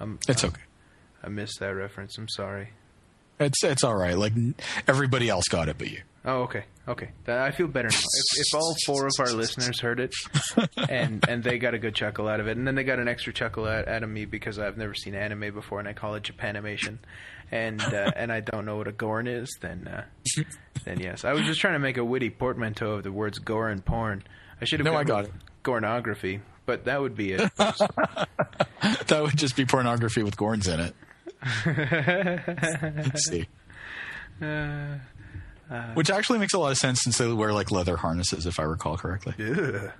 I'm, 0.00 0.18
It's 0.28 0.44
okay. 0.44 0.62
I 1.22 1.28
missed 1.28 1.58
that 1.60 1.70
reference. 1.74 2.16
I'm 2.16 2.28
sorry. 2.28 2.70
It's 3.38 3.62
it's 3.62 3.84
all 3.84 3.96
right. 3.96 4.16
Like 4.16 4.32
everybody 4.88 5.28
else 5.28 5.44
got 5.48 5.68
it, 5.68 5.76
but 5.78 5.90
you. 5.90 6.00
Oh, 6.24 6.42
okay, 6.42 6.64
okay. 6.88 7.10
I 7.28 7.52
feel 7.52 7.68
better 7.68 7.88
now. 7.88 7.94
If, 7.98 8.40
if 8.40 8.54
all 8.54 8.74
four 8.84 9.06
of 9.06 9.12
our 9.20 9.30
listeners 9.32 9.78
heard 9.78 10.00
it, 10.00 10.12
and 10.88 11.24
and 11.28 11.44
they 11.44 11.58
got 11.58 11.74
a 11.74 11.78
good 11.78 11.94
chuckle 11.94 12.26
out 12.28 12.40
of 12.40 12.48
it, 12.48 12.56
and 12.56 12.66
then 12.66 12.74
they 12.74 12.82
got 12.82 12.98
an 12.98 13.06
extra 13.06 13.32
chuckle 13.32 13.66
out, 13.66 13.86
out 13.86 14.02
of 14.02 14.08
me 14.10 14.24
because 14.24 14.58
I've 14.58 14.76
never 14.76 14.94
seen 14.94 15.14
anime 15.14 15.54
before, 15.54 15.78
and 15.78 15.86
I 15.86 15.92
call 15.92 16.14
it 16.16 16.24
Japanimation, 16.24 16.98
and 17.52 17.80
uh, 17.80 18.10
and 18.16 18.32
I 18.32 18.40
don't 18.40 18.64
know 18.64 18.76
what 18.76 18.88
a 18.88 18.92
gorn 18.92 19.28
is, 19.28 19.56
then 19.60 19.86
uh, 19.86 20.42
then 20.84 20.98
yes, 20.98 21.24
I 21.24 21.32
was 21.32 21.42
just 21.42 21.60
trying 21.60 21.74
to 21.74 21.78
make 21.78 21.96
a 21.96 22.04
witty 22.04 22.30
portmanteau 22.30 22.92
of 22.92 23.04
the 23.04 23.12
words 23.12 23.38
gore 23.38 23.68
and 23.68 23.84
porn. 23.84 24.24
I 24.60 24.64
should 24.64 24.80
have 24.80 24.86
No, 24.86 24.96
I 24.96 25.04
got 25.04 25.26
it. 25.26 25.32
Gornography, 25.62 26.40
but 26.64 26.86
that 26.86 27.00
would 27.00 27.14
be 27.14 27.32
it. 27.32 27.50
That 29.08 29.22
would 29.22 29.36
just 29.36 29.56
be 29.56 29.64
pornography 29.64 30.22
with 30.22 30.36
Gorns 30.36 30.72
in 30.72 30.78
it. 30.80 30.94
Let's 31.44 33.26
see. 33.28 33.46
Which 35.94 36.10
actually 36.10 36.38
makes 36.38 36.52
a 36.54 36.58
lot 36.58 36.70
of 36.72 36.78
sense 36.78 37.00
since 37.02 37.18
they 37.18 37.30
wear 37.32 37.52
like 37.52 37.70
leather 37.70 37.96
harnesses, 37.96 38.46
if 38.46 38.60
I 38.60 38.64
recall 38.64 38.96
correctly. 38.96 39.34
Ugh. 39.44 39.90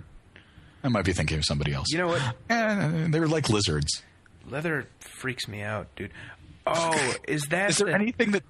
I 0.83 0.87
might 0.89 1.05
be 1.05 1.11
thinking 1.13 1.37
of 1.39 1.45
somebody 1.45 1.73
else. 1.73 1.87
You 1.91 1.97
know 1.99 2.07
what? 2.07 2.21
Eh, 2.49 3.07
they're 3.09 3.27
like 3.27 3.49
lizards. 3.49 4.03
Leather 4.49 4.87
freaks 4.99 5.47
me 5.47 5.61
out, 5.61 5.87
dude. 5.95 6.11
Oh, 6.65 7.13
is 7.27 7.43
that 7.49 7.71
Is 7.71 7.77
there 7.79 7.87
the- 7.87 7.93
anything 7.95 8.31
that? 8.31 8.43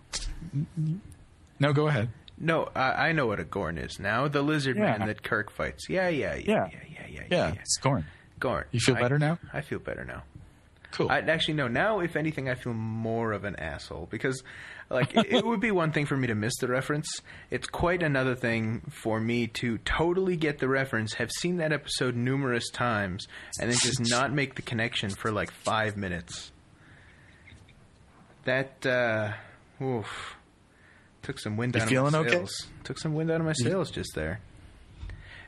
No, 1.60 1.74
go 1.74 1.88
ahead. 1.88 2.10
No, 2.40 2.70
I, 2.76 3.08
I 3.08 3.12
know 3.14 3.26
what 3.26 3.40
a 3.40 3.44
Gorn 3.44 3.80
is 3.80 4.00
now. 4.00 4.28
The 4.28 4.44
lizard 4.44 4.78
Yeah. 4.78 4.98
man 4.98 5.08
that 5.08 5.24
Kirk 5.24 5.50
fights. 5.52 5.88
Yeah, 5.90 6.08
yeah, 6.10 6.36
yeah, 6.36 6.44
Yeah. 6.46 6.68
yeah, 6.72 6.80
yeah, 6.90 7.08
yeah. 7.10 7.22
Yeah, 7.32 7.48
yeah. 7.48 7.54
it's 7.62 7.78
Gorn. 7.78 8.06
Gorn. 8.40 8.66
You 8.72 8.80
feel 8.80 8.96
I- 8.96 9.02
better 9.02 9.18
now? 9.18 9.40
I 9.54 9.62
feel 9.62 9.80
better 9.80 10.06
now. 10.06 10.22
Cool. 10.92 11.10
I, 11.12 11.20
actually, 11.20 11.56
no. 11.56 11.68
Now, 11.68 12.00
if 12.00 12.16
anything, 12.16 12.50
I 12.50 12.56
feel 12.56 12.74
more 12.74 13.34
of 13.34 13.44
an 13.44 13.56
asshole 13.58 14.08
because, 14.10 14.42
like, 14.90 15.16
it, 15.16 15.26
it 15.32 15.46
would 15.46 15.60
be 15.60 15.72
one 15.72 15.92
thing 15.92 16.06
for 16.06 16.16
me 16.16 16.28
to 16.28 16.36
miss 16.36 16.56
the 16.58 16.68
reference. 16.68 17.22
It's 17.52 17.68
quite 17.68 18.02
another 18.02 18.36
thing 18.36 18.82
for 18.90 19.20
me 19.20 19.48
to 19.48 19.78
totally 19.80 20.38
get 20.38 20.60
the 20.60 20.68
reference, 20.68 21.14
have 21.16 21.30
seen 21.32 21.58
that 21.58 21.74
episode 21.74 22.16
numerous 22.16 22.70
times, 22.70 23.28
and 23.60 23.70
then 23.70 23.78
just 23.78 24.10
not 24.10 24.32
make 24.32 24.56
the 24.56 24.62
connection 24.62 25.10
for 25.10 25.32
like 25.32 25.52
five 25.52 25.98
minutes. 25.98 26.52
That, 28.46 28.86
uh, 28.86 29.34
oof, 29.84 30.36
took 31.22 31.38
some 31.38 31.58
wind 31.58 31.76
You 31.76 31.82
out 31.82 32.08
of 32.08 32.14
my 32.14 32.20
okay? 32.20 32.30
sails. 32.30 32.68
Took 32.86 32.98
some 32.98 33.14
wind 33.14 33.30
out 33.30 33.42
of 33.42 33.46
my 33.46 33.54
sails 33.54 33.92
just 33.92 34.16
there. 34.16 34.40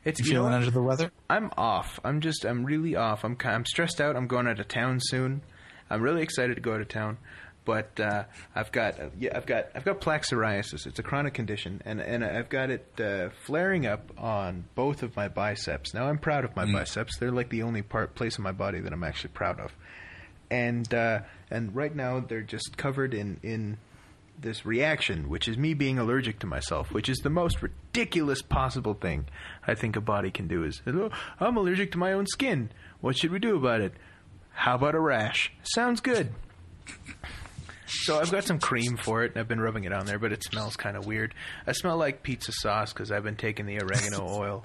It's 0.06 0.20
You 0.20 0.32
feeling 0.32 0.54
under 0.54 0.72
the 0.72 0.82
weather? 0.82 1.12
I'm 1.30 1.52
off. 1.58 2.00
I'm 2.04 2.22
just 2.22 2.45
I'm 2.45 2.66
really 2.66 2.95
off. 2.95 3.24
I'm 3.24 3.38
I'm 3.43 3.66
stressed 3.66 4.00
out. 4.00 4.16
I'm 4.16 4.28
going 4.28 4.47
out 4.47 4.60
of 4.60 4.68
town 4.68 5.00
soon. 5.02 5.41
I'm 5.89 6.02
really 6.02 6.22
excited 6.22 6.56
to 6.56 6.62
go 6.62 6.74
out 6.74 6.82
of 6.82 6.88
town, 6.88 7.18
but 7.66 8.00
uh, 8.00 8.24
I've 8.56 8.72
got 8.72 9.00
uh, 9.00 9.10
yeah 9.18 9.36
I've 9.36 9.45
got 9.45 9.70
I've 9.76 9.84
got 9.84 10.00
plaque 10.00 10.24
psoriasis. 10.24 10.86
It's 10.88 11.00
a 11.00 11.04
chronic 11.04 11.34
condition, 11.34 11.82
and 11.86 12.00
and 12.00 12.24
I've 12.24 12.50
got 12.50 12.70
it 12.70 12.86
uh, 13.00 13.30
flaring 13.45 13.86
up 13.86 14.12
on 14.18 14.66
both 14.76 15.04
of 15.04 15.16
my 15.16 15.28
biceps. 15.28 15.93
Now 15.93 16.08
I'm 16.08 16.18
proud 16.20 16.45
of 16.45 16.56
my 16.56 16.72
biceps. 16.72 17.18
They're 17.18 17.32
like 17.32 17.50
the 17.50 17.64
only 17.64 17.82
part 17.82 18.16
place 18.16 18.38
in 18.38 18.43
my 18.43 18.52
body 18.52 18.80
that 18.80 18.93
I'm 18.93 19.04
actually 19.04 19.32
proud 19.32 19.60
of, 19.60 19.72
and 20.50 20.91
uh, 20.93 21.20
and 21.52 21.76
right 21.76 21.95
now 21.95 22.20
they're 22.20 22.41
just 22.41 22.78
covered 22.78 23.14
in 23.14 23.39
in 23.43 23.78
this 24.42 24.66
reaction, 24.66 25.30
which 25.30 25.48
is 25.48 25.58
me 25.58 25.74
being 25.74 26.00
allergic 26.00 26.40
to 26.40 26.48
myself, 26.48 26.92
which 26.92 27.10
is 27.10 27.18
the 27.20 27.30
most 27.30 27.62
ridiculous 27.62 28.42
possible 28.42 28.94
thing 28.94 29.26
I 29.68 29.76
think 29.76 29.96
a 29.96 30.02
body 30.02 30.32
can 30.32 30.48
do. 30.48 30.64
Is 30.64 30.82
"Oh, 30.88 31.10
I'm 31.40 31.58
allergic 31.58 31.92
to 31.94 31.98
my 31.98 32.14
own 32.14 32.26
skin. 32.28 32.72
What 33.02 33.18
should 33.18 33.32
we 33.32 33.40
do 33.40 33.56
about 33.58 33.82
it? 33.82 33.94
How 34.52 34.76
about 34.76 34.96
a 34.96 35.00
rash? 35.00 35.52
Sounds 35.64 36.02
good. 36.02 36.30
So 37.88 38.20
I've 38.20 38.32
got 38.32 38.44
some 38.44 38.60
cream 38.60 38.98
for 38.98 39.24
it, 39.24 39.32
and 39.32 39.40
I've 39.40 39.48
been 39.48 39.60
rubbing 39.62 39.84
it 39.86 39.94
on 39.94 40.06
there, 40.06 40.20
but 40.20 40.32
it 40.32 40.44
smells 40.44 40.76
kind 40.76 40.96
of 40.96 41.08
weird. 41.08 41.34
I 41.66 41.72
smell 41.72 41.98
like 41.98 42.22
pizza 42.22 42.52
sauce 42.52 42.94
because 42.94 43.12
I've 43.12 43.24
been 43.24 43.36
taking 43.36 43.66
the 43.66 43.80
oregano 43.82 44.28
oil. 44.30 44.64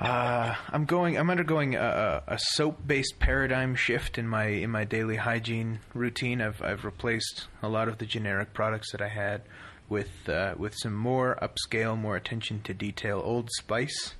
Uh, 0.00 0.54
I'm 0.70 0.84
going. 0.86 1.16
I'm 1.16 1.30
undergoing 1.30 1.76
a, 1.76 2.22
a 2.26 2.38
soap-based 2.38 3.18
paradigm 3.20 3.76
shift 3.76 4.18
in 4.18 4.26
my 4.26 4.46
in 4.46 4.70
my 4.70 4.84
daily 4.84 5.16
hygiene 5.16 5.80
routine. 5.94 6.40
I've 6.40 6.60
I've 6.62 6.84
replaced 6.84 7.46
a 7.62 7.68
lot 7.68 7.88
of 7.88 7.98
the 7.98 8.06
generic 8.06 8.52
products 8.52 8.90
that 8.92 9.00
I 9.00 9.08
had 9.08 9.42
with 9.88 10.28
uh, 10.28 10.54
with 10.56 10.74
some 10.76 10.94
more 10.94 11.38
upscale, 11.40 11.96
more 11.98 12.16
attention 12.16 12.60
to 12.62 12.74
detail 12.74 13.22
Old 13.24 13.50
Spice. 13.52 14.14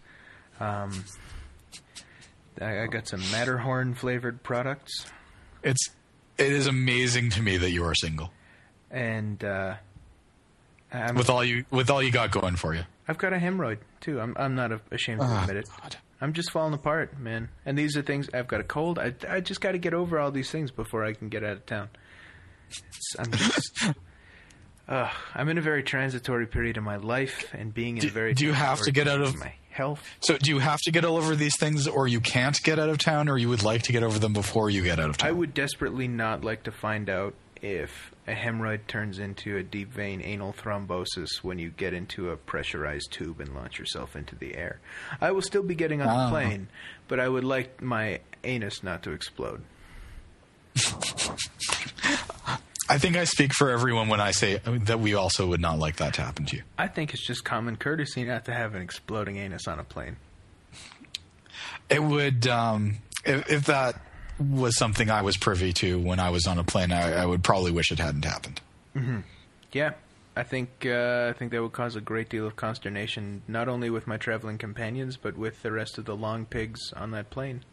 Um, 0.60 1.04
I, 2.60 2.82
I 2.82 2.86
got 2.86 3.08
some 3.08 3.20
Matterhorn 3.32 3.94
flavored 3.94 4.42
products, 4.42 5.06
It's 5.62 5.90
it 6.38 6.52
is 6.52 6.66
amazing 6.66 7.30
to 7.30 7.42
me 7.42 7.56
that 7.56 7.70
you 7.70 7.84
are 7.84 7.94
single 7.94 8.30
and 8.90 9.42
uh, 9.42 9.74
with 11.14 11.30
all 11.30 11.44
you 11.44 11.64
with 11.70 11.90
all 11.90 12.02
you 12.02 12.10
got 12.10 12.30
going 12.30 12.56
for 12.56 12.74
you. 12.74 12.84
I've 13.08 13.18
got 13.18 13.32
a 13.32 13.36
hemorrhoid 13.36 13.78
too. 14.00 14.20
I'm 14.20 14.34
I'm 14.38 14.54
not 14.54 14.72
ashamed 14.90 15.20
to 15.20 15.26
Oh, 15.26 15.40
admit 15.42 15.56
it. 15.58 15.68
God. 15.82 15.96
I'm 16.20 16.32
just 16.32 16.50
falling 16.52 16.72
apart, 16.74 17.18
man. 17.18 17.48
And 17.66 17.76
these 17.76 17.96
are 17.96 18.02
things. 18.02 18.28
I've 18.32 18.48
got 18.48 18.60
a 18.60 18.64
cold. 18.64 18.98
I 18.98 19.14
I 19.28 19.40
just 19.40 19.60
got 19.60 19.72
to 19.72 19.78
get 19.78 19.92
over 19.94 20.18
all 20.18 20.30
these 20.30 20.50
things 20.50 20.70
before 20.70 21.04
I 21.04 21.12
can 21.12 21.28
get 21.28 21.44
out 21.44 21.52
of 21.52 21.66
town. 21.66 21.88
It's, 22.68 23.16
I'm 23.18 23.30
just. 23.32 23.84
Uh, 24.86 25.08
I'm 25.34 25.48
in 25.48 25.56
a 25.56 25.62
very 25.62 25.82
transitory 25.82 26.46
period 26.46 26.76
of 26.76 26.84
my 26.84 26.96
life, 26.96 27.46
and 27.54 27.72
being 27.72 27.96
in 27.96 28.02
Do- 28.02 28.08
a 28.08 28.10
very 28.10 28.34
do 28.34 28.44
you 28.44 28.52
have 28.52 28.82
to 28.82 28.92
get 28.92 29.08
out 29.08 29.22
of- 29.22 29.34
my 29.34 29.54
health? 29.70 30.06
So, 30.20 30.36
do 30.36 30.50
you 30.50 30.58
have 30.58 30.78
to 30.82 30.90
get 30.92 31.06
all 31.06 31.16
over 31.16 31.34
these 31.34 31.56
things, 31.56 31.88
or 31.88 32.06
you 32.06 32.20
can't 32.20 32.62
get 32.62 32.78
out 32.78 32.90
of 32.90 32.98
town, 32.98 33.30
or 33.30 33.38
you 33.38 33.48
would 33.48 33.62
like 33.62 33.80
to 33.84 33.92
get 33.92 34.02
over 34.02 34.18
them 34.18 34.34
before 34.34 34.68
you 34.68 34.82
get 34.82 35.00
out 35.00 35.08
of 35.08 35.16
town? 35.16 35.30
I 35.30 35.32
would 35.32 35.54
desperately 35.54 36.06
not 36.06 36.44
like 36.44 36.64
to 36.64 36.70
find 36.70 37.08
out 37.08 37.32
if 37.62 38.13
a 38.26 38.32
hemorrhoid 38.32 38.86
turns 38.86 39.18
into 39.18 39.56
a 39.56 39.62
deep 39.62 39.92
vein 39.92 40.22
anal 40.22 40.52
thrombosis 40.52 41.42
when 41.42 41.58
you 41.58 41.70
get 41.70 41.92
into 41.92 42.30
a 42.30 42.36
pressurized 42.36 43.12
tube 43.12 43.40
and 43.40 43.54
launch 43.54 43.78
yourself 43.78 44.16
into 44.16 44.34
the 44.34 44.56
air. 44.56 44.80
I 45.20 45.32
will 45.32 45.42
still 45.42 45.62
be 45.62 45.74
getting 45.74 46.00
on 46.00 46.24
the 46.24 46.30
plane, 46.30 46.68
but 47.06 47.20
I 47.20 47.28
would 47.28 47.44
like 47.44 47.82
my 47.82 48.20
anus 48.42 48.82
not 48.82 49.02
to 49.02 49.12
explode. 49.12 49.62
I 52.86 52.98
think 52.98 53.16
I 53.16 53.24
speak 53.24 53.52
for 53.54 53.70
everyone 53.70 54.08
when 54.08 54.20
I 54.20 54.32
say 54.32 54.60
that 54.64 55.00
we 55.00 55.14
also 55.14 55.46
would 55.46 55.60
not 55.60 55.78
like 55.78 55.96
that 55.96 56.14
to 56.14 56.22
happen 56.22 56.44
to 56.46 56.56
you. 56.56 56.62
I 56.78 56.88
think 56.88 57.14
it's 57.14 57.26
just 57.26 57.44
common 57.44 57.76
courtesy 57.76 58.24
not 58.24 58.44
to 58.46 58.52
have 58.52 58.74
an 58.74 58.82
exploding 58.82 59.36
anus 59.36 59.66
on 59.66 59.78
a 59.78 59.84
plane. 59.84 60.16
It 61.88 62.02
would, 62.02 62.46
um, 62.46 62.96
if, 63.24 63.50
if 63.50 63.66
that 63.66 64.00
was 64.38 64.76
something 64.76 65.10
I 65.10 65.22
was 65.22 65.36
privy 65.36 65.72
to 65.74 65.98
when 65.98 66.20
I 66.20 66.30
was 66.30 66.46
on 66.46 66.58
a 66.58 66.64
plane, 66.64 66.92
I, 66.92 67.22
I 67.22 67.26
would 67.26 67.42
probably 67.42 67.70
wish 67.70 67.90
it 67.92 67.98
hadn't 67.98 68.24
happened. 68.24 68.60
Yeah, 69.72 69.94
I 70.36 70.42
think 70.42 70.86
uh, 70.86 71.28
I 71.30 71.32
think 71.38 71.52
that 71.52 71.62
would 71.62 71.72
cause 71.72 71.96
a 71.96 72.00
great 72.00 72.28
deal 72.28 72.46
of 72.46 72.56
consternation, 72.56 73.42
not 73.46 73.68
only 73.68 73.90
with 73.90 74.06
my 74.06 74.16
traveling 74.16 74.58
companions, 74.58 75.16
but 75.16 75.36
with 75.36 75.62
the 75.62 75.72
rest 75.72 75.98
of 75.98 76.04
the 76.04 76.16
long 76.16 76.46
pigs 76.46 76.92
on 76.94 77.12
that 77.12 77.30
plane. 77.30 77.64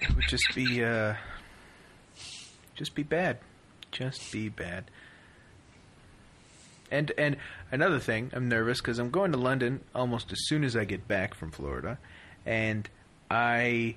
it 0.00 0.14
would 0.14 0.28
just 0.28 0.44
be, 0.54 0.82
uh, 0.82 1.14
just 2.74 2.94
be 2.94 3.02
bad, 3.02 3.38
just 3.92 4.32
be 4.32 4.48
bad. 4.48 4.90
And 6.90 7.12
and 7.16 7.36
another 7.70 7.98
thing, 7.98 8.30
I'm 8.34 8.48
nervous 8.48 8.80
because 8.80 8.98
I'm 8.98 9.10
going 9.10 9.32
to 9.32 9.38
London 9.38 9.80
almost 9.94 10.32
as 10.32 10.38
soon 10.46 10.64
as 10.64 10.76
I 10.76 10.84
get 10.84 11.06
back 11.06 11.34
from 11.34 11.50
Florida, 11.50 11.98
and 12.46 12.88
I 13.30 13.96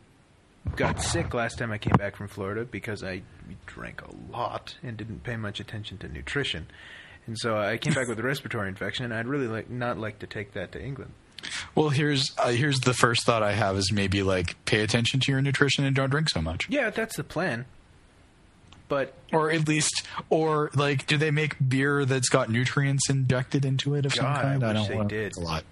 got 0.76 1.02
sick 1.02 1.34
last 1.34 1.58
time 1.58 1.72
I 1.72 1.78
came 1.78 1.96
back 1.98 2.16
from 2.16 2.28
Florida 2.28 2.64
because 2.66 3.04
I 3.04 3.22
drank 3.66 4.02
a 4.02 4.10
lot 4.32 4.76
and 4.84 4.98
didn't 4.98 5.24
pay 5.24 5.36
much 5.36 5.60
attention 5.60 5.98
to 6.00 6.08
nutrition. 6.08 6.68
And 7.28 7.38
so 7.38 7.58
I 7.58 7.78
came 7.78 7.94
back 7.94 8.08
with 8.08 8.20
a 8.20 8.24
respiratory 8.32 8.68
infection, 8.68 9.06
and 9.06 9.14
I'd 9.14 9.28
really 9.28 9.48
like 9.48 9.70
not 9.70 9.98
like 9.98 10.20
to 10.20 10.28
take 10.28 10.54
that 10.54 10.72
to 10.74 10.84
England. 10.84 11.12
Well, 11.76 11.90
here's 11.90 12.32
uh, 12.38 12.50
here's 12.52 12.80
the 12.82 12.94
first 12.94 13.26
thought 13.26 13.44
I 13.44 13.54
have 13.54 13.78
is 13.78 13.92
maybe 13.92 14.24
like 14.24 14.64
pay 14.66 14.82
attention 14.82 15.20
to 15.22 15.32
your 15.32 15.42
nutrition 15.42 15.84
and 15.86 15.96
don't 15.96 16.10
drink 16.10 16.30
so 16.30 16.42
much, 16.42 16.70
Yeah, 16.70 16.90
that's 16.90 17.16
the 17.18 17.24
plan. 17.24 17.66
But 18.90 19.14
or 19.32 19.50
at 19.50 19.68
least, 19.68 20.06
or 20.30 20.70
like, 20.76 21.08
do 21.08 21.18
they 21.18 21.32
make 21.32 21.56
beer 21.68 22.06
that's 22.06 22.30
got 22.30 22.50
nutrients 22.50 23.10
injected 23.10 23.66
into 23.66 23.96
it 23.96 24.06
of 24.06 24.14
some 24.14 24.26
God, 24.26 24.38
I 24.38 24.42
kind? 24.42 24.62
wish 24.62 24.88
don't 24.88 25.08
they 25.08 25.16
did. 25.16 25.34
A 25.38 25.40
lot. 25.40 25.64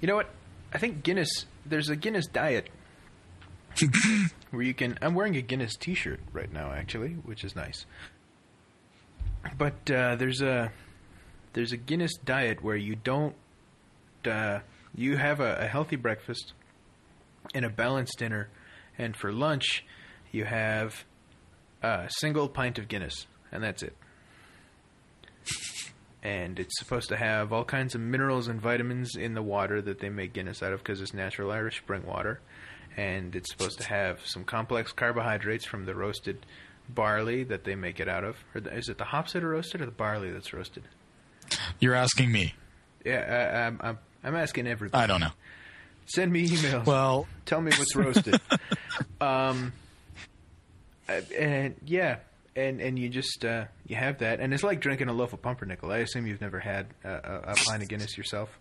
you 0.00 0.08
know 0.08 0.16
what? 0.16 0.28
I 0.72 0.78
think 0.78 1.02
Guinness. 1.02 1.46
There's 1.64 1.88
a 1.88 1.96
Guinness 1.96 2.26
diet 2.26 2.68
where 4.50 4.62
you 4.62 4.74
can. 4.74 4.98
I'm 5.02 5.14
wearing 5.14 5.36
a 5.36 5.42
Guinness 5.42 5.76
T-shirt 5.76 6.20
right 6.32 6.52
now, 6.52 6.72
actually, 6.72 7.10
which 7.10 7.44
is 7.44 7.54
nice. 7.54 7.86
But 9.56 9.90
uh, 9.90 10.16
there's 10.16 10.42
a 10.42 10.72
there's 11.52 11.72
a 11.72 11.76
Guinness 11.76 12.16
diet 12.24 12.62
where 12.62 12.76
you 12.76 12.96
don't. 12.96 13.34
Uh, 14.24 14.60
you 14.94 15.16
have 15.16 15.40
a, 15.40 15.56
a 15.56 15.66
healthy 15.66 15.96
breakfast 15.96 16.52
and 17.54 17.64
a 17.64 17.70
balanced 17.70 18.18
dinner, 18.18 18.48
and 18.98 19.16
for 19.16 19.32
lunch 19.32 19.84
you 20.30 20.44
have 20.44 21.04
a 21.82 22.08
single 22.08 22.48
pint 22.48 22.78
of 22.78 22.88
Guinness, 22.88 23.26
and 23.52 23.62
that's 23.62 23.82
it. 23.82 23.96
And 26.22 26.58
it's 26.58 26.78
supposed 26.78 27.08
to 27.10 27.16
have 27.16 27.52
all 27.52 27.64
kinds 27.64 27.94
of 27.94 28.00
minerals 28.00 28.48
and 28.48 28.60
vitamins 28.60 29.14
in 29.14 29.34
the 29.34 29.42
water 29.42 29.80
that 29.80 30.00
they 30.00 30.08
make 30.08 30.32
Guinness 30.32 30.62
out 30.62 30.72
of 30.72 30.80
because 30.80 31.00
it's 31.00 31.14
natural 31.14 31.50
Irish 31.52 31.78
spring 31.78 32.04
water. 32.04 32.40
And 32.98 33.36
it's 33.36 33.50
supposed 33.50 33.78
to 33.80 33.86
have 33.88 34.26
some 34.26 34.42
complex 34.44 34.90
carbohydrates 34.92 35.64
from 35.64 35.86
the 35.86 35.94
roasted 35.94 36.44
barley 36.88 37.44
that 37.44 37.62
they 37.64 37.76
make 37.76 38.00
it 38.00 38.08
out 38.08 38.24
of. 38.24 38.36
Or 38.54 38.60
the, 38.60 38.74
is 38.76 38.88
it 38.88 38.98
the 38.98 39.04
hops 39.04 39.34
that 39.34 39.44
are 39.44 39.48
roasted 39.48 39.80
or 39.80 39.86
the 39.86 39.92
barley 39.92 40.30
that's 40.32 40.52
roasted? 40.52 40.82
You're 41.78 41.94
asking 41.94 42.32
me. 42.32 42.54
Yeah, 43.04 43.52
I, 43.54 43.66
I'm, 43.66 43.80
I'm, 43.82 43.98
I'm 44.24 44.34
asking 44.34 44.66
everybody. 44.66 45.02
I 45.02 45.06
don't 45.06 45.20
know. 45.20 45.30
Send 46.06 46.32
me 46.32 46.48
emails. 46.48 46.86
Well, 46.86 47.28
Tell 47.46 47.60
me 47.60 47.70
what's 47.76 47.94
roasted. 47.94 48.40
um, 49.20 49.72
and 51.08 51.76
yeah, 51.84 52.16
and 52.56 52.80
and 52.80 52.98
you 52.98 53.08
just 53.08 53.44
uh, 53.44 53.66
you 53.86 53.96
have 53.96 54.18
that, 54.18 54.40
and 54.40 54.52
it's 54.52 54.62
like 54.62 54.80
drinking 54.80 55.08
a 55.08 55.12
loaf 55.12 55.32
of 55.32 55.42
pumpernickel. 55.42 55.90
I 55.90 55.98
assume 55.98 56.26
you've 56.26 56.40
never 56.40 56.58
had 56.58 56.86
a, 57.04 57.10
a, 57.10 57.40
a 57.48 57.54
pint 57.54 57.82
of 57.82 57.88
Guinness 57.88 58.16
yourself. 58.18 58.58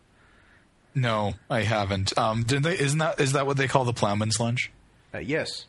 No, 0.95 1.33
I 1.49 1.61
haven't. 1.61 2.17
Um, 2.17 2.43
didn't 2.43 2.63
they? 2.63 2.77
Isn't 2.79 2.99
that 2.99 3.19
is 3.19 3.33
that 3.33 3.45
what 3.45 3.57
they 3.57 3.67
call 3.67 3.85
the 3.85 3.93
plowman's 3.93 4.39
lunch? 4.39 4.71
Uh, 5.13 5.19
yes. 5.19 5.65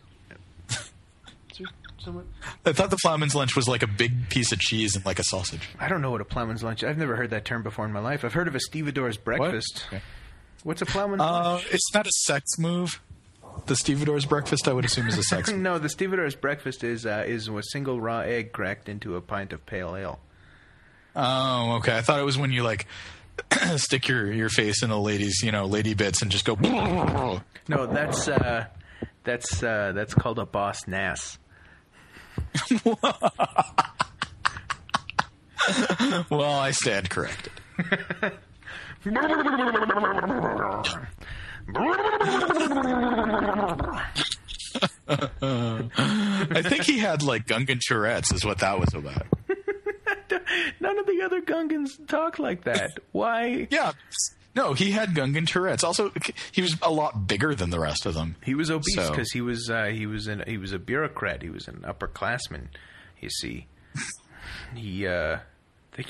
I 2.65 2.73
thought 2.73 2.89
the 2.91 2.97
plowman's 3.03 3.35
lunch 3.35 3.55
was 3.55 3.69
like 3.69 3.83
a 3.83 3.87
big 3.87 4.31
piece 4.31 4.53
of 4.53 4.59
cheese 4.59 4.97
and 4.97 5.05
like 5.05 5.19
a 5.19 5.25
sausage. 5.25 5.69
I 5.79 5.89
don't 5.89 6.01
know 6.01 6.11
what 6.11 6.21
a 6.23 6.25
plowman's 6.25 6.63
lunch. 6.63 6.83
I've 6.83 6.97
never 6.97 7.17
heard 7.17 7.31
that 7.31 7.45
term 7.45 7.63
before 7.63 7.85
in 7.85 7.93
my 7.93 8.01
life. 8.01 8.25
I've 8.25 8.33
heard 8.33 8.49
of 8.49 8.55
a 8.55 8.61
stevedore's 8.61 9.19
breakfast. 9.19 9.85
Okay. 9.89 10.01
What's 10.63 10.81
a 10.81 10.87
plowman's 10.87 11.21
Uh, 11.21 11.43
lunch? 11.43 11.67
it's 11.71 11.93
not 11.93 12.07
a 12.07 12.11
sex 12.25 12.59
move. 12.59 13.03
The 13.67 13.77
stevedore's 13.77 14.25
breakfast, 14.25 14.69
I 14.69 14.73
would 14.73 14.85
assume, 14.87 15.09
is 15.09 15.19
a 15.19 15.23
sex. 15.23 15.51
move. 15.53 15.61
no, 15.61 15.79
the 15.79 15.89
stevedore's 15.89 16.35
breakfast 16.37 16.83
is 16.85 17.05
uh, 17.05 17.25
is 17.27 17.49
a 17.49 17.63
single 17.63 18.01
raw 18.01 18.21
egg 18.21 18.53
cracked 18.53 18.89
into 18.89 19.17
a 19.17 19.21
pint 19.21 19.53
of 19.53 19.67
pale 19.67 19.95
ale. 19.95 20.19
Oh, 21.15 21.75
okay. 21.79 21.97
I 21.97 22.01
thought 22.01 22.21
it 22.21 22.25
was 22.25 22.39
when 22.39 22.53
you 22.53 22.63
like 22.63 22.87
stick 23.77 24.09
your 24.09 24.33
your 24.33 24.49
face 24.49 24.83
in 24.83 24.91
a 24.91 25.01
lady's, 25.01 25.43
you 25.43 25.53
know, 25.53 25.67
lady 25.67 25.95
bits 25.95 26.23
and 26.23 26.31
just 26.31 26.45
go. 26.45 26.55
No, 26.55 27.41
that's 27.87 28.29
uh, 28.29 28.67
That's 29.25 29.63
uh, 29.63 29.93
that's 29.95 30.15
called 30.15 30.39
a 30.39 30.47
Boss 30.47 30.87
Nass. 30.87 31.39
well, 36.31 36.59
I 36.61 36.71
stand 36.71 37.11
corrected. 37.11 37.53
I 45.11 46.63
think 46.63 46.85
he 46.85 46.99
had 46.99 47.23
like 47.23 47.47
Gungan 47.47 47.81
Tourette's, 47.81 48.33
is 48.33 48.45
what 48.45 48.59
that 48.59 48.79
was 48.79 48.93
about. 48.95 49.27
None 50.81 50.99
of 50.99 51.07
the 51.07 51.23
other 51.25 51.38
Gungans 51.49 52.07
talk 52.07 52.39
like 52.39 52.65
that. 52.65 52.91
Why? 53.13 53.67
Yeah. 53.71 53.93
No, 54.55 54.73
he 54.75 54.91
had 54.91 55.11
Gungan 55.11 55.47
Tourette's. 55.47 55.85
Also, 55.85 56.13
he 56.53 56.63
was 56.63 56.77
a 56.83 56.91
lot 56.91 57.27
bigger 57.29 57.55
than 57.55 57.71
the 57.71 57.79
rest 57.79 58.07
of 58.07 58.15
them. 58.15 58.37
He 58.45 58.55
was 58.55 58.71
obese 58.71 58.95
So- 58.95 59.11
because 59.11 59.31
he 59.33 59.41
was 59.41 59.71
uh, 59.71 59.87
he 59.87 60.07
was 60.07 60.27
an, 60.27 60.43
he 60.47 60.59
was 60.59 60.73
a 60.73 60.79
bureaucrat. 60.79 61.43
He 61.43 61.51
was 61.51 61.69
an 61.69 61.85
upperclassman. 61.87 62.69
You 63.21 63.31
see, 63.31 63.67
he 64.75 65.07
uh, 65.07 65.39
they 65.97 66.05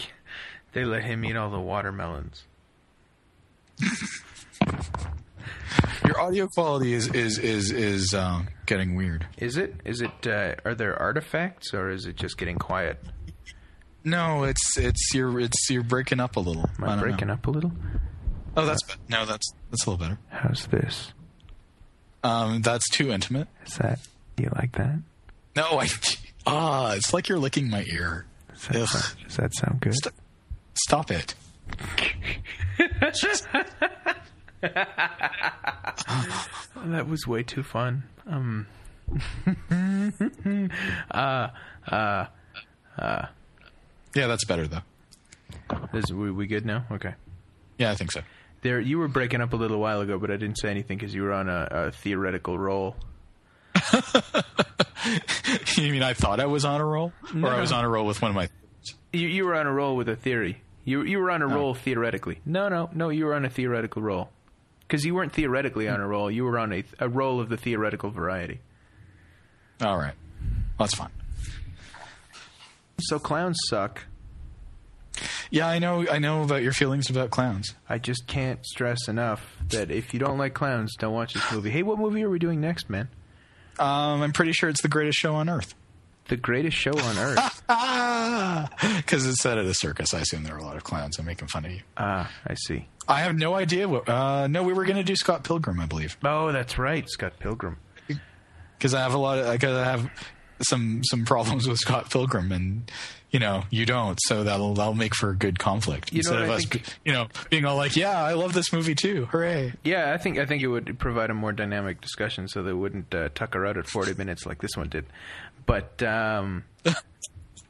they 0.72 0.84
let 0.84 1.04
him 1.04 1.24
eat 1.24 1.36
all 1.36 1.50
the 1.50 1.60
watermelons. 1.60 2.44
Your 6.06 6.20
audio 6.20 6.46
quality 6.48 6.94
is 6.94 7.08
is 7.08 7.38
is 7.38 7.70
is 7.70 8.14
uh, 8.14 8.42
getting 8.66 8.94
weird. 8.94 9.26
Is 9.36 9.56
it? 9.56 9.74
Is 9.84 10.00
it? 10.00 10.26
Uh, 10.26 10.54
are 10.64 10.74
there 10.74 10.96
artifacts 10.98 11.74
or 11.74 11.90
is 11.90 12.06
it 12.06 12.16
just 12.16 12.38
getting 12.38 12.56
quiet? 12.56 12.98
No, 14.04 14.44
it's 14.44 14.78
it's 14.78 15.12
you're 15.12 15.40
it's 15.40 15.70
you're 15.70 15.82
breaking 15.82 16.20
up 16.20 16.36
a 16.36 16.40
little. 16.40 16.68
Am 16.78 16.84
I, 16.84 16.96
breaking 16.96 17.30
up 17.30 17.46
a 17.46 17.50
little? 17.50 17.72
Oh, 18.56 18.64
that's 18.64 18.82
be- 18.82 18.94
no, 19.08 19.26
that's 19.26 19.50
that's 19.70 19.86
a 19.86 19.90
little 19.90 20.06
better. 20.06 20.18
How's 20.28 20.66
this? 20.66 21.12
Um, 22.22 22.62
that's 22.62 22.88
too 22.90 23.10
intimate. 23.10 23.48
Is 23.66 23.74
that? 23.76 24.00
You 24.36 24.50
like 24.54 24.72
that? 24.72 25.00
No, 25.56 25.80
I 25.80 25.88
ah, 26.46 26.94
it's 26.94 27.12
like 27.12 27.28
you're 27.28 27.38
licking 27.38 27.68
my 27.70 27.84
ear. 27.92 28.26
Does 28.48 28.68
that, 28.68 28.88
sound, 28.88 29.16
does 29.24 29.36
that 29.36 29.54
sound 29.54 29.80
good? 29.80 29.94
St- 29.94 30.14
Stop 30.74 31.10
it. 31.10 31.34
that 36.86 37.08
was 37.08 37.26
way 37.26 37.42
too 37.42 37.62
fun. 37.62 38.04
Um. 38.26 38.66
uh, 41.10 41.48
uh, 41.90 42.24
Yeah, 44.14 44.26
that's 44.26 44.44
better 44.44 44.66
though. 44.66 44.82
is 45.92 46.12
we, 46.12 46.30
we 46.30 46.46
good 46.46 46.66
now? 46.66 46.84
Okay. 46.90 47.14
Yeah, 47.78 47.90
I 47.90 47.94
think 47.94 48.12
so. 48.12 48.20
There, 48.62 48.80
you 48.80 48.98
were 48.98 49.08
breaking 49.08 49.40
up 49.40 49.52
a 49.52 49.56
little 49.56 49.78
while 49.78 50.00
ago, 50.00 50.18
but 50.18 50.30
I 50.30 50.36
didn't 50.36 50.58
say 50.58 50.70
anything 50.70 50.98
because 50.98 51.14
you 51.14 51.22
were 51.22 51.32
on 51.32 51.48
a, 51.48 51.68
a 51.70 51.92
theoretical 51.92 52.58
roll. 52.58 52.96
you 55.76 55.92
mean 55.92 56.02
I 56.02 56.14
thought 56.14 56.40
I 56.40 56.46
was 56.46 56.64
on 56.64 56.80
a 56.80 56.84
roll, 56.84 57.12
or 57.40 57.48
I 57.48 57.60
was 57.60 57.70
on 57.70 57.84
a 57.84 57.88
roll 57.88 58.04
with 58.04 58.20
one 58.20 58.30
of 58.30 58.34
my? 58.34 58.48
You, 59.12 59.28
you 59.28 59.44
were 59.44 59.54
on 59.54 59.66
a 59.66 59.72
roll 59.72 59.96
with 59.96 60.08
a 60.08 60.16
theory. 60.16 60.60
You 60.84 61.02
you 61.02 61.18
were 61.18 61.30
on 61.30 61.42
a 61.42 61.44
oh. 61.44 61.54
roll 61.54 61.74
theoretically. 61.74 62.40
No, 62.44 62.68
no, 62.68 62.90
no. 62.92 63.10
You 63.10 63.26
were 63.26 63.34
on 63.34 63.44
a 63.44 63.50
theoretical 63.50 64.02
roll 64.02 64.30
because 64.80 65.04
you 65.04 65.14
weren't 65.14 65.32
theoretically 65.32 65.88
on 65.88 66.00
a 66.00 66.06
roll. 66.08 66.30
You 66.30 66.44
were 66.44 66.58
on 66.58 66.72
a 66.72 66.82
a 66.98 67.08
roll 67.08 67.40
of 67.40 67.48
the 67.48 67.56
theoretical 67.56 68.10
variety. 68.10 68.60
All 69.80 69.98
right, 69.98 70.14
that's 70.78 70.94
fine. 70.94 71.10
So 73.00 73.18
clowns 73.18 73.58
suck. 73.68 74.04
Yeah, 75.50 75.66
I 75.66 75.78
know. 75.78 76.06
I 76.08 76.18
know 76.18 76.42
about 76.42 76.62
your 76.62 76.72
feelings 76.72 77.10
about 77.10 77.30
clowns. 77.30 77.74
I 77.88 77.98
just 77.98 78.26
can't 78.26 78.64
stress 78.66 79.08
enough 79.08 79.56
that 79.70 79.90
if 79.90 80.12
you 80.12 80.20
don't 80.20 80.38
like 80.38 80.54
clowns, 80.54 80.94
don't 80.98 81.12
watch 81.14 81.34
this 81.34 81.52
movie. 81.52 81.70
Hey, 81.70 81.82
what 81.82 81.98
movie 81.98 82.22
are 82.22 82.30
we 82.30 82.38
doing 82.38 82.60
next, 82.60 82.88
man? 82.90 83.08
Um, 83.78 84.22
I'm 84.22 84.32
pretty 84.32 84.52
sure 84.52 84.68
it's 84.68 84.82
the 84.82 84.88
greatest 84.88 85.18
show 85.18 85.34
on 85.36 85.48
earth. 85.48 85.74
The 86.28 86.36
greatest 86.36 86.76
show 86.76 86.92
on 86.92 87.18
earth. 87.18 87.62
Because 88.96 89.26
it's 89.26 89.40
set 89.42 89.56
at 89.58 89.64
a 89.64 89.72
circus. 89.74 90.12
I 90.12 90.20
assume 90.20 90.42
there 90.44 90.54
are 90.54 90.58
a 90.58 90.64
lot 90.64 90.76
of 90.76 90.84
clowns. 90.84 91.18
I'm 91.18 91.24
making 91.24 91.48
fun 91.48 91.64
of 91.64 91.70
you. 91.72 91.80
Ah, 91.96 92.30
I 92.46 92.54
see. 92.54 92.86
I 93.08 93.20
have 93.20 93.36
no 93.36 93.54
idea 93.54 93.88
what. 93.88 94.08
Uh, 94.08 94.46
no, 94.48 94.62
we 94.62 94.72
were 94.74 94.84
going 94.84 94.96
to 94.98 95.02
do 95.04 95.16
Scott 95.16 95.42
Pilgrim, 95.44 95.80
I 95.80 95.86
believe, 95.86 96.16
Oh, 96.24 96.52
that's 96.52 96.76
right, 96.78 97.08
Scott 97.08 97.34
Pilgrim. 97.38 97.78
because 98.76 98.92
I 98.94 99.00
have 99.00 99.14
a 99.14 99.18
lot 99.18 99.38
of. 99.38 99.50
Because 99.52 99.74
I 99.76 99.84
have 99.84 100.10
some 100.62 101.02
some 101.04 101.24
problems 101.24 101.68
with 101.68 101.78
Scott 101.78 102.10
Pilgrim, 102.10 102.50
and 102.52 102.90
you 103.30 103.38
know 103.38 103.64
you 103.70 103.86
don't, 103.86 104.18
so 104.26 104.44
that'll 104.44 104.74
that'll 104.74 104.94
make 104.94 105.14
for 105.14 105.30
a 105.30 105.36
good 105.36 105.58
conflict 105.58 106.12
You 106.12 106.18
instead 106.18 106.42
of 106.42 106.50
us, 106.50 106.64
think- 106.64 106.84
you 107.04 107.12
know, 107.12 107.28
being 107.50 107.64
all 107.64 107.76
like, 107.76 107.96
"Yeah, 107.96 108.22
I 108.22 108.32
love 108.34 108.52
this 108.52 108.72
movie 108.72 108.94
too, 108.94 109.26
hooray!" 109.26 109.74
Yeah, 109.84 110.12
I 110.12 110.18
think 110.18 110.38
I 110.38 110.46
think 110.46 110.62
it 110.62 110.68
would 110.68 110.98
provide 110.98 111.30
a 111.30 111.34
more 111.34 111.52
dynamic 111.52 112.00
discussion, 112.00 112.48
so 112.48 112.62
they 112.62 112.72
wouldn't 112.72 113.14
uh, 113.14 113.28
tucker 113.34 113.66
out 113.66 113.76
at 113.76 113.86
forty 113.86 114.14
minutes 114.14 114.46
like 114.46 114.60
this 114.60 114.76
one 114.76 114.88
did. 114.88 115.06
But 115.66 116.02
um, 116.02 116.64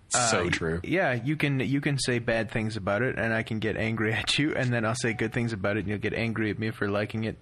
so 0.08 0.46
uh, 0.46 0.50
true. 0.50 0.80
Yeah, 0.84 1.12
you 1.12 1.36
can 1.36 1.60
you 1.60 1.80
can 1.80 1.98
say 1.98 2.18
bad 2.18 2.50
things 2.50 2.76
about 2.76 3.02
it, 3.02 3.18
and 3.18 3.34
I 3.34 3.42
can 3.42 3.58
get 3.58 3.76
angry 3.76 4.12
at 4.14 4.38
you, 4.38 4.54
and 4.54 4.72
then 4.72 4.84
I'll 4.84 4.94
say 4.94 5.12
good 5.12 5.32
things 5.32 5.52
about 5.52 5.76
it, 5.76 5.80
and 5.80 5.88
you'll 5.88 5.98
get 5.98 6.14
angry 6.14 6.50
at 6.50 6.58
me 6.58 6.70
for 6.70 6.88
liking 6.88 7.24
it, 7.24 7.36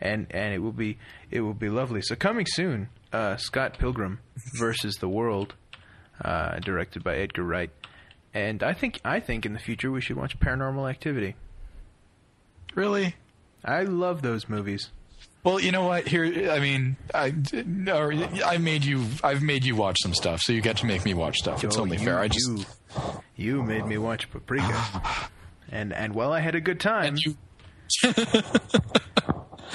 and 0.00 0.26
and 0.30 0.54
it 0.54 0.58
will 0.58 0.72
be 0.72 0.98
it 1.30 1.40
will 1.42 1.54
be 1.54 1.68
lovely. 1.68 2.02
So 2.02 2.16
coming 2.16 2.46
soon, 2.46 2.88
uh, 3.12 3.36
Scott 3.36 3.78
Pilgrim 3.78 4.20
versus 4.54 4.96
the 4.96 5.08
World, 5.08 5.54
uh, 6.24 6.58
directed 6.60 7.02
by 7.04 7.16
Edgar 7.16 7.44
Wright, 7.44 7.70
and 8.34 8.62
I 8.62 8.72
think 8.74 9.00
I 9.04 9.20
think 9.20 9.46
in 9.46 9.52
the 9.52 9.58
future 9.58 9.90
we 9.90 10.00
should 10.00 10.16
watch 10.16 10.38
Paranormal 10.40 10.88
Activity. 10.90 11.34
Really? 12.74 13.16
I 13.64 13.82
love 13.82 14.22
those 14.22 14.48
movies. 14.48 14.90
Well, 15.44 15.58
you 15.60 15.72
know 15.72 15.86
what? 15.86 16.06
Here, 16.06 16.50
I 16.50 16.58
mean, 16.60 16.96
I, 17.14 17.32
or 17.90 18.12
I 18.44 18.58
made 18.58 18.84
you. 18.84 19.04
I've 19.24 19.42
made 19.42 19.64
you 19.64 19.74
watch 19.76 19.96
some 20.02 20.12
stuff, 20.12 20.40
so 20.40 20.52
you 20.52 20.60
get 20.60 20.76
to 20.78 20.86
make 20.86 21.04
me 21.04 21.14
watch 21.14 21.36
stuff. 21.38 21.64
It's 21.64 21.76
Oh, 21.76 21.82
only 21.82 21.96
you- 21.96 22.04
fair. 22.04 22.18
I 22.18 22.28
just 22.28 22.48
you, 22.48 22.64
you 23.36 23.62
made 23.62 23.86
me 23.86 23.98
watch 23.98 24.30
Paprika, 24.30 24.84
and 25.72 25.92
and 25.92 26.14
well, 26.14 26.32
I 26.32 26.40
had 26.40 26.54
a 26.54 26.60
good 26.60 26.80
time. 26.80 27.16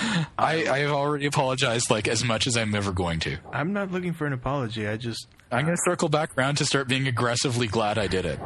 I 0.38 0.66
I 0.70 0.80
have 0.80 0.92
already 0.92 1.26
apologized 1.26 1.90
like 1.90 2.08
as 2.08 2.24
much 2.24 2.48
as 2.48 2.58
I'm 2.58 2.76
ever 2.76 2.92
going 2.92 3.20
to. 3.22 3.38
I'm 3.52 3.74
not 3.74 3.92
looking 3.92 4.14
for 4.14 4.26
an 4.26 4.34
apology. 4.34 4.88
I 4.88 4.98
just 4.98 5.28
I'm 5.52 5.66
going 5.66 5.78
to 5.78 5.82
circle 5.86 6.10
back 6.10 6.38
around 6.38 6.58
to 6.58 6.66
start 6.66 6.88
being 6.88 7.08
aggressively 7.08 7.68
glad 7.68 7.98
I 7.98 8.08
did 8.08 8.26
it. 8.26 8.40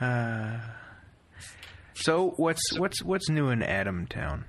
so 1.94 2.34
what's 2.36 2.78
what's 2.78 3.02
what's 3.02 3.28
new 3.28 3.48
in 3.50 3.62
Adam 3.62 4.06
Town? 4.06 4.44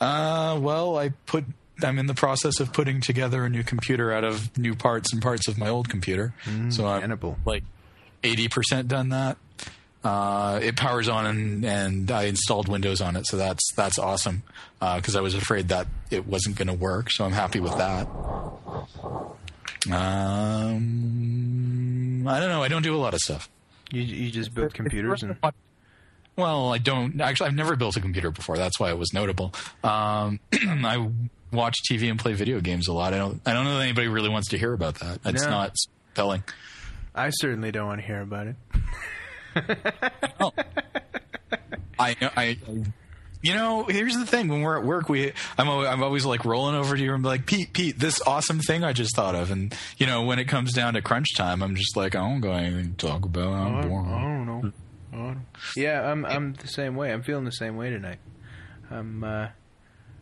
Uh, 0.00 0.58
well, 0.60 0.98
I 0.98 1.10
put. 1.26 1.44
I'm 1.82 1.98
in 1.98 2.06
the 2.06 2.14
process 2.14 2.60
of 2.60 2.72
putting 2.72 3.00
together 3.00 3.44
a 3.44 3.50
new 3.50 3.64
computer 3.64 4.12
out 4.12 4.22
of 4.22 4.56
new 4.56 4.76
parts 4.76 5.12
and 5.12 5.20
parts 5.20 5.48
of 5.48 5.58
my 5.58 5.68
old 5.68 5.88
computer. 5.88 6.32
so 6.68 6.86
I'm 6.86 7.00
Hannibal. 7.00 7.36
like 7.44 7.64
80% 8.22 8.86
done 8.86 9.08
that. 9.08 9.38
Uh, 10.04 10.60
it 10.62 10.76
powers 10.76 11.08
on 11.08 11.24
and, 11.24 11.64
and 11.64 12.10
I 12.10 12.24
installed 12.24 12.68
Windows 12.68 13.00
on 13.00 13.16
it, 13.16 13.26
so 13.26 13.38
that's 13.38 13.62
that's 13.74 13.98
awesome. 13.98 14.42
Because 14.80 15.16
I 15.16 15.22
was 15.22 15.34
afraid 15.34 15.68
that 15.68 15.86
it 16.10 16.26
wasn't 16.26 16.56
going 16.56 16.68
to 16.68 16.74
work, 16.74 17.10
so 17.10 17.24
I'm 17.24 17.32
happy 17.32 17.58
with 17.58 17.74
that. 17.78 18.06
Um, 21.04 22.28
I 22.28 22.38
don't 22.40 22.48
know. 22.50 22.62
I 22.62 22.68
don't 22.68 22.82
do 22.82 22.94
a 22.94 22.98
lot 22.98 23.14
of 23.14 23.20
stuff. 23.20 23.48
You 23.90 24.02
you 24.02 24.30
just 24.30 24.54
build 24.54 24.74
computers 24.74 25.22
and 25.22 25.36
Well, 26.36 26.72
I 26.72 26.78
don't 26.78 27.20
actually. 27.20 27.48
I've 27.48 27.54
never 27.54 27.76
built 27.76 27.96
a 27.96 28.00
computer 28.00 28.30
before. 28.30 28.56
That's 28.58 28.78
why 28.80 28.90
it 28.90 28.98
was 28.98 29.12
notable. 29.14 29.54
Um, 29.82 30.40
I 30.52 31.08
watch 31.52 31.76
TV 31.90 32.10
and 32.10 32.18
play 32.18 32.32
video 32.34 32.60
games 32.60 32.88
a 32.88 32.92
lot. 32.92 33.14
I 33.14 33.18
don't. 33.18 33.40
I 33.46 33.52
don't 33.54 33.64
know 33.64 33.76
that 33.78 33.82
anybody 33.84 34.08
really 34.08 34.28
wants 34.28 34.48
to 34.50 34.58
hear 34.58 34.72
about 34.74 34.96
that. 35.00 35.20
It's 35.24 35.44
No. 35.44 35.50
not 35.50 35.74
telling. 36.14 36.42
I 37.14 37.30
certainly 37.30 37.70
don't 37.70 37.86
want 37.86 38.00
to 38.00 38.06
hear 38.06 38.20
about 38.20 38.48
it. 38.48 38.56
I, 41.98 42.16
I, 42.36 42.58
you 43.42 43.54
know, 43.54 43.84
here's 43.84 44.16
the 44.16 44.26
thing. 44.26 44.48
When 44.48 44.62
we're 44.62 44.78
at 44.78 44.84
work, 44.84 45.08
we, 45.08 45.32
I'm, 45.56 45.68
al- 45.68 45.86
I'm 45.86 46.02
always 46.02 46.24
like 46.26 46.44
rolling 46.44 46.74
over 46.74 46.96
to 46.96 47.02
you 47.02 47.14
and 47.14 47.22
be 47.22 47.28
like, 47.28 47.46
Pete, 47.46 47.72
Pete, 47.72 47.98
this 47.98 48.20
awesome 48.26 48.58
thing 48.60 48.82
I 48.84 48.92
just 48.92 49.14
thought 49.14 49.34
of. 49.34 49.50
And 49.50 49.74
you 49.98 50.06
know, 50.06 50.22
when 50.24 50.38
it 50.38 50.46
comes 50.46 50.72
down 50.72 50.94
to 50.94 51.02
crunch 51.02 51.34
time, 51.36 51.62
I'm 51.62 51.76
just 51.76 51.96
like, 51.96 52.14
I 52.14 52.20
don't 52.20 52.40
got 52.40 52.54
anything 52.56 52.94
to 52.96 53.06
talk 53.06 53.24
about. 53.24 53.48
I'm 53.52 53.76
I 53.76 53.86
bored. 53.86 54.06
don't 54.06 54.46
know. 54.46 54.72
I 55.12 55.16
don't- 55.16 55.46
Yeah, 55.76 56.10
I'm 56.10 56.24
I'm 56.26 56.54
the 56.54 56.66
same 56.68 56.96
way. 56.96 57.12
I'm 57.12 57.22
feeling 57.22 57.44
the 57.44 57.52
same 57.52 57.76
way 57.76 57.90
tonight. 57.90 58.18
I'm 58.90 59.22
uh, 59.22 59.48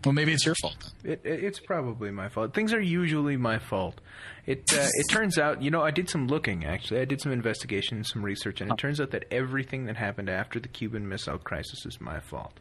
Well, 0.05 0.13
maybe 0.13 0.33
it's 0.33 0.45
your 0.45 0.55
fault. 0.57 0.93
It, 1.03 1.21
it, 1.25 1.45
it's 1.45 1.59
probably 1.61 2.11
my 2.11 2.29
fault. 2.29 2.53
Things 2.55 2.73
are 2.75 2.81
usually 2.81 3.37
my 3.39 3.59
fault. 3.59 4.01
It 4.45 4.73
uh, 4.73 4.89
it 4.95 5.07
turns 5.09 5.39
out, 5.39 5.63
you 5.63 5.71
know, 5.71 5.83
I 5.83 5.93
did 5.93 6.09
some 6.11 6.27
looking 6.27 6.65
actually. 6.65 7.01
I 7.01 7.05
did 7.05 7.21
some 7.21 7.33
investigation, 7.33 7.99
and 7.99 8.07
some 8.07 8.25
research, 8.25 8.61
and 8.61 8.73
it 8.73 8.79
turns 8.79 9.01
out 9.01 9.13
that 9.13 9.25
everything 9.31 9.87
that 9.87 9.97
happened 9.97 10.29
after 10.29 10.59
the 10.59 10.69
Cuban 10.69 11.09
Missile 11.09 11.39
Crisis 11.39 11.87
is 11.87 12.01
my 12.01 12.19
fault. 12.21 12.59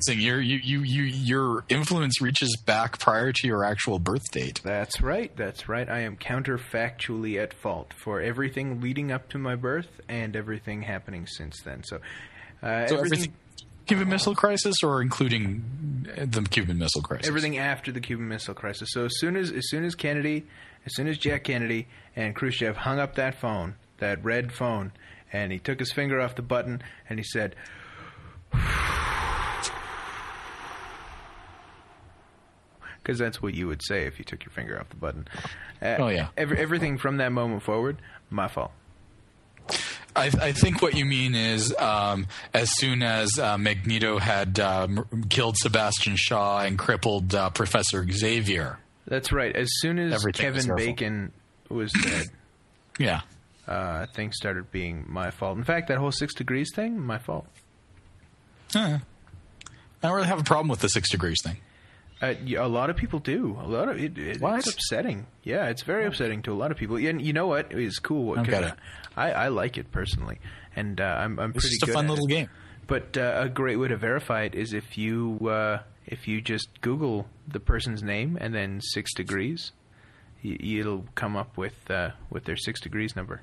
So 0.00 0.12
your, 0.12 0.40
you, 0.40 0.58
you, 0.62 0.80
you, 0.82 1.02
your 1.04 1.64
influence 1.68 2.20
reaches 2.20 2.56
back 2.66 2.98
prior 2.98 3.32
to 3.32 3.46
your 3.46 3.64
actual 3.64 3.98
birth 3.98 4.30
date. 4.30 4.60
That's 4.62 5.00
right. 5.00 5.34
That's 5.36 5.68
right. 5.68 5.88
I 5.88 6.00
am 6.00 6.16
counterfactually 6.16 7.42
at 7.42 7.54
fault 7.54 7.94
for 7.96 8.20
everything 8.20 8.80
leading 8.80 9.10
up 9.10 9.30
to 9.30 9.38
my 9.38 9.54
birth 9.56 10.00
and 10.08 10.36
everything 10.36 10.82
happening 10.82 11.26
since 11.26 11.62
then. 11.64 11.82
So, 11.84 11.96
uh, 12.62 12.86
So 12.86 12.96
everything, 12.96 13.18
everything, 13.18 13.34
Cuban 13.86 14.08
Missile 14.08 14.34
Crisis, 14.34 14.82
or 14.82 15.00
including 15.02 16.06
the 16.16 16.42
Cuban 16.42 16.78
Missile 16.78 17.02
Crisis? 17.02 17.28
Everything 17.28 17.58
after 17.58 17.92
the 17.92 18.00
Cuban 18.00 18.28
Missile 18.28 18.54
Crisis. 18.54 18.88
So 18.92 19.04
as 19.06 19.18
soon 19.18 19.36
as 19.36 19.50
as 19.52 19.68
soon 19.70 19.84
as 19.84 19.94
Kennedy, 19.94 20.46
as 20.84 20.94
soon 20.94 21.06
as 21.06 21.18
Jack 21.18 21.44
Kennedy 21.44 21.86
and 22.14 22.34
Khrushchev 22.34 22.76
hung 22.78 22.98
up 22.98 23.14
that 23.16 23.38
phone, 23.40 23.76
that 23.98 24.22
red 24.24 24.52
phone, 24.52 24.92
and 25.32 25.52
he 25.52 25.58
took 25.58 25.78
his 25.78 25.92
finger 25.92 26.20
off 26.20 26.34
the 26.34 26.42
button 26.42 26.82
and 27.08 27.18
he 27.18 27.24
said. 27.24 27.54
Because 33.02 33.18
that's 33.18 33.40
what 33.40 33.54
you 33.54 33.68
would 33.68 33.82
say 33.84 34.06
if 34.06 34.18
you 34.18 34.24
took 34.24 34.44
your 34.44 34.50
finger 34.50 34.78
off 34.80 34.88
the 34.88 34.96
button. 34.96 35.28
Uh, 35.80 35.96
Oh, 35.98 36.08
yeah. 36.08 36.28
Every, 36.36 36.58
everything 36.58 36.98
from 36.98 37.18
that 37.18 37.30
moment 37.30 37.62
forward, 37.62 37.98
my 38.30 38.48
fault. 38.48 38.72
I, 40.16 40.30
I 40.40 40.52
think 40.52 40.80
what 40.82 40.94
you 40.94 41.04
mean 41.04 41.34
is 41.34 41.74
um, 41.76 42.26
as 42.54 42.70
soon 42.76 43.02
as 43.02 43.38
uh, 43.38 43.58
Magneto 43.58 44.18
had 44.18 44.58
um, 44.58 45.24
killed 45.28 45.56
Sebastian 45.58 46.16
Shaw 46.16 46.60
and 46.60 46.78
crippled 46.78 47.34
uh, 47.34 47.50
Professor 47.50 48.04
Xavier. 48.10 48.78
That's 49.06 49.30
right. 49.32 49.54
As 49.54 49.68
soon 49.80 49.98
as 49.98 50.12
Everything 50.14 50.52
was 50.52 50.64
Kevin 50.64 50.66
your. 50.66 50.76
Bacon 50.76 51.32
was 51.68 51.92
dead, 51.92 52.26
Yeah. 52.98 53.20
uh, 53.68 54.06
things 54.14 54.36
started 54.36 54.70
being 54.72 55.04
my 55.08 55.30
fault. 55.30 55.58
In 55.58 55.64
fact, 55.64 55.88
that 55.88 55.98
whole 55.98 56.10
six 56.12 56.34
degrees 56.34 56.70
thing, 56.74 56.98
my 57.00 57.18
fault. 57.18 57.46
Eh. 58.74 58.98
I 60.02 60.06
don't 60.08 60.14
really 60.16 60.28
have 60.28 60.40
a 60.40 60.44
problem 60.44 60.68
with 60.68 60.80
the 60.80 60.88
six 60.88 61.10
degrees 61.10 61.38
thing. 61.42 61.56
Uh, 62.22 62.34
a 62.56 62.66
lot 62.68 62.88
of 62.88 62.96
people 62.96 63.18
do. 63.18 63.58
A 63.60 63.66
lot 63.68 63.88
of 63.90 63.98
it, 63.98 64.16
it, 64.16 64.38
it's 64.42 64.66
upsetting. 64.72 65.26
Yeah, 65.42 65.66
it's 65.68 65.82
very 65.82 66.06
upsetting 66.06 66.42
to 66.44 66.52
a 66.52 66.54
lot 66.56 66.70
of 66.70 66.78
people. 66.78 66.96
And 66.96 67.20
you 67.20 67.32
know 67.34 67.46
what 67.46 67.72
is 67.72 67.98
cool? 67.98 68.34
don't 68.34 68.44
'Cause 68.46 68.54
get 68.54 68.64
it. 68.64 68.74
I, 69.16 69.32
I 69.32 69.48
like 69.48 69.76
it 69.76 69.92
personally, 69.92 70.38
and 70.74 70.98
uh, 71.00 71.04
I'm 71.04 71.38
I'm 71.38 71.50
It's 71.50 71.64
pretty 71.64 71.76
just 71.78 71.90
a 71.90 71.92
fun 71.92 72.08
little 72.08 72.24
it. 72.26 72.30
game. 72.30 72.48
But 72.86 73.18
uh, 73.18 73.34
a 73.44 73.48
great 73.50 73.76
way 73.76 73.88
to 73.88 73.96
verify 73.96 74.42
it 74.44 74.54
is 74.54 74.72
if 74.72 74.96
you 74.96 75.38
uh, 75.48 75.80
if 76.06 76.26
you 76.26 76.40
just 76.40 76.68
Google 76.80 77.26
the 77.48 77.60
person's 77.60 78.02
name 78.02 78.38
and 78.40 78.54
then 78.54 78.80
six 78.80 79.12
degrees, 79.12 79.72
y- 80.42 80.56
it'll 80.60 81.04
come 81.16 81.36
up 81.36 81.56
with 81.58 81.74
uh, 81.90 82.10
with 82.30 82.44
their 82.44 82.56
six 82.56 82.80
degrees 82.80 83.14
number. 83.14 83.42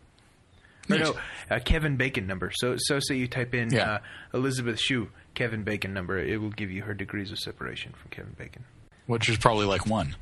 Or 0.89 0.97
no, 0.97 1.15
Kevin 1.63 1.95
Bacon 1.95 2.26
number. 2.28 2.51
So 2.53 2.76
so 2.78 2.99
say 2.99 3.15
you 3.15 3.28
type 3.28 3.53
in 3.53 3.71
Yeah. 3.71 3.91
uh, 3.91 3.99
Elizabeth 4.34 4.80
Shue 4.80 5.09
Kevin 5.36 5.64
Bacon 5.64 5.94
number, 5.94 6.18
it 6.20 6.40
will 6.42 6.50
give 6.52 6.72
you 6.72 6.84
her 6.84 6.94
degrees 6.94 7.32
of 7.32 7.40
separation 7.40 7.94
from 7.94 8.10
Kevin 8.12 8.34
Bacon. 8.38 8.64
Which 9.08 9.30
is 9.30 9.38
probably 9.38 9.66
like 9.66 9.86
one, 9.88 10.16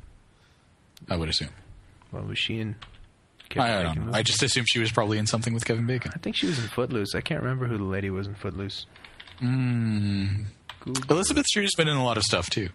I 1.08 1.16
would 1.16 1.28
assume. 1.28 1.50
Well, 2.10 2.24
was 2.24 2.38
she 2.38 2.58
in? 2.60 2.76
Kevin 3.48 3.70
I 3.70 3.76
Bacon 3.76 3.84
don't 3.86 3.96
know. 3.96 4.02
movie? 4.06 4.18
I 4.18 4.22
just 4.22 4.42
assumed 4.42 4.66
she 4.68 4.78
was 4.78 4.92
probably 4.92 5.18
in 5.18 5.26
something 5.26 5.54
with 5.54 5.64
Kevin 5.64 5.86
Bacon. 5.86 6.12
I 6.14 6.18
think 6.18 6.36
she 6.36 6.46
was 6.46 6.58
in 6.58 6.68
Footloose. 6.68 7.14
I 7.14 7.20
can't 7.20 7.42
remember 7.42 7.66
who 7.66 7.78
the 7.78 7.84
lady 7.84 8.10
was 8.10 8.26
in 8.26 8.34
Footloose. 8.34 8.86
Mm. 9.40 10.46
Elizabeth 11.10 11.46
Shue's 11.48 11.74
been 11.76 11.88
in 11.88 11.96
a 11.96 12.04
lot 12.04 12.16
of 12.16 12.22
stuff 12.24 12.50
too. 12.50 12.68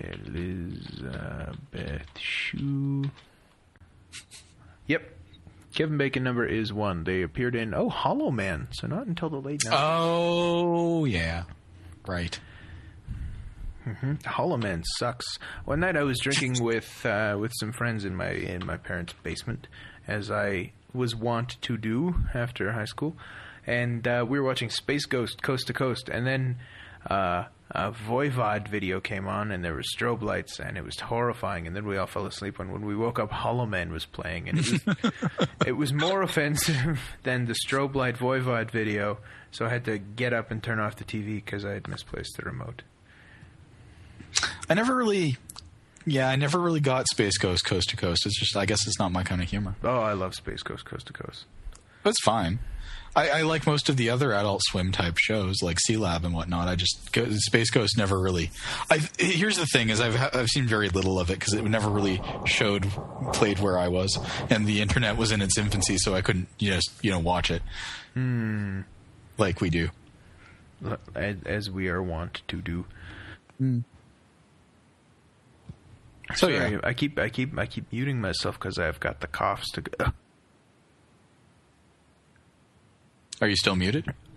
Elizabeth 0.00 2.06
Shue. 2.18 3.04
Yep. 4.86 5.17
Kevin 5.74 5.98
Bacon 5.98 6.24
number 6.24 6.44
is 6.46 6.72
one. 6.72 7.04
They 7.04 7.22
appeared 7.22 7.54
in 7.54 7.74
oh 7.74 7.88
Hollow 7.88 8.30
Man, 8.30 8.68
so 8.72 8.86
not 8.86 9.06
until 9.06 9.30
the 9.30 9.40
late 9.40 9.60
90s. 9.60 9.70
Oh 9.72 11.04
yeah, 11.04 11.44
right. 12.06 12.38
Mm-hmm. 13.86 14.14
Hollow 14.26 14.56
Man 14.56 14.82
sucks. 14.98 15.38
One 15.64 15.80
night 15.80 15.96
I 15.96 16.02
was 16.02 16.18
drinking 16.20 16.56
with 16.62 17.04
uh, 17.06 17.36
with 17.38 17.52
some 17.58 17.72
friends 17.72 18.04
in 18.04 18.16
my 18.16 18.30
in 18.30 18.66
my 18.66 18.76
parents' 18.76 19.14
basement, 19.22 19.68
as 20.06 20.30
I 20.30 20.72
was 20.92 21.14
wont 21.14 21.60
to 21.62 21.76
do 21.76 22.16
after 22.34 22.72
high 22.72 22.84
school, 22.84 23.16
and 23.66 24.06
uh, 24.06 24.24
we 24.28 24.38
were 24.38 24.46
watching 24.46 24.70
Space 24.70 25.06
Ghost 25.06 25.42
Coast 25.42 25.66
to 25.68 25.72
Coast, 25.72 26.08
and 26.08 26.26
then 26.26 26.56
uh, 27.08 27.44
a 27.70 27.92
Voivod 27.92 28.68
video 28.68 29.00
came 29.00 29.28
on, 29.28 29.50
and 29.50 29.64
there 29.64 29.74
were 29.74 29.82
strobe 29.82 30.22
lights, 30.22 30.58
and 30.58 30.78
it 30.78 30.84
was 30.84 30.98
horrifying. 31.00 31.66
And 31.66 31.76
then 31.76 31.86
we 31.86 31.96
all 31.96 32.06
fell 32.06 32.26
asleep. 32.26 32.58
And 32.58 32.72
when 32.72 32.84
we 32.84 32.96
woke 32.96 33.18
up, 33.18 33.30
Hollow 33.30 33.66
Man 33.66 33.92
was 33.92 34.06
playing, 34.06 34.48
and 34.48 34.58
it 34.58 34.70
was 34.70 35.48
it 35.66 35.72
was 35.72 35.92
more 35.92 36.22
offensive 36.28 37.00
than 37.24 37.46
the 37.46 37.54
strobe 37.66 37.94
light 37.94 38.16
Voivod 38.16 38.70
video. 38.70 39.18
So 39.50 39.66
I 39.66 39.68
had 39.70 39.84
to 39.86 39.98
get 39.98 40.32
up 40.32 40.50
and 40.50 40.62
turn 40.62 40.78
off 40.78 40.96
the 40.96 41.04
TV 41.04 41.36
because 41.36 41.64
I 41.64 41.72
had 41.72 41.88
misplaced 41.88 42.36
the 42.36 42.44
remote. 42.44 42.82
I 44.68 44.74
never 44.74 44.94
really, 44.94 45.36
yeah, 46.04 46.28
I 46.28 46.36
never 46.36 46.58
really 46.58 46.80
got 46.80 47.08
Space 47.08 47.38
Ghost 47.38 47.64
Coast 47.64 47.90
to 47.90 47.96
Coast. 47.96 48.26
It's 48.26 48.38
just, 48.38 48.56
I 48.56 48.66
guess, 48.66 48.86
it's 48.86 48.98
not 48.98 49.12
my 49.12 49.22
kind 49.22 49.42
of 49.42 49.48
humor. 49.48 49.74
Oh, 49.82 50.00
I 50.00 50.12
love 50.12 50.34
Space 50.34 50.62
Ghost 50.62 50.84
Coast 50.84 51.06
to 51.06 51.12
Coast. 51.12 51.44
That's 52.02 52.20
fine. 52.22 52.58
I, 53.16 53.28
I 53.30 53.42
like 53.42 53.66
most 53.66 53.88
of 53.88 53.96
the 53.96 54.10
other 54.10 54.32
Adult 54.32 54.60
Swim 54.64 54.92
type 54.92 55.18
shows, 55.18 55.56
like 55.62 55.78
Sealab 55.88 56.24
and 56.24 56.34
whatnot. 56.34 56.68
I 56.68 56.76
just 56.76 57.12
Go- 57.12 57.26
Space 57.30 57.70
Ghost 57.70 57.96
never 57.96 58.20
really. 58.20 58.50
I 58.90 58.98
here's 59.18 59.56
the 59.56 59.66
thing: 59.66 59.88
is 59.88 60.00
I've 60.00 60.16
I've 60.36 60.48
seen 60.48 60.66
very 60.66 60.88
little 60.88 61.18
of 61.18 61.30
it 61.30 61.38
because 61.38 61.54
it 61.54 61.64
never 61.64 61.88
really 61.88 62.22
showed 62.44 62.86
played 63.32 63.58
where 63.58 63.76
I 63.76 63.88
was, 63.88 64.16
and 64.50 64.66
the 64.66 64.80
internet 64.80 65.16
was 65.16 65.32
in 65.32 65.42
its 65.42 65.58
infancy, 65.58 65.96
so 65.98 66.14
I 66.14 66.20
couldn't 66.20 66.48
you 66.58 66.70
know 66.70 66.78
you 67.02 67.10
know 67.10 67.18
watch 67.18 67.50
it. 67.50 67.62
Hmm. 68.14 68.82
Like 69.36 69.60
we 69.60 69.70
do. 69.70 69.88
As, 71.14 71.36
as 71.44 71.70
we 71.70 71.88
are 71.88 72.02
wont 72.02 72.42
to 72.48 72.56
do. 72.60 72.84
Hmm. 73.58 73.80
So 76.34 76.46
Sorry, 76.46 76.72
yeah, 76.72 76.80
I 76.84 76.92
keep 76.92 77.18
I 77.18 77.30
keep 77.30 77.58
I 77.58 77.66
keep 77.66 77.90
muting 77.90 78.20
myself 78.20 78.60
because 78.60 78.78
I've 78.78 79.00
got 79.00 79.20
the 79.20 79.26
coughs 79.26 79.70
to 79.72 79.80
go. 79.80 80.12
Are 83.40 83.48
you 83.48 83.56
still 83.56 83.76
muted? 83.76 84.06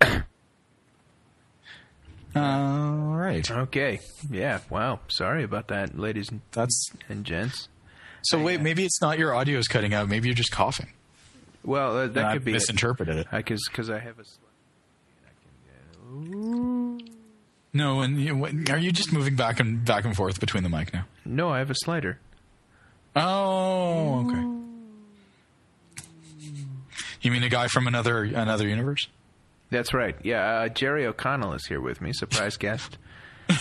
All 2.34 3.14
right. 3.16 3.48
Okay, 3.50 4.00
yeah, 4.30 4.60
wow. 4.70 5.00
Sorry 5.08 5.44
about 5.44 5.68
that, 5.68 5.98
ladies 5.98 6.30
and, 6.30 6.40
That's 6.52 6.90
and 7.08 7.24
gents. 7.24 7.68
so. 8.22 8.42
Wait, 8.42 8.60
maybe 8.60 8.84
it's 8.84 9.02
not 9.02 9.18
your 9.18 9.34
audio 9.34 9.58
is 9.58 9.68
cutting 9.68 9.92
out. 9.92 10.08
Maybe 10.08 10.28
you're 10.28 10.34
just 10.34 10.50
coughing. 10.52 10.88
Well, 11.64 11.96
uh, 11.96 12.06
that 12.08 12.16
And 12.16 12.26
I 12.26 12.32
could 12.32 12.44
be 12.44 12.52
misinterpreted 12.52 13.16
it. 13.16 13.26
Because 13.30 13.60
because 13.70 13.90
I 13.90 13.98
have 13.98 14.18
a. 14.18 14.24
sl- 14.24 14.38
No, 17.74 18.00
and 18.00 18.20
you, 18.20 18.36
when- 18.36 18.64
are 18.70 18.78
you 18.78 18.92
just 18.92 19.12
moving 19.12 19.36
back 19.36 19.60
and 19.60 19.84
back 19.84 20.04
and 20.04 20.16
forth 20.16 20.40
between 20.40 20.62
the 20.62 20.68
mic 20.70 20.92
now? 20.94 21.04
No, 21.24 21.50
I 21.50 21.58
have 21.58 21.70
a 21.70 21.74
slider. 21.74 22.18
Oh, 23.14 24.26
okay. 24.26 24.61
You 27.22 27.30
mean 27.30 27.42
a 27.44 27.48
guy 27.48 27.68
from 27.68 27.86
another 27.86 28.24
another 28.24 28.68
universe? 28.68 29.08
That's 29.70 29.94
right. 29.94 30.16
Yeah, 30.22 30.42
uh, 30.44 30.68
Jerry 30.68 31.06
O'Connell 31.06 31.54
is 31.54 31.64
here 31.66 31.80
with 31.80 32.00
me, 32.00 32.12
surprise 32.12 32.56
guest. 32.58 32.98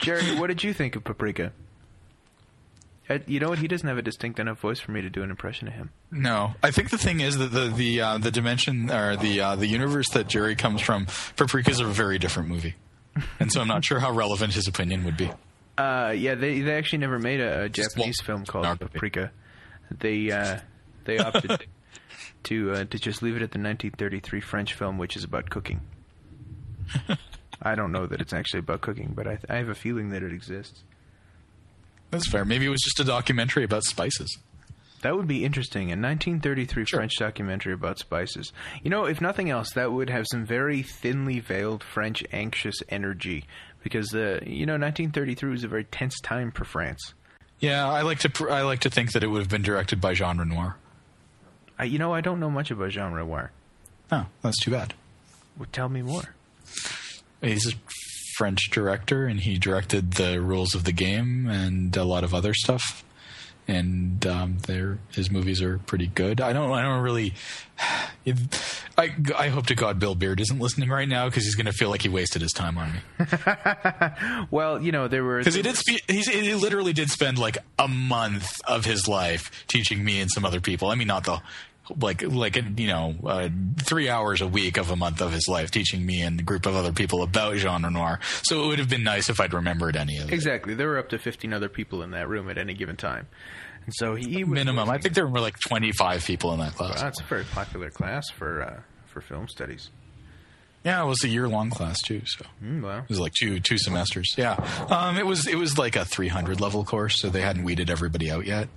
Jerry, 0.00 0.34
what 0.38 0.48
did 0.48 0.64
you 0.64 0.72
think 0.74 0.96
of 0.96 1.04
Paprika? 1.04 1.52
Uh, 3.08 3.18
you 3.26 3.38
know 3.40 3.48
what? 3.48 3.58
He 3.58 3.68
doesn't 3.68 3.86
have 3.86 3.98
a 3.98 4.02
distinct 4.02 4.40
enough 4.40 4.58
voice 4.58 4.80
for 4.80 4.90
me 4.90 5.00
to 5.02 5.10
do 5.10 5.22
an 5.22 5.30
impression 5.30 5.68
of 5.68 5.74
him. 5.74 5.90
No, 6.10 6.54
I 6.62 6.70
think 6.70 6.90
the 6.90 6.98
thing 6.98 7.20
is 7.20 7.38
that 7.38 7.52
the 7.52 7.68
the 7.68 8.00
uh, 8.00 8.18
the 8.18 8.30
dimension 8.30 8.90
or 8.90 9.16
the 9.16 9.40
uh, 9.40 9.56
the 9.56 9.66
universe 9.66 10.08
that 10.10 10.28
Jerry 10.28 10.56
comes 10.56 10.80
from, 10.80 11.06
Paprika 11.36 11.70
is 11.70 11.80
a 11.80 11.84
very 11.84 12.18
different 12.18 12.48
movie, 12.48 12.74
and 13.38 13.52
so 13.52 13.60
I'm 13.60 13.68
not 13.68 13.84
sure 13.84 14.00
how 14.00 14.12
relevant 14.12 14.54
his 14.54 14.66
opinion 14.66 15.04
would 15.04 15.16
be. 15.16 15.30
Uh, 15.76 16.14
yeah, 16.16 16.34
they 16.34 16.60
they 16.60 16.74
actually 16.76 16.98
never 16.98 17.18
made 17.18 17.40
a, 17.40 17.62
a 17.64 17.68
Japanese 17.68 18.20
film 18.22 18.44
called 18.44 18.80
Paprika. 18.80 19.30
They 19.90 20.30
uh, 20.30 20.60
they 21.04 21.18
opted 21.18 21.66
to 22.44 22.72
uh, 22.72 22.84
to 22.84 22.98
just 22.98 23.22
leave 23.22 23.34
it 23.34 23.42
at 23.42 23.50
the 23.52 23.58
1933 23.58 24.40
French 24.40 24.74
film, 24.74 24.98
which 24.98 25.16
is 25.16 25.24
about 25.24 25.50
cooking. 25.50 25.80
I 27.62 27.74
don't 27.74 27.92
know 27.92 28.06
that 28.06 28.20
it's 28.20 28.32
actually 28.32 28.60
about 28.60 28.80
cooking, 28.80 29.12
but 29.14 29.26
I, 29.28 29.38
I 29.48 29.56
have 29.56 29.68
a 29.68 29.74
feeling 29.74 30.10
that 30.10 30.22
it 30.22 30.32
exists. 30.32 30.82
That's 32.10 32.28
fair. 32.28 32.44
Maybe 32.44 32.66
it 32.66 32.70
was 32.70 32.82
just 32.82 33.00
a 33.00 33.04
documentary 33.04 33.64
about 33.64 33.84
spices. 33.84 34.36
That 35.02 35.16
would 35.16 35.26
be 35.26 35.44
interesting. 35.44 35.84
A 35.88 35.96
1933 35.98 36.84
Sure. 36.84 36.98
French 37.00 37.12
documentary 37.18 37.72
about 37.72 37.98
spices. 37.98 38.52
You 38.82 38.90
know, 38.90 39.04
if 39.04 39.20
nothing 39.20 39.50
else, 39.50 39.70
that 39.72 39.92
would 39.92 40.10
have 40.10 40.26
some 40.30 40.44
very 40.44 40.82
thinly 40.82 41.40
veiled 41.40 41.82
French 41.82 42.22
anxious 42.32 42.76
energy 42.88 43.44
because 43.82 44.08
the 44.08 44.40
you 44.44 44.66
know 44.66 44.74
1933 44.74 45.50
was 45.50 45.64
a 45.64 45.68
very 45.68 45.84
tense 45.84 46.20
time 46.20 46.52
for 46.52 46.64
France. 46.64 47.14
Yeah, 47.58 47.88
I 47.88 48.02
like 48.02 48.18
to 48.20 48.30
pr- 48.30 48.50
I 48.50 48.62
like 48.62 48.80
to 48.80 48.90
think 48.90 49.12
that 49.12 49.24
it 49.24 49.28
would 49.28 49.40
have 49.40 49.48
been 49.48 49.62
directed 49.62 50.00
by 50.00 50.14
Jean 50.14 50.38
Renoir. 50.38 50.76
I, 51.82 51.86
you 51.86 51.98
know, 51.98 52.14
I 52.14 52.20
don't 52.20 52.38
know 52.38 52.48
much 52.48 52.70
about 52.70 52.90
Jean 52.90 53.10
Renoir. 53.10 53.50
Oh, 54.12 54.26
that's 54.40 54.60
too 54.60 54.70
bad. 54.70 54.94
Well, 55.58 55.66
tell 55.72 55.88
me 55.88 56.00
more. 56.00 56.36
He's 57.40 57.66
a 57.66 57.76
French 58.36 58.70
director, 58.70 59.26
and 59.26 59.40
he 59.40 59.58
directed 59.58 60.12
the 60.12 60.40
Rules 60.40 60.76
of 60.76 60.84
the 60.84 60.92
Game 60.92 61.48
and 61.48 61.96
a 61.96 62.04
lot 62.04 62.22
of 62.22 62.32
other 62.34 62.54
stuff. 62.54 63.02
And 63.66 64.24
um, 64.26 64.58
their 64.68 64.98
his 65.12 65.28
movies 65.28 65.60
are 65.60 65.78
pretty 65.78 66.06
good. 66.06 66.40
I 66.40 66.52
don't 66.52 66.70
I 66.70 66.82
don't 66.82 67.00
really. 67.02 67.34
It, 68.24 68.36
I 68.96 69.14
I 69.36 69.48
hope 69.48 69.66
to 69.66 69.74
God 69.74 69.98
Bill 69.98 70.14
Beard 70.14 70.40
isn't 70.40 70.58
listening 70.60 70.88
right 70.88 71.08
now 71.08 71.26
because 71.28 71.44
he's 71.44 71.54
going 71.56 71.66
to 71.66 71.72
feel 71.72 71.88
like 71.88 72.02
he 72.02 72.08
wasted 72.08 72.42
his 72.42 72.52
time 72.52 72.78
on 72.78 72.92
me. 72.92 73.00
Well, 74.50 74.80
you 74.82 74.92
know, 74.92 75.08
there 75.08 75.24
were 75.24 75.38
Because 75.38 75.54
he 75.54 75.62
did 75.62 75.76
spe- 75.76 76.08
he's, 76.08 76.28
he 76.28 76.54
literally 76.54 76.92
did 76.92 77.10
spend 77.10 77.38
like 77.38 77.58
a 77.78 77.88
month 77.88 78.60
of 78.66 78.84
his 78.84 79.08
life 79.08 79.64
teaching 79.66 80.04
me 80.04 80.20
and 80.20 80.30
some 80.30 80.44
other 80.44 80.60
people. 80.60 80.88
I 80.88 80.94
mean, 80.94 81.08
not 81.08 81.24
the 81.24 81.40
like 81.98 82.22
like 82.22 82.56
you 82.56 82.86
know 82.86 83.14
uh, 83.24 83.48
three 83.78 84.08
hours 84.08 84.40
a 84.40 84.46
week 84.46 84.76
of 84.76 84.90
a 84.90 84.96
month 84.96 85.20
of 85.20 85.32
his 85.32 85.48
life 85.48 85.70
teaching 85.70 86.04
me 86.06 86.22
and 86.22 86.40
a 86.40 86.42
group 86.42 86.66
of 86.66 86.76
other 86.76 86.92
people 86.92 87.22
about 87.22 87.56
Jean 87.56 87.82
Renoir. 87.82 88.20
So 88.44 88.64
it 88.64 88.66
would 88.68 88.78
have 88.78 88.88
been 88.88 89.02
nice 89.02 89.28
if 89.28 89.40
I'd 89.40 89.52
remembered 89.52 89.96
any 89.96 90.18
of 90.18 90.28
it. 90.28 90.32
Exactly. 90.32 90.74
There 90.74 90.88
were 90.88 90.98
up 90.98 91.08
to 91.10 91.18
15 91.18 91.52
other 91.52 91.68
people 91.68 92.02
in 92.02 92.12
that 92.12 92.28
room 92.28 92.48
at 92.48 92.58
any 92.58 92.74
given 92.74 92.96
time. 92.96 93.26
And 93.84 93.94
so 93.94 94.14
he, 94.14 94.44
Minimum. 94.44 94.88
I 94.88 94.98
think 94.98 95.14
there 95.14 95.26
were 95.26 95.40
like 95.40 95.56
25 95.66 96.24
people 96.24 96.52
in 96.52 96.60
that 96.60 96.74
class. 96.74 96.98
Wow, 96.98 97.02
that's 97.02 97.20
a 97.20 97.24
very 97.24 97.44
popular 97.44 97.90
class 97.90 98.30
for 98.30 98.62
uh, 98.62 98.80
for 99.06 99.20
film 99.20 99.48
studies. 99.48 99.90
Yeah, 100.84 101.02
it 101.02 101.06
was 101.06 101.22
a 101.22 101.28
year 101.28 101.48
long 101.48 101.70
class 101.70 102.00
too. 102.02 102.22
So 102.26 102.44
Mm, 102.62 102.82
wow. 102.82 102.98
it 102.98 103.08
was 103.08 103.20
like 103.20 103.32
two 103.38 103.60
two 103.60 103.78
semesters. 103.78 104.34
Yeah, 104.36 104.54
um, 104.90 105.16
it 105.16 105.24
was 105.26 105.46
it 105.46 105.54
was 105.56 105.78
like 105.78 105.94
a 105.96 106.04
300 106.04 106.60
level 106.60 106.84
course, 106.84 107.20
so 107.20 107.30
they 107.30 107.40
hadn't 107.42 107.62
weeded 107.64 107.88
everybody 107.90 108.30
out 108.30 108.46
yet. 108.46 108.68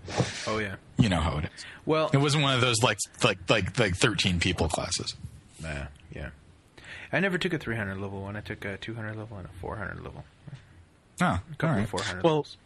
Oh 0.45 0.59
yeah. 0.59 0.75
You 0.97 1.09
know 1.09 1.19
how 1.19 1.37
it 1.39 1.45
is. 1.45 1.65
Well, 1.85 2.09
It 2.13 2.17
wasn't 2.17 2.43
one 2.43 2.53
of 2.55 2.61
those 2.61 2.81
like 2.83 2.99
like 3.23 3.39
like 3.49 3.77
like 3.79 3.95
13 3.95 4.39
people 4.39 4.69
classes. 4.69 5.15
uh, 5.65 5.85
yeah. 6.13 6.29
I 7.11 7.19
never 7.21 7.37
took 7.37 7.53
a 7.53 7.57
300 7.57 7.97
level 7.97 8.21
one. 8.21 8.35
I 8.35 8.41
took 8.41 8.65
a 8.65 8.77
200 8.77 9.15
level 9.15 9.37
and 9.37 9.45
a 9.47 9.49
400 9.61 10.03
level. 10.03 10.23
Oh, 11.21 11.25
A 11.25 11.41
couple 11.57 11.75
right. 11.75 11.83
of 11.83 11.89
400 11.89 12.23
Well, 12.23 12.33
levels. 12.33 12.57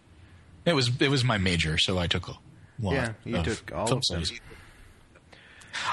it 0.66 0.74
was 0.74 0.92
it 1.00 1.10
was 1.10 1.24
my 1.24 1.38
major, 1.38 1.78
so 1.78 1.98
I 1.98 2.08
took 2.08 2.28
a 2.28 2.34
lot. 2.80 2.94
Yeah, 2.94 3.14
you 3.26 3.42
took 3.44 3.72
all 3.74 3.84
of 3.84 3.90
them. 3.90 4.04
studies. 4.04 4.42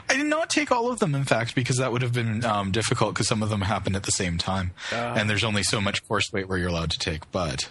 I 0.09 0.17
did 0.17 0.27
not 0.27 0.51
take 0.51 0.71
all 0.73 0.91
of 0.91 0.99
them, 0.99 1.15
in 1.15 1.25
fact, 1.25 1.55
because 1.55 1.77
that 1.77 1.93
would 1.93 2.03
have 2.03 2.13
been 2.13 2.45
um, 2.45 2.71
difficult 2.73 3.15
because 3.15 3.29
some 3.29 3.43
of 3.43 3.49
them 3.51 3.63
happened 3.63 3.97
at 3.97 4.03
the 4.05 4.13
same 4.13 4.39
time, 4.39 4.73
Uh. 4.93 5.15
and 5.17 5.29
there's 5.31 5.45
only 5.45 5.63
so 5.63 5.81
much 5.81 6.07
course 6.09 6.25
weight 6.33 6.49
where 6.49 6.59
you're 6.59 6.69
allowed 6.69 6.91
to 6.91 6.99
take. 6.99 7.31
But 7.33 7.71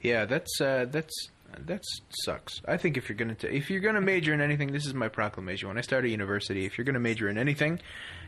Yeah, 0.00 0.24
that's 0.24 0.60
uh, 0.60 0.86
that's 0.90 1.28
that 1.66 1.82
sucks. 2.24 2.60
I 2.66 2.76
think 2.78 2.96
if 2.96 3.08
you're 3.08 3.16
gonna 3.16 3.34
ta 3.34 3.46
if 3.48 3.70
you're 3.70 3.80
gonna 3.80 4.00
major 4.00 4.32
in 4.32 4.40
anything, 4.40 4.72
this 4.72 4.86
is 4.86 4.94
my 4.94 5.08
proclamation. 5.08 5.68
When 5.68 5.78
I 5.78 5.82
started 5.82 6.10
university, 6.10 6.64
if 6.64 6.76
you're 6.78 6.84
gonna 6.84 6.98
major 7.00 7.28
in 7.28 7.36
anything, 7.38 7.80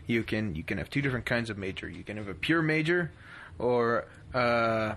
you 0.06 0.22
can 0.22 0.54
you 0.54 0.62
can 0.62 0.78
have 0.78 0.90
two 0.90 1.00
different 1.02 1.24
kinds 1.26 1.50
of 1.50 1.58
major. 1.58 1.88
You 1.88 2.04
can 2.04 2.16
have 2.18 2.28
a 2.28 2.34
pure 2.34 2.62
major, 2.62 3.10
or 3.58 4.04
uh, 4.34 4.94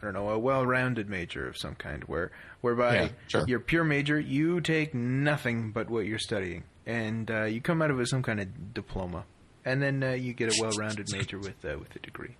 don't 0.00 0.14
know, 0.14 0.30
a 0.30 0.38
well-rounded 0.38 1.08
major 1.10 1.46
of 1.48 1.56
some 1.58 1.74
kind, 1.74 2.04
where 2.04 2.30
whereby 2.62 2.94
Yeah, 2.94 3.08
sure. 3.28 3.44
your 3.46 3.60
pure 3.60 3.84
major 3.84 4.18
you 4.18 4.60
take 4.60 4.94
nothing 4.94 5.70
but 5.72 5.90
what 5.90 6.06
you're 6.06 6.18
studying, 6.18 6.64
and 6.88 7.30
uh, 7.30 7.44
you 7.44 7.60
come 7.60 7.80
out 7.80 7.90
of 7.90 7.96
it 7.96 8.00
with 8.00 8.08
some 8.08 8.24
kind 8.24 8.40
of 8.40 8.74
diploma, 8.74 9.24
and 9.64 9.80
then 9.80 10.02
uh, 10.02 10.10
you 10.10 10.32
get 10.32 10.52
a 10.52 10.60
well-rounded 10.60 11.06
major 11.12 11.38
with 11.38 11.64
uh, 11.64 11.78
with 11.78 11.94
a 11.94 12.00
degree 12.00 12.34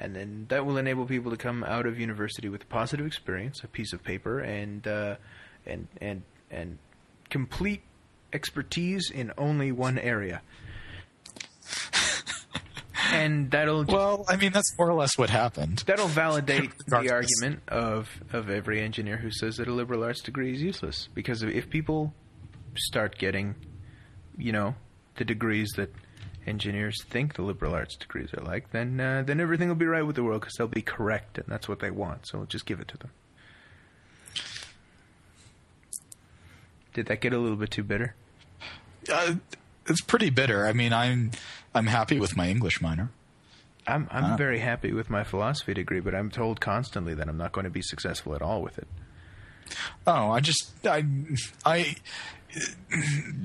and 0.00 0.16
then 0.16 0.46
that 0.48 0.64
will 0.64 0.78
enable 0.78 1.04
people 1.04 1.30
to 1.30 1.36
come 1.36 1.62
out 1.62 1.86
of 1.86 2.00
university 2.00 2.48
with 2.48 2.62
a 2.62 2.66
positive 2.66 3.06
experience, 3.06 3.62
a 3.62 3.68
piece 3.68 3.92
of 3.92 4.02
paper, 4.02 4.40
and 4.40 4.88
uh, 4.88 5.16
and 5.66 5.86
and 6.00 6.22
and 6.50 6.78
complete 7.28 7.82
expertise 8.32 9.10
in 9.10 9.30
only 9.36 9.70
one 9.70 9.98
area. 9.98 10.40
and 13.12 13.50
that'll 13.50 13.84
well, 13.84 14.24
I 14.26 14.36
mean 14.36 14.52
that's 14.52 14.76
more 14.78 14.88
or 14.88 14.94
less 14.94 15.18
what 15.18 15.28
happened. 15.28 15.84
that'll 15.86 16.08
validate 16.08 16.72
the 16.86 17.12
argument 17.12 17.62
of 17.68 18.08
of 18.32 18.48
every 18.48 18.80
engineer 18.80 19.18
who 19.18 19.30
says 19.30 19.56
that 19.58 19.68
a 19.68 19.72
liberal 19.72 20.02
arts 20.02 20.22
degree 20.22 20.54
is 20.54 20.62
useless 20.62 21.10
because 21.14 21.42
if 21.42 21.68
people 21.68 22.14
start 22.76 23.18
getting, 23.18 23.54
you 24.38 24.52
know, 24.52 24.74
the 25.16 25.24
degrees 25.24 25.70
that 25.76 25.90
engineers 26.46 26.96
think 27.04 27.34
the 27.34 27.42
liberal 27.42 27.74
arts 27.74 27.96
degrees 27.96 28.30
are 28.36 28.42
like, 28.42 28.70
then 28.72 28.98
uh, 29.00 29.22
then 29.26 29.40
everything 29.40 29.68
will 29.68 29.74
be 29.74 29.86
right 29.86 30.06
with 30.06 30.16
the 30.16 30.22
world 30.24 30.40
because 30.40 30.54
they'll 30.56 30.66
be 30.68 30.82
correct 30.82 31.36
and 31.38 31.46
that's 31.48 31.68
what 31.68 31.80
they 31.80 31.90
want. 31.90 32.26
So 32.26 32.38
we'll 32.38 32.46
just 32.46 32.66
give 32.66 32.80
it 32.80 32.88
to 32.88 32.96
them. 32.96 33.10
Did 36.94 37.06
that 37.06 37.20
get 37.20 37.32
a 37.32 37.38
little 37.38 37.56
bit 37.56 37.70
too 37.70 37.84
bitter? 37.84 38.14
Uh, 39.10 39.34
it's 39.86 40.00
pretty 40.00 40.30
bitter. 40.30 40.66
I 40.66 40.72
mean, 40.72 40.92
I'm 40.92 41.30
I'm 41.74 41.86
happy 41.86 42.18
with 42.18 42.36
my 42.36 42.48
English 42.48 42.80
minor. 42.80 43.10
I'm 43.86 44.08
I'm 44.10 44.24
Huh. 44.24 44.36
very 44.36 44.58
happy 44.58 44.92
with 44.92 45.08
my 45.08 45.24
philosophy 45.24 45.74
degree, 45.74 46.00
but 46.00 46.14
I'm 46.14 46.30
told 46.30 46.60
constantly 46.60 47.14
that 47.14 47.28
I'm 47.28 47.36
not 47.38 47.52
going 47.52 47.64
to 47.64 47.70
be 47.70 47.82
successful 47.82 48.34
at 48.34 48.42
all 48.42 48.62
with 48.62 48.78
it. 48.78 48.88
Oh, 50.06 50.30
I 50.30 50.40
just 50.40 50.72
I 50.84 51.04
I 51.64 51.96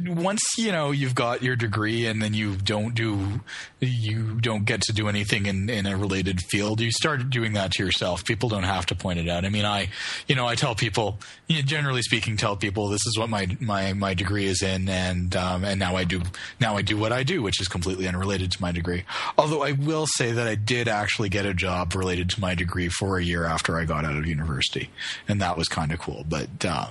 once 0.07 0.41
you 0.57 0.71
know 0.71 0.91
you've 0.91 1.13
got 1.13 1.43
your 1.43 1.55
degree 1.55 2.07
and 2.07 2.21
then 2.21 2.33
you 2.33 2.55
don't 2.55 2.95
do 2.95 3.41
you 3.79 4.39
don't 4.41 4.65
get 4.65 4.81
to 4.81 4.91
do 4.91 5.07
anything 5.07 5.45
in 5.45 5.69
in 5.69 5.85
a 5.85 5.95
related 5.95 6.41
field 6.41 6.81
you 6.81 6.91
start 6.91 7.29
doing 7.29 7.53
that 7.53 7.71
to 7.71 7.83
yourself. 7.83 8.25
People 8.25 8.49
don't 8.49 8.63
have 8.63 8.85
to 8.87 8.95
point 8.95 9.19
it 9.19 9.29
out. 9.29 9.45
I 9.45 9.49
mean 9.49 9.65
i 9.65 9.89
you 10.27 10.35
know 10.35 10.47
i 10.47 10.55
tell 10.55 10.73
people 10.73 11.19
you 11.47 11.57
know, 11.57 11.61
generally 11.61 12.01
speaking 12.01 12.37
tell 12.37 12.55
people 12.55 12.89
this 12.89 13.05
is 13.05 13.17
what 13.19 13.29
my 13.29 13.55
my 13.59 13.93
my 13.93 14.13
degree 14.13 14.45
is 14.45 14.63
in 14.63 14.89
and 14.89 15.35
um 15.35 15.63
and 15.63 15.79
now 15.79 15.95
i 15.95 16.03
do 16.03 16.21
now 16.59 16.75
i 16.75 16.81
do 16.81 16.97
what 16.97 17.11
i 17.11 17.21
do 17.21 17.43
which 17.43 17.61
is 17.61 17.67
completely 17.67 18.07
unrelated 18.07 18.51
to 18.51 18.61
my 18.61 18.71
degree. 18.71 19.03
Although 19.37 19.63
i 19.63 19.73
will 19.73 20.07
say 20.07 20.31
that 20.31 20.47
i 20.47 20.55
did 20.55 20.87
actually 20.87 21.29
get 21.29 21.45
a 21.45 21.53
job 21.53 21.93
related 21.93 22.29
to 22.31 22.41
my 22.41 22.55
degree 22.55 22.89
for 22.89 23.17
a 23.17 23.23
year 23.23 23.45
after 23.45 23.77
i 23.77 23.85
got 23.85 24.05
out 24.05 24.15
of 24.15 24.25
university 24.25 24.89
and 25.27 25.39
that 25.41 25.57
was 25.57 25.67
kind 25.67 25.91
of 25.91 25.99
cool 25.99 26.25
but 26.27 26.65
uh 26.65 26.87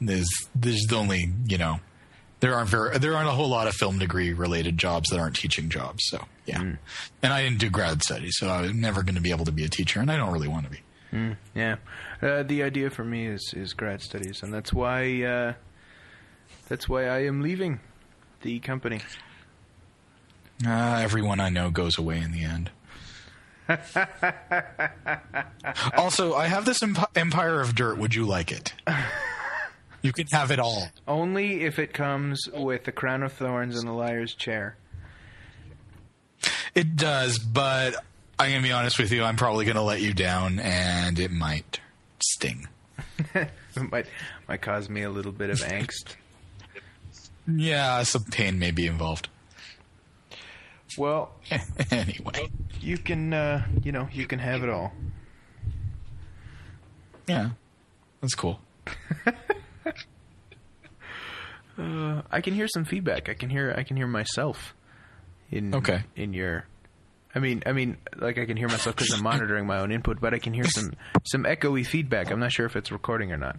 there's 0.00 0.28
there's 0.54 0.86
only 0.92 1.32
you 1.46 1.58
know 1.58 1.80
there 2.40 2.54
aren't 2.54 2.68
very 2.68 2.98
there 2.98 3.16
aren't 3.16 3.28
a 3.28 3.32
whole 3.32 3.48
lot 3.48 3.66
of 3.66 3.74
film 3.74 3.98
degree 3.98 4.32
related 4.32 4.78
jobs 4.78 5.08
that 5.10 5.18
aren't 5.18 5.36
teaching 5.36 5.68
jobs 5.68 6.04
so 6.08 6.24
yeah. 6.44 6.60
And 6.60 6.78
i 7.32 7.42
didn't 7.42 7.58
do 7.58 7.70
grad 7.70 8.02
studies 8.02 8.36
so 8.38 8.48
I'm 8.48 8.80
never 8.80 9.02
going 9.02 9.14
to 9.16 9.20
be 9.20 9.30
able 9.30 9.46
to 9.46 9.52
be 9.52 9.64
a 9.64 9.68
teacher 9.68 10.00
and 10.00 10.10
i 10.10 10.16
don't 10.16 10.32
really 10.32 10.48
want 10.48 10.64
to 10.64 10.70
be 10.70 10.80
Yeah, 11.54 11.76
uh, 12.20 12.42
the 12.42 12.62
idea 12.62 12.90
for 12.90 13.04
me 13.04 13.26
is 13.26 13.52
is 13.56 13.72
grad 13.72 14.02
studies, 14.02 14.42
and 14.42 14.52
that's 14.52 14.72
why 14.72 15.22
uh, 15.22 15.54
that's 16.68 16.88
why 16.88 17.06
I 17.06 17.24
am 17.24 17.40
leaving 17.40 17.80
the 18.42 18.58
company. 18.60 19.00
uh, 20.66 21.00
everyone 21.02 21.40
i 21.40 21.48
know 21.48 21.70
goes 21.70 21.96
away 21.96 22.18
in 22.20 22.32
the 22.32 22.44
end. 22.44 22.70
Also 25.96 26.34
i 26.34 26.46
have 26.46 26.64
this 26.64 26.82
emp- 26.82 27.10
empire 27.16 27.60
of 27.60 27.74
dirt. 27.74 27.98
Would 27.98 28.14
you 28.14 28.26
like 28.26 28.52
it 28.52 28.74
you 30.06 30.12
can 30.12 30.26
have 30.28 30.50
it 30.50 30.58
all 30.58 30.88
Only 31.06 31.64
if 31.64 31.78
it 31.78 31.92
comes 31.92 32.40
with 32.54 32.84
the 32.84 32.92
crown 32.92 33.22
of 33.22 33.32
thorns 33.32 33.76
and 33.78 33.86
the 33.88 33.92
liar's 33.92 34.34
chair. 34.34 34.76
it 36.74 36.96
does 36.96 37.38
but 37.38 37.94
i'm 38.38 38.50
going 38.50 38.62
to 38.62 38.68
be 38.68 38.72
honest 38.72 38.98
with 38.98 39.10
you 39.12 39.22
i'm 39.24 39.36
probably 39.36 39.64
going 39.64 39.76
to 39.76 39.82
let 39.82 40.00
you 40.00 40.12
down 40.14 40.58
and 40.58 41.18
it 41.18 41.30
might 41.30 41.80
sting 42.20 42.68
it 43.34 43.50
might 43.90 44.06
might 44.48 44.60
cause 44.62 44.88
me 44.88 45.02
a 45.02 45.10
little 45.10 45.32
bit 45.32 45.50
of 45.50 45.58
angst. 45.60 46.16
yeah 47.56 48.02
some 48.02 48.24
pain 48.24 48.58
may 48.58 48.70
be 48.70 48.86
involved 48.86 49.28
Well, 50.98 51.32
anyway 51.90 52.48
you 52.80 52.96
can 52.98 53.32
uh, 53.34 53.66
you 53.82 53.92
know 53.92 54.08
you 54.12 54.26
can 54.26 54.38
have 54.38 54.62
it 54.62 54.68
all. 54.70 54.92
Yeah, 57.26 57.50
that's 58.20 58.34
cool. 58.36 58.60
Uh, 61.78 62.22
I 62.30 62.40
can 62.40 62.54
hear 62.54 62.68
some 62.68 62.84
feedback. 62.84 63.28
I 63.28 63.34
can 63.34 63.50
hear 63.50 63.74
I 63.76 63.82
can 63.82 63.96
hear 63.96 64.06
myself 64.06 64.74
in 65.50 65.74
Okay. 65.74 66.02
in 66.14 66.32
your. 66.32 66.66
I 67.34 67.38
mean, 67.38 67.62
I 67.66 67.72
mean, 67.72 67.98
like 68.16 68.38
I 68.38 68.46
can 68.46 68.56
hear 68.56 68.68
myself 68.68 68.96
because 68.96 69.12
I'm 69.12 69.22
monitoring 69.22 69.66
my 69.66 69.78
own 69.80 69.92
input, 69.92 70.20
but 70.20 70.32
I 70.32 70.38
can 70.38 70.54
hear 70.54 70.64
some 70.64 70.92
some 71.24 71.44
echoey 71.44 71.86
feedback. 71.86 72.30
I'm 72.30 72.40
not 72.40 72.52
sure 72.52 72.64
if 72.66 72.76
it's 72.76 72.90
recording 72.90 73.30
or 73.30 73.36
not. 73.36 73.56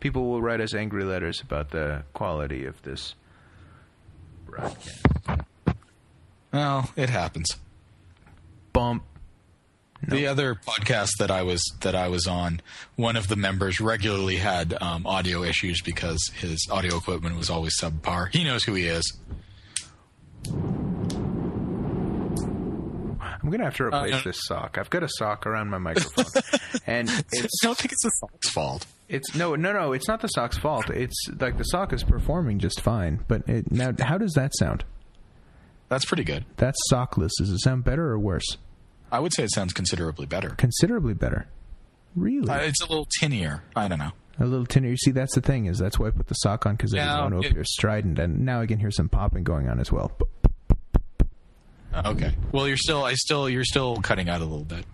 People 0.00 0.28
will 0.30 0.42
write 0.42 0.60
us 0.60 0.74
angry 0.74 1.04
letters 1.04 1.40
about 1.40 1.70
the 1.70 2.02
quality 2.14 2.64
of 2.64 2.80
this 2.82 3.14
broadcast. 4.46 5.06
Well, 6.52 6.90
it 6.96 7.10
happens. 7.10 7.48
Bump. 8.72 9.04
The 10.08 10.26
other 10.26 10.54
podcast 10.54 11.10
that 11.18 11.30
I 11.30 11.42
was 11.42 11.62
that 11.82 11.94
I 11.94 12.08
was 12.08 12.26
on, 12.26 12.60
one 12.96 13.16
of 13.16 13.28
the 13.28 13.36
members 13.36 13.80
regularly 13.80 14.36
had 14.36 14.74
um, 14.80 15.06
audio 15.06 15.42
issues 15.42 15.82
because 15.82 16.30
his 16.36 16.66
audio 16.70 16.96
equipment 16.96 17.36
was 17.36 17.50
always 17.50 17.78
subpar. 17.78 18.32
He 18.32 18.42
knows 18.42 18.64
who 18.64 18.74
he 18.74 18.86
is. 18.86 19.04
I'm 23.42 23.50
gonna 23.50 23.64
have 23.64 23.76
to 23.76 23.84
replace 23.84 24.12
no. 24.12 24.20
this 24.20 24.38
sock. 24.46 24.78
I've 24.78 24.90
got 24.90 25.02
a 25.02 25.08
sock 25.08 25.46
around 25.46 25.68
my 25.68 25.78
microphone, 25.78 26.42
and 26.86 27.08
it's 27.32 27.58
I 27.62 27.66
don't 27.66 27.76
think 27.76 27.92
it's 27.92 28.02
the 28.02 28.10
sock's 28.10 28.50
fault. 28.50 28.86
It's 29.08 29.34
no, 29.34 29.54
no, 29.56 29.72
no. 29.72 29.92
It's 29.92 30.08
not 30.08 30.20
the 30.20 30.28
sock's 30.28 30.56
fault. 30.56 30.88
It's 30.88 31.16
like 31.38 31.58
the 31.58 31.64
sock 31.64 31.92
is 31.92 32.04
performing 32.04 32.58
just 32.58 32.80
fine. 32.80 33.24
But 33.28 33.48
it, 33.48 33.70
now, 33.70 33.92
how 34.00 34.18
does 34.18 34.32
that 34.34 34.52
sound? 34.56 34.84
That's 35.88 36.04
pretty 36.04 36.24
good. 36.24 36.44
That's 36.56 36.78
sockless. 36.92 37.30
Does 37.38 37.50
it 37.50 37.60
sound 37.60 37.82
better 37.84 38.10
or 38.10 38.18
worse? 38.18 38.56
I 39.12 39.18
would 39.20 39.32
say 39.34 39.44
it 39.44 39.52
sounds 39.52 39.72
considerably 39.72 40.26
better. 40.26 40.50
Considerably 40.50 41.14
better. 41.14 41.46
Really? 42.16 42.48
Uh, 42.48 42.58
it's 42.58 42.80
a 42.80 42.86
little 42.86 43.06
tinnier. 43.20 43.60
I 43.76 43.88
don't 43.88 43.98
know. 43.98 44.12
a 44.38 44.44
little 44.46 44.66
tinner. 44.66 44.88
You 44.88 44.96
see, 44.96 45.10
that's 45.10 45.34
the 45.34 45.40
thing 45.40 45.66
is 45.66 45.78
that's 45.78 45.98
why 45.98 46.08
I 46.08 46.10
put 46.10 46.28
the 46.28 46.34
sock 46.34 46.66
on 46.66 46.76
because 46.76 46.94
I 46.94 46.98
didn't 46.98 47.32
want 47.32 47.42
to 47.44 47.48
appear 47.50 47.64
strident. 47.64 48.18
And 48.18 48.44
now 48.44 48.60
I 48.60 48.66
can 48.66 48.78
hear 48.78 48.90
some 48.90 49.08
popping 49.08 49.44
going 49.44 49.68
on 49.68 49.80
as 49.80 49.90
well. 49.92 50.12
Okay. 52.04 52.34
Well, 52.52 52.68
you're 52.68 52.76
still. 52.76 53.04
I 53.04 53.14
still. 53.14 53.48
You're 53.48 53.64
still 53.64 53.96
cutting 53.96 54.28
out 54.28 54.40
a 54.40 54.44
little 54.44 54.64
bit. 54.64 54.84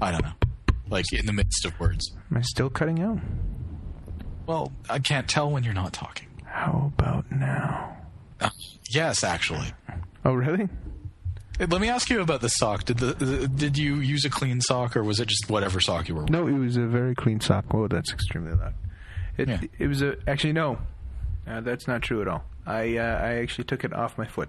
I 0.00 0.10
don't 0.10 0.22
know. 0.22 0.32
Like 0.88 1.10
in 1.12 1.24
the 1.26 1.32
midst 1.32 1.64
of 1.64 1.78
words. 1.80 2.12
Am 2.30 2.36
I 2.36 2.42
still 2.42 2.68
cutting 2.68 3.00
out? 3.00 3.18
Well, 4.46 4.72
I 4.90 4.98
can't 4.98 5.28
tell 5.28 5.50
when 5.50 5.64
you're 5.64 5.72
not 5.72 5.92
talking. 5.94 6.28
How 6.44 6.92
about 6.98 7.30
now? 7.32 7.96
Yes, 8.90 9.24
actually. 9.24 9.72
Oh, 10.24 10.34
really? 10.34 10.68
Hey, 11.62 11.66
Let 11.70 11.80
me 11.80 11.88
ask 11.88 12.10
you 12.10 12.20
about 12.20 12.40
the 12.40 12.48
sock. 12.48 12.86
Did 12.86 12.98
the, 12.98 13.12
the 13.12 13.46
did 13.46 13.78
you 13.78 14.00
use 14.00 14.24
a 14.24 14.30
clean 14.30 14.60
sock 14.60 14.96
or 14.96 15.04
was 15.04 15.20
it 15.20 15.28
just 15.28 15.48
whatever 15.48 15.80
sock 15.80 16.08
you 16.08 16.16
were? 16.16 16.22
wearing? 16.22 16.32
No, 16.32 16.48
it 16.48 16.58
was 16.58 16.76
a 16.76 16.86
very 16.86 17.14
clean 17.14 17.40
sock. 17.40 17.66
Oh, 17.70 17.86
that's 17.86 18.12
extremely 18.12 18.52
loud. 18.52 18.74
It 19.36 19.48
Yeah. 19.48 19.60
it 19.78 19.86
was 19.86 20.02
a 20.02 20.16
actually 20.26 20.54
no, 20.54 20.78
uh, 21.46 21.60
that's 21.60 21.86
not 21.86 22.02
true 22.02 22.20
at 22.20 22.26
all. 22.26 22.42
I 22.66 22.96
uh, 22.96 23.02
I 23.02 23.34
actually 23.34 23.62
took 23.62 23.84
it 23.84 23.92
off 23.92 24.18
my 24.18 24.26
foot, 24.26 24.48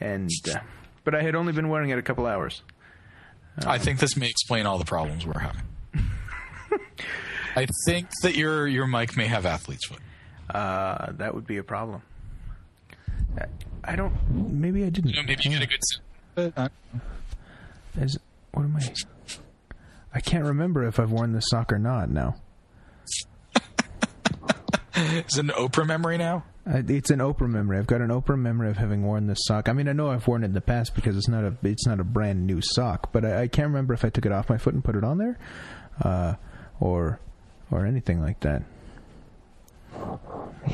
and 0.00 0.30
uh, 0.50 0.60
but 1.04 1.14
I 1.14 1.20
had 1.20 1.34
only 1.34 1.52
been 1.52 1.68
wearing 1.68 1.90
it 1.90 1.98
a 1.98 2.02
couple 2.02 2.24
hours. 2.26 2.62
I 3.66 3.76
think 3.76 3.98
this 3.98 4.16
may 4.16 4.30
explain 4.30 4.64
all 4.64 4.78
the 4.78 4.86
problems 4.86 5.26
we're 5.26 5.40
having. 5.40 5.64
I 7.54 7.66
think 7.84 8.08
that 8.22 8.34
your 8.34 8.66
your 8.66 8.86
mic 8.86 9.14
may 9.14 9.26
have 9.26 9.44
athlete's 9.44 9.84
foot. 9.84 10.00
Uh, 10.48 11.12
that 11.18 11.34
would 11.34 11.46
be 11.46 11.58
a 11.58 11.62
problem. 11.62 12.00
Uh, 13.38 13.44
I 13.84 13.94
don't. 13.94 14.14
Maybe 14.30 14.84
I 14.84 14.88
didn't. 14.88 15.10
You 15.10 15.16
know, 15.16 15.26
maybe 15.26 15.42
you 15.44 15.50
get 15.50 15.62
a 15.62 15.66
good. 15.66 15.80
Is, 16.36 18.18
what 18.52 18.62
am 18.62 18.76
I? 18.76 18.94
I 20.12 20.20
can't 20.20 20.44
remember 20.44 20.86
if 20.86 20.98
I've 20.98 21.12
worn 21.12 21.32
this 21.32 21.44
sock 21.48 21.72
or 21.72 21.78
not 21.78 22.10
now. 22.10 22.36
Is 24.96 25.38
it 25.38 25.44
an 25.44 25.48
Oprah 25.50 25.86
memory 25.86 26.18
now? 26.18 26.44
Uh, 26.66 26.82
it's 26.88 27.10
an 27.10 27.20
Oprah 27.20 27.48
memory. 27.48 27.78
I've 27.78 27.86
got 27.86 28.00
an 28.00 28.08
Oprah 28.08 28.38
memory 28.38 28.68
of 28.68 28.76
having 28.76 29.04
worn 29.04 29.26
this 29.28 29.38
sock. 29.42 29.68
I 29.68 29.72
mean, 29.72 29.88
I 29.88 29.92
know 29.92 30.10
I've 30.10 30.26
worn 30.26 30.42
it 30.42 30.46
in 30.46 30.52
the 30.52 30.60
past 30.60 30.94
because 30.94 31.16
it's 31.16 31.28
not 31.28 31.44
a 31.44 31.56
it's 31.62 31.86
not 31.86 32.00
a 32.00 32.04
brand 32.04 32.46
new 32.46 32.60
sock, 32.60 33.12
but 33.12 33.24
I, 33.24 33.42
I 33.42 33.48
can't 33.48 33.68
remember 33.68 33.94
if 33.94 34.04
I 34.04 34.10
took 34.10 34.26
it 34.26 34.32
off 34.32 34.50
my 34.50 34.58
foot 34.58 34.74
and 34.74 34.84
put 34.84 34.96
it 34.96 35.04
on 35.04 35.18
there, 35.18 35.38
uh, 36.02 36.34
or 36.80 37.18
or 37.70 37.86
anything 37.86 38.20
like 38.20 38.40
that. 38.40 38.62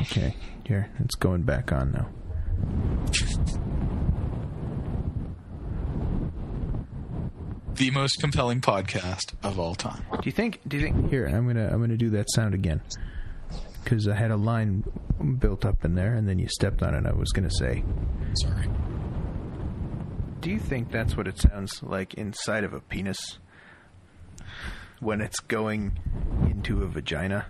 Okay, 0.00 0.36
here 0.66 0.90
it's 0.98 1.14
going 1.14 1.42
back 1.42 1.72
on 1.72 1.92
now. 1.92 2.08
The 7.76 7.90
most 7.90 8.20
compelling 8.20 8.60
podcast 8.62 9.34
of 9.42 9.58
all 9.58 9.74
time. 9.74 10.02
Do 10.12 10.18
you 10.24 10.32
think? 10.32 10.60
Do 10.66 10.78
you 10.78 10.82
think? 10.84 11.10
Here, 11.10 11.26
I'm 11.26 11.46
gonna 11.46 11.68
I'm 11.70 11.80
gonna 11.80 11.96
do 11.98 12.08
that 12.10 12.26
sound 12.34 12.54
again 12.54 12.80
because 13.84 14.08
I 14.08 14.14
had 14.14 14.30
a 14.30 14.36
line 14.36 14.82
built 15.38 15.64
up 15.66 15.84
in 15.84 15.94
there, 15.94 16.14
and 16.14 16.26
then 16.26 16.38
you 16.38 16.48
stepped 16.48 16.82
on 16.82 16.94
it. 16.94 17.04
I 17.06 17.12
was 17.12 17.30
gonna 17.32 17.50
say, 17.50 17.84
Sorry. 18.40 18.68
do 20.40 20.50
you 20.50 20.58
think 20.58 20.90
that's 20.90 21.16
what 21.18 21.28
it 21.28 21.38
sounds 21.38 21.82
like 21.82 22.14
inside 22.14 22.64
of 22.64 22.72
a 22.72 22.80
penis 22.80 23.18
when 25.00 25.20
it's 25.20 25.40
going 25.40 25.98
into 26.46 26.82
a 26.82 26.86
vagina? 26.86 27.44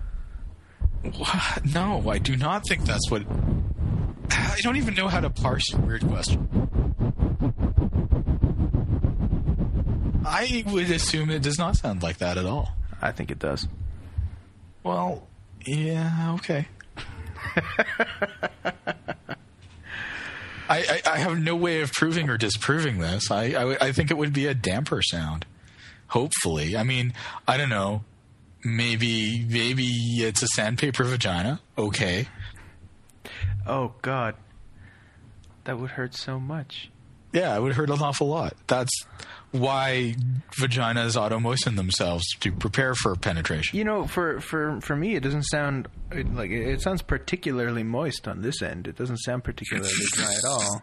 What? 1.19 1.65
No, 1.73 2.11
I 2.11 2.19
do 2.19 2.37
not 2.37 2.67
think 2.67 2.85
that's 2.85 3.09
what. 3.13 3.23
I 4.29 4.59
don't 4.63 4.77
even 4.77 4.95
know 4.95 5.07
how 5.07 5.21
to 5.21 5.31
parse 5.31 5.71
your 5.71 5.83
weird 5.83 6.05
question. 6.09 6.66
I 10.27 10.65
would 10.67 10.91
assume 10.91 11.31
it 11.31 11.43
does 11.43 11.59
not 11.59 11.77
sound 11.77 12.03
like 12.03 12.19
that 12.19 12.37
at 12.37 12.45
all. 12.47 12.73
I 13.01 13.13
think 13.13 13.31
it 13.31 13.39
does. 13.39 13.69
Well, 14.83 15.27
yeah, 15.65 16.35
okay. 16.35 16.67
I, 20.69 20.79
I, 20.79 21.01
I 21.07 21.19
have 21.19 21.39
no 21.39 21.55
way 21.55 21.81
of 21.81 21.93
proving 21.93 22.29
or 22.29 22.37
disproving 22.37 22.99
this. 22.99 23.31
I, 23.31 23.53
I, 23.53 23.87
I 23.87 23.93
think 23.93 24.11
it 24.11 24.19
would 24.19 24.33
be 24.33 24.47
a 24.47 24.55
damper 24.55 25.01
sound. 25.03 25.47
Hopefully. 26.09 26.77
I 26.77 26.83
mean, 26.83 27.13
I 27.47 27.57
don't 27.57 27.69
know. 27.69 28.05
Maybe 28.65 29.47
maybe 29.49 29.85
it's 29.87 30.43
a 30.43 30.49
sandpaper 30.49 31.05
vagina. 31.05 31.61
Okay. 31.79 32.27
Oh 33.65 33.93
God, 34.03 34.35
that 35.65 35.79
would 35.79 35.91
hurt 35.91 36.15
so 36.17 36.41
much. 36.41 36.91
Yeah, 37.33 37.57
it 37.57 37.61
would 37.61 37.75
hurt 37.75 37.91
an 37.91 38.01
awful 38.01 38.29
lot. 38.29 38.55
That's 38.67 38.93
why 39.53 40.15
vaginas 40.59 41.21
auto 41.21 41.39
moisten 41.39 41.77
themselves 41.77 42.25
to 42.41 42.53
prepare 42.53 42.95
for 42.95 43.15
penetration. 43.17 43.77
You 43.77 43.85
know, 43.85 44.07
for 44.07 44.41
for 44.41 44.81
for 44.81 44.97
me, 44.97 45.15
it 45.17 45.23
doesn't 45.23 45.45
sound 45.45 45.89
it, 46.11 46.33
like 46.35 46.51
it 46.51 46.81
sounds 46.81 47.03
particularly 47.03 47.83
moist 47.83 48.29
on 48.29 48.43
this 48.43 48.63
end. 48.63 48.87
It 48.87 48.97
doesn't 48.97 49.19
sound 49.19 49.45
particularly 49.45 49.91
dry 50.13 50.33
at 50.33 50.49
all. 50.49 50.83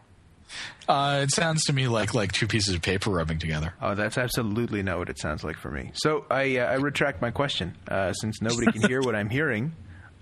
Uh, 0.87 1.21
it 1.23 1.31
sounds 1.31 1.63
to 1.65 1.73
me 1.73 1.87
like 1.87 2.13
like 2.13 2.31
two 2.31 2.47
pieces 2.47 2.75
of 2.75 2.81
paper 2.81 3.09
rubbing 3.09 3.39
together. 3.39 3.73
Oh, 3.81 3.95
that's 3.95 4.17
absolutely 4.17 4.83
not 4.83 4.99
what 4.99 5.09
it 5.09 5.19
sounds 5.19 5.43
like 5.43 5.57
for 5.57 5.71
me. 5.71 5.91
So 5.95 6.25
I 6.29 6.57
uh, 6.57 6.65
I 6.65 6.73
retract 6.75 7.21
my 7.21 7.31
question. 7.31 7.75
Uh, 7.87 8.13
since 8.13 8.41
nobody 8.41 8.71
can 8.71 8.87
hear 8.87 9.01
what 9.01 9.15
I'm 9.15 9.29
hearing, 9.29 9.73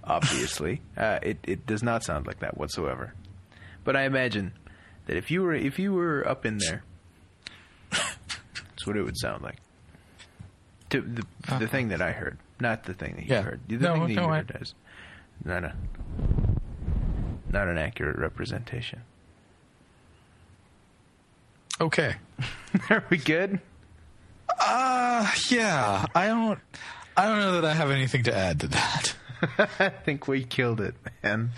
obviously, 0.04 0.82
uh, 0.98 1.20
it 1.22 1.40
it 1.44 1.66
does 1.66 1.84
not 1.84 2.04
sound 2.04 2.28
like 2.28 2.40
that 2.40 2.58
whatsoever. 2.58 3.14
But 3.84 3.96
I 3.96 4.04
imagine 4.04 4.54
that 5.12 5.18
if 5.18 5.30
you 5.30 5.42
were 5.44 5.54
if 5.54 5.78
you 5.78 5.92
were 5.92 6.26
up 6.26 6.46
in 6.46 6.58
there, 6.58 6.84
that's 7.92 8.88
what 8.88 8.96
it 8.96 9.04
would 9.04 9.18
sound 9.18 9.42
like. 9.44 9.58
To 10.92 11.02
the 11.02 11.26
the 11.60 11.68
thing 11.68 11.90
that 11.90 12.02
I 12.02 12.14
heard, 12.14 12.38
not 12.62 12.86
the 12.86 12.94
thing 12.94 13.16
that 13.18 13.24
you 13.26 13.36
Yeah. 13.36 13.42
heard. 13.42 13.60
The 13.68 13.76
No, 13.76 13.94
thing 13.94 14.08
that 14.08 14.14
no, 14.22 14.28
you 14.28 14.34
I- 14.34 14.46
is 14.62 14.74
not 15.44 15.66
a 15.66 15.76
not 17.52 17.68
an 17.68 17.78
accurate 17.78 18.18
representation. 18.18 19.02
Okay. 21.82 22.16
Are 22.90 23.04
we 23.10 23.18
good? 23.18 23.60
Uh 24.66 25.30
yeah. 25.50 26.06
I 26.16 26.28
don't 26.28 26.60
I 27.18 27.26
don't 27.26 27.40
know 27.40 27.60
that 27.60 27.66
I 27.66 27.74
have 27.74 27.92
anything 27.92 28.24
to 28.24 28.34
add 28.38 28.62
to 28.62 28.68
that. 28.70 29.16
I 29.80 29.90
think 29.90 30.28
we 30.30 30.46
killed 30.46 30.80
it, 30.80 30.96
man. 31.22 31.50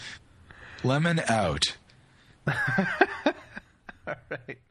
Lemon 0.84 1.22
out. 1.30 1.78
All 4.08 4.16
right. 4.30 4.63